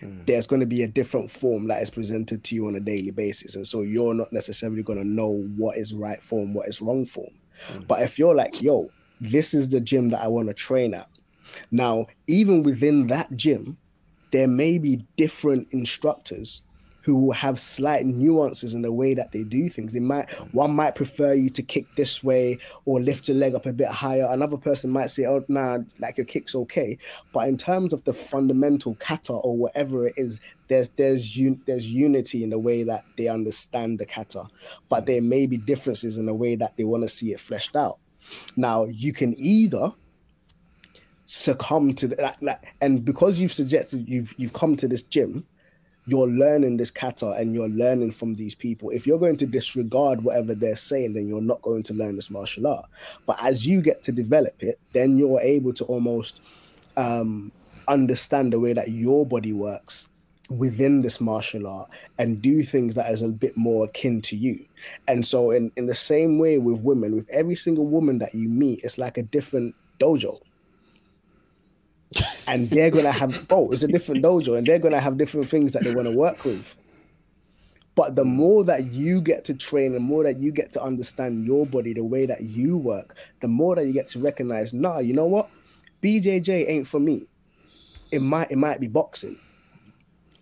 [0.00, 0.24] hmm.
[0.26, 3.12] there's going to be a different form that is presented to you on a daily
[3.12, 3.54] basis.
[3.54, 7.06] And so you're not necessarily going to know what is right form, what is wrong
[7.06, 7.34] form.
[7.68, 7.86] Mm.
[7.86, 8.90] But if you're like, yo,
[9.20, 11.08] this is the gym that I want to train at.
[11.70, 13.78] Now, even within that gym,
[14.32, 16.63] there may be different instructors
[17.04, 19.92] who will have slight nuances in the way that they do things.
[19.92, 23.66] They might one might prefer you to kick this way or lift your leg up
[23.66, 24.26] a bit higher.
[24.30, 26.96] Another person might say, "Oh, nah, like your kick's okay."
[27.32, 31.86] But in terms of the fundamental kata or whatever it is, there's there's un- there's
[31.86, 34.46] unity in the way that they understand the kata,
[34.88, 37.76] but there may be differences in the way that they want to see it fleshed
[37.76, 37.98] out.
[38.56, 39.92] Now, you can either
[41.26, 45.46] succumb to that, like, like, and because you've suggested you've you've come to this gym
[46.06, 48.90] you're learning this kata and you're learning from these people.
[48.90, 52.30] If you're going to disregard whatever they're saying then you're not going to learn this
[52.30, 52.86] martial art.
[53.26, 56.42] But as you get to develop it then you're able to almost
[56.96, 57.52] um
[57.88, 60.08] understand the way that your body works
[60.50, 64.64] within this martial art and do things that is a bit more akin to you.
[65.08, 68.48] And so in in the same way with women with every single woman that you
[68.48, 70.40] meet it's like a different dojo
[72.48, 75.72] and they're gonna have oh it's a different dojo and they're gonna have different things
[75.72, 76.76] that they want to work with.
[77.94, 78.34] But the mm.
[78.34, 81.92] more that you get to train the more that you get to understand your body
[81.92, 85.26] the way that you work the more that you get to recognize nah you know
[85.26, 85.48] what?
[86.02, 87.26] Bjj ain't for me.
[88.10, 89.38] It might it might be boxing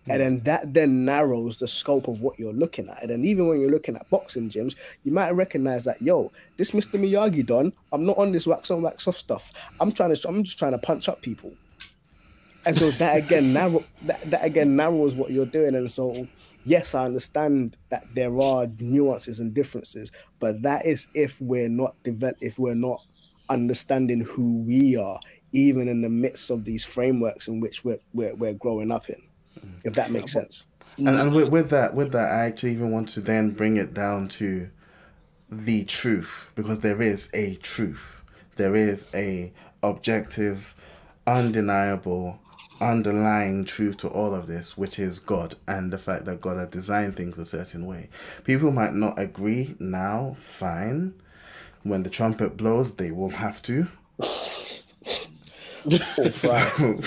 [0.09, 3.03] and then that then narrows the scope of what you're looking at.
[3.03, 4.75] And then even when you're looking at boxing gyms,
[5.05, 7.01] you might recognize that, yo, this Mr.
[7.01, 9.53] Miyagi Don, I'm not on this wax on wax off stuff.
[9.81, 11.53] I'm trying to I'm just trying to punch up people.
[12.67, 15.77] And so that again narrow that, that again narrows what you're doing.
[15.77, 16.27] And so
[16.65, 20.11] yes, I understand that there are nuances and differences,
[20.41, 23.01] but that is if we're not develop if we're not
[23.49, 25.21] understanding who we are,
[25.53, 29.23] even in the midst of these frameworks in which we're we're, we're growing up in.
[29.65, 29.81] Mm.
[29.85, 30.65] If that makes sense.
[30.97, 31.35] And, and mm.
[31.35, 34.71] with, with that, with that, I actually even want to then bring it down to
[35.51, 38.23] the truth because there is a truth.
[38.57, 39.53] There is a
[39.83, 40.75] objective,
[41.27, 42.39] undeniable,
[42.81, 46.69] underlying truth to all of this, which is God and the fact that God has
[46.69, 48.09] designed things a certain way.
[48.45, 51.15] People might not agree now, fine.
[51.83, 53.89] When the trumpet blows, they will have to.
[55.87, 57.01] Oh, so,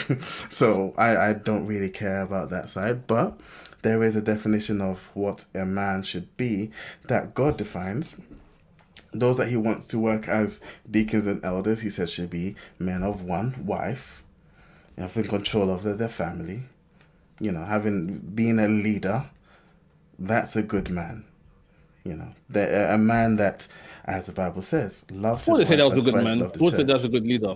[0.50, 3.40] so I, I don't really care about that side, but
[3.82, 6.72] there is a definition of what a man should be
[7.08, 8.16] that God defines.
[9.14, 13.04] Those that he wants to work as deacons and elders, he says should be men
[13.04, 14.24] of one wife,
[14.98, 16.64] having control of their, their family,
[17.40, 19.30] you know, having being a leader.
[20.18, 21.24] That's a good man.
[22.04, 23.68] You know, the, a man that,
[24.06, 25.46] as the Bible says, loves.
[25.46, 26.50] His didn't say that was a good man.
[26.52, 27.56] Paul said that's a good leader.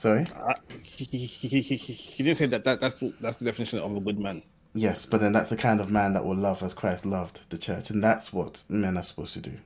[0.00, 0.24] Sorry.
[0.34, 3.80] Uh, I, he, he, he, he, he didn't say that, that that's that's the definition
[3.80, 4.42] of a good man.
[4.72, 7.58] Yes, but then that's the kind of man that will love as Christ loved the
[7.58, 9.58] church, and that's what men are supposed to do.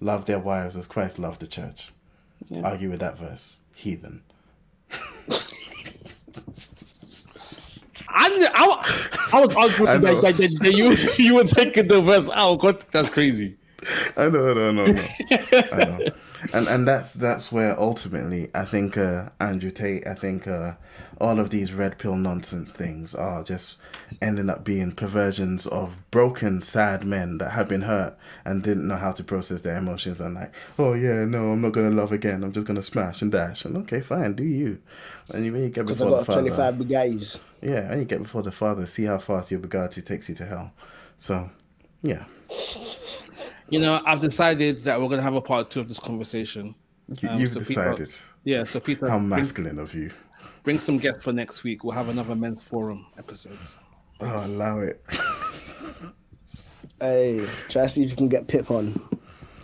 [0.00, 1.90] Love their wives as Christ loved the church.
[2.62, 4.22] Argue with that verse, heathen.
[8.10, 12.28] I, I, I was arguing that, that, that, that you you were taking the verse
[12.34, 12.60] out.
[12.60, 13.56] God, that's crazy.
[14.16, 15.08] I know, I know, I know, I know.
[15.72, 16.10] I know.
[16.52, 20.74] And and that's that's where ultimately I think uh, Andrew Tate, I think uh,
[21.20, 23.76] all of these red pill nonsense things are just
[24.22, 28.96] ending up being perversions of broken, sad men that have been hurt and didn't know
[28.96, 32.44] how to process their emotions and like, oh yeah, no, I'm not gonna love again.
[32.44, 33.64] I'm just gonna smash and dash.
[33.64, 34.80] And okay, fine, do you?
[35.30, 37.38] And you you get before the got father, 25 Bugattis.
[37.62, 40.46] yeah, and you get before the father, see how fast your Bugatti takes you to
[40.46, 40.72] hell.
[41.18, 41.50] So,
[42.02, 42.24] yeah,
[43.70, 46.74] You know, I've decided that we're gonna have a part two of this conversation.
[47.22, 48.14] you, Um, you've so Peter- decided.
[48.44, 50.10] Yeah, so Peter, How bring, masculine of you.
[50.62, 51.84] bring some guests for next week.
[51.84, 53.76] We'll have another men's forum episodes.
[54.20, 55.02] Oh, allow it.
[57.00, 58.98] Hey, try to see if you can get Pip on.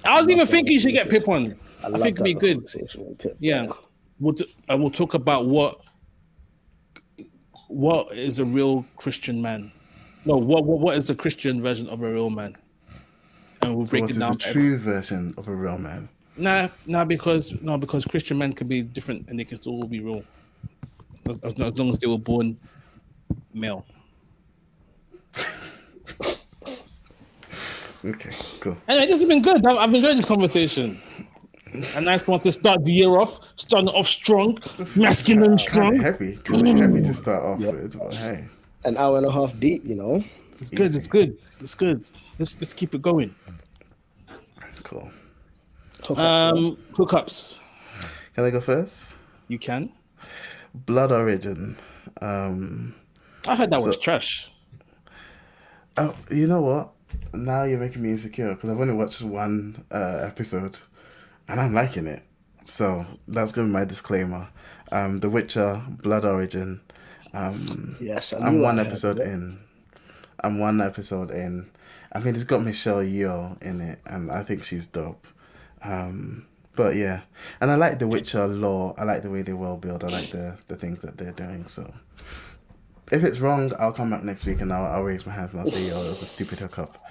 [0.05, 1.59] I was even thinking you should get Pip on.
[1.83, 2.67] I, love think it'd be good.
[3.19, 3.37] Pip.
[3.41, 3.67] Yeah,
[4.21, 5.81] we'll t- uh, we'll talk about what
[7.69, 9.73] what is a real Christian man.
[10.25, 12.57] No, what what, what is the Christian version of a real man?
[13.65, 14.33] And we'll So break what it is down.
[14.33, 16.09] the true version of a real man?
[16.37, 20.01] Nah, nah, because no, because Christian men can be different and they can still be
[20.01, 20.25] real,
[21.43, 22.59] as, as long as they were born
[23.53, 23.85] male.
[28.05, 28.77] Okay, cool.
[28.87, 29.65] Anyway, this has been good.
[29.67, 31.01] I've, I've enjoyed this conversation.
[31.95, 34.59] A nice one to start the year off, starting off strong,
[34.95, 35.97] masculine and Kind strong.
[35.97, 36.81] of heavy, kind of mm.
[36.81, 38.45] heavy to start off with, but hey,
[38.85, 40.23] An hour and a half deep, you know.
[40.61, 40.95] It's good.
[40.95, 41.39] It's good.
[41.61, 42.05] It's good.
[42.39, 43.35] Let's let's keep it going.
[44.83, 45.11] cool.
[46.07, 47.59] Hook up, Um, hookups.
[48.35, 49.17] Can I go first?
[49.49, 49.93] You can.
[50.75, 51.77] Blood Origin.
[52.21, 52.95] Um,
[53.47, 54.51] I heard that was trash.
[55.97, 56.91] oh, you know what?
[57.33, 60.79] Now you're making me insecure because I've only watched one uh, episode,
[61.49, 62.23] and I'm liking it.
[62.65, 64.49] So that's gonna be my disclaimer.
[64.91, 66.81] Um, The Witcher, Blood Origin.
[67.33, 69.59] Um, Yes, I I'm one I episode in.
[70.43, 71.71] I'm one episode in.
[72.15, 75.27] I mean, it's got Michelle Yeoh in it, and I think she's dope.
[75.85, 76.47] Um,
[76.77, 77.23] but yeah,
[77.61, 78.95] and I like the Witcher lore.
[78.97, 80.05] I like the way they world build.
[80.05, 81.67] I like the the things that they're doing.
[81.67, 81.93] So,
[83.11, 85.61] if it's wrong, I'll come back next week and I'll, I'll raise my hands and
[85.61, 87.05] I'll say, "Yo, it was a stupid hookup."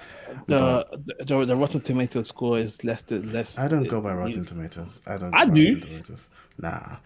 [0.48, 0.86] The,
[1.26, 3.58] the the Rotten Tomato score is less than less.
[3.60, 5.02] I don't go by Rotten Tomatoes.
[5.08, 5.34] I don't.
[5.34, 5.80] I do.
[5.80, 6.30] Tomatoes.
[6.58, 6.98] Nah,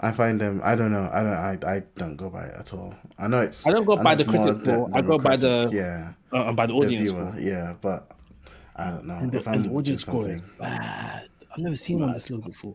[0.00, 0.60] I find them.
[0.64, 1.08] I don't know.
[1.12, 1.64] I don't.
[1.64, 2.94] I, I don't go by it at all.
[3.18, 3.66] I know it's.
[3.66, 4.90] I don't go know by the critic score.
[4.94, 6.12] I go by the- yeah.
[6.32, 7.40] Uh, by the the audience viewer, score.
[7.40, 8.10] yeah, but
[8.76, 9.14] I don't know.
[9.14, 11.28] And the, if and the audience score is bad.
[11.52, 12.74] I've never seen one this low before.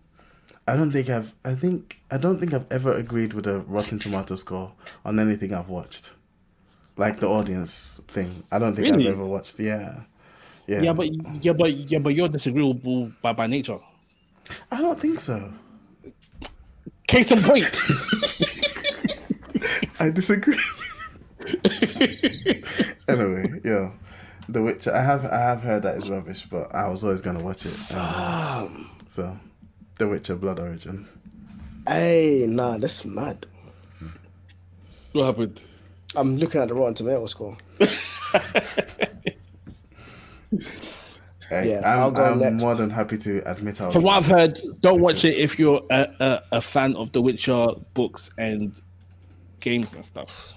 [0.67, 1.33] I don't think I've.
[1.43, 4.73] I think I don't think I've ever agreed with a Rotten Tomato score
[5.03, 6.13] on anything I've watched,
[7.01, 8.43] like the audience thing.
[8.51, 9.07] I don't think Really?
[9.07, 9.59] I've ever watched.
[9.59, 10.01] Yeah,
[10.67, 10.81] yeah.
[10.81, 11.09] Yeah, but
[11.43, 13.79] yeah, but yeah, but you're disagreeable by by nature.
[14.71, 15.51] I don't think so.
[17.07, 17.65] Case in point.
[19.99, 20.59] I disagree.
[23.09, 23.91] anyway, yeah,
[24.47, 24.93] The Witcher.
[24.93, 27.95] I have I have heard that is rubbish, but I was always gonna watch it.
[27.95, 29.39] Um, so,
[29.97, 31.07] The Witcher: Blood Origin.
[31.87, 33.47] Hey, nah, that's mad.
[35.13, 35.61] what happened?
[36.15, 37.57] I'm looking at the Rotten Tomato score.
[41.49, 42.63] Hey, Yeah, I'll I'm, go I'm next.
[42.63, 45.59] more than happy to admit I was From what I've heard, don't watch it if
[45.59, 48.79] you're a, a, a fan of The Witcher books and
[49.59, 50.53] games and stuff.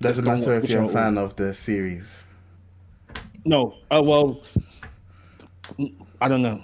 [0.00, 0.92] Doesn't don't matter if watch you're a it.
[0.92, 2.22] fan of the series.
[3.44, 4.40] No, uh, well,
[6.20, 6.62] I don't know,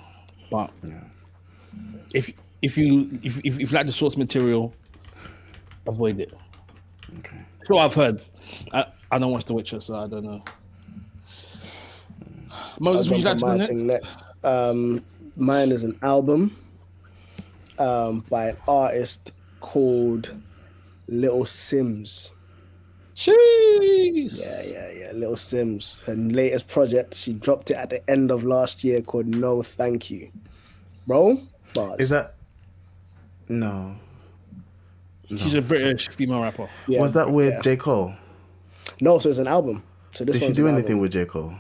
[0.51, 1.01] but Yeah.
[2.15, 2.31] if
[2.63, 4.75] if you if, if if you like the source material,
[5.87, 6.33] avoid it.
[7.19, 7.41] Okay.
[7.65, 8.23] So I've heard.
[8.73, 10.43] I, I don't watch The Witcher, so I don't know.
[12.81, 13.69] Moses, would you like to go my next?
[13.69, 14.21] thing next.
[14.45, 15.05] Um,
[15.37, 16.57] mine is an album
[17.79, 20.35] um, by an artist called
[21.09, 22.31] Little Sims.
[23.15, 24.41] Jeez.
[24.41, 25.13] Yeah, yeah, yeah.
[25.13, 26.03] Little Sims.
[26.07, 30.11] Her latest project, she dropped it at the end of last year called No Thank
[30.11, 30.31] You.
[31.07, 31.41] Bro,
[31.73, 32.01] bars.
[32.01, 32.35] Is that?
[33.49, 33.97] No.
[35.29, 36.69] She's a British female rapper.
[36.87, 37.61] Yeah, Was that with yeah.
[37.63, 38.15] J Cole?
[39.01, 39.83] No, so it's an album.
[40.13, 41.03] So this Did she do an anything album.
[41.03, 41.55] with J Cole?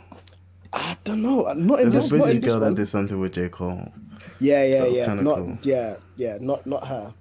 [0.72, 1.43] I don't know.
[1.55, 2.06] Not in There's this.
[2.06, 3.93] a British in this girl that did something with J Cole.
[4.38, 5.14] Yeah, yeah, That yeah.
[5.14, 5.59] Not cool.
[5.62, 6.38] yeah, yeah.
[6.40, 7.14] Not not her,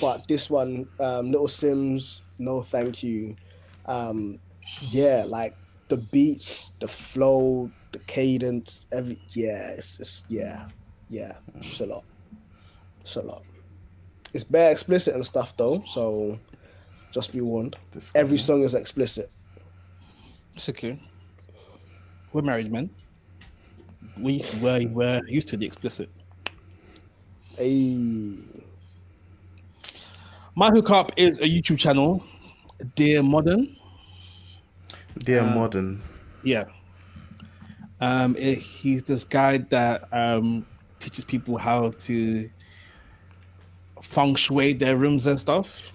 [0.00, 2.22] but this one, um, Little Sims.
[2.38, 3.36] No, thank you.
[3.86, 4.38] Um,
[4.82, 5.56] yeah, like
[5.88, 8.86] the beats, the flow, the cadence.
[8.92, 10.66] Every yeah, it's just yeah,
[11.08, 11.36] yeah.
[11.56, 12.04] It's a lot.
[13.00, 13.42] It's a lot.
[14.32, 16.38] It's bare explicit and stuff though, so
[17.12, 17.76] just be warned.
[17.92, 19.30] This- Every song is explicit.
[20.54, 21.00] It's okay.
[22.32, 22.90] We're married men.
[24.18, 26.08] We we're, we're used to the explicit.
[27.56, 28.36] Hey,
[30.54, 32.22] My hookup is a YouTube channel,
[32.96, 33.76] Dear Modern.
[35.18, 36.02] Dear Uh, Modern.
[36.42, 36.64] Yeah.
[38.00, 40.64] Um, it, he's this guy that um
[41.00, 42.48] teaches people how to
[44.10, 45.92] feng shui their rooms and stuff.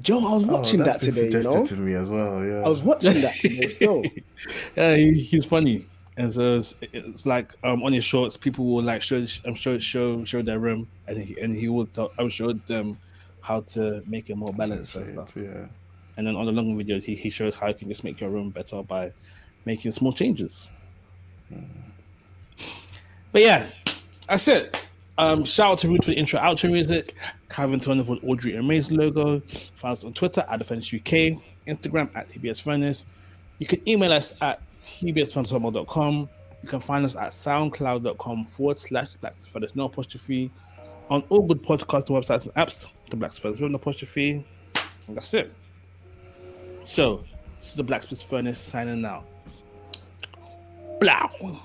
[0.00, 1.28] Joe, I was watching oh, that today.
[1.28, 2.44] You know, to me as well.
[2.44, 2.62] Yeah.
[2.64, 3.66] I was watching that today.
[3.78, 4.04] Still,
[4.76, 5.86] Yeah, he, he's funny,
[6.16, 9.76] and so it's, it's like um on his shorts, people will like show um, show
[9.78, 12.96] show show their room, and he and he will tell, um, show them
[13.40, 15.36] how to make it more balanced and stuff.
[15.36, 15.66] Yeah.
[16.16, 18.30] And then on the long videos, he, he shows how you can just make your
[18.30, 19.12] room better by
[19.64, 20.68] making small changes.
[23.32, 23.66] But yeah,
[24.28, 24.87] that's it.
[25.18, 27.14] Um, shout out to RUDE for the intro outro music,
[27.48, 29.40] Calvin Turner for the Audrey and Maze logo.
[29.74, 33.04] Find us on Twitter at Defense UK, Instagram at TBS Furnace.
[33.58, 36.28] You can email us at tbsfurnace.com.
[36.62, 40.52] You can find us at soundcloud.com forward slash Black Furnace, no apostrophe.
[41.10, 44.46] On all good podcast websites and apps, the Black Furnace with no apostrophe.
[45.08, 45.52] And that's it.
[46.84, 47.24] So,
[47.58, 49.26] this is the Blacksmith Furnace signing out.
[51.00, 51.60] Blow.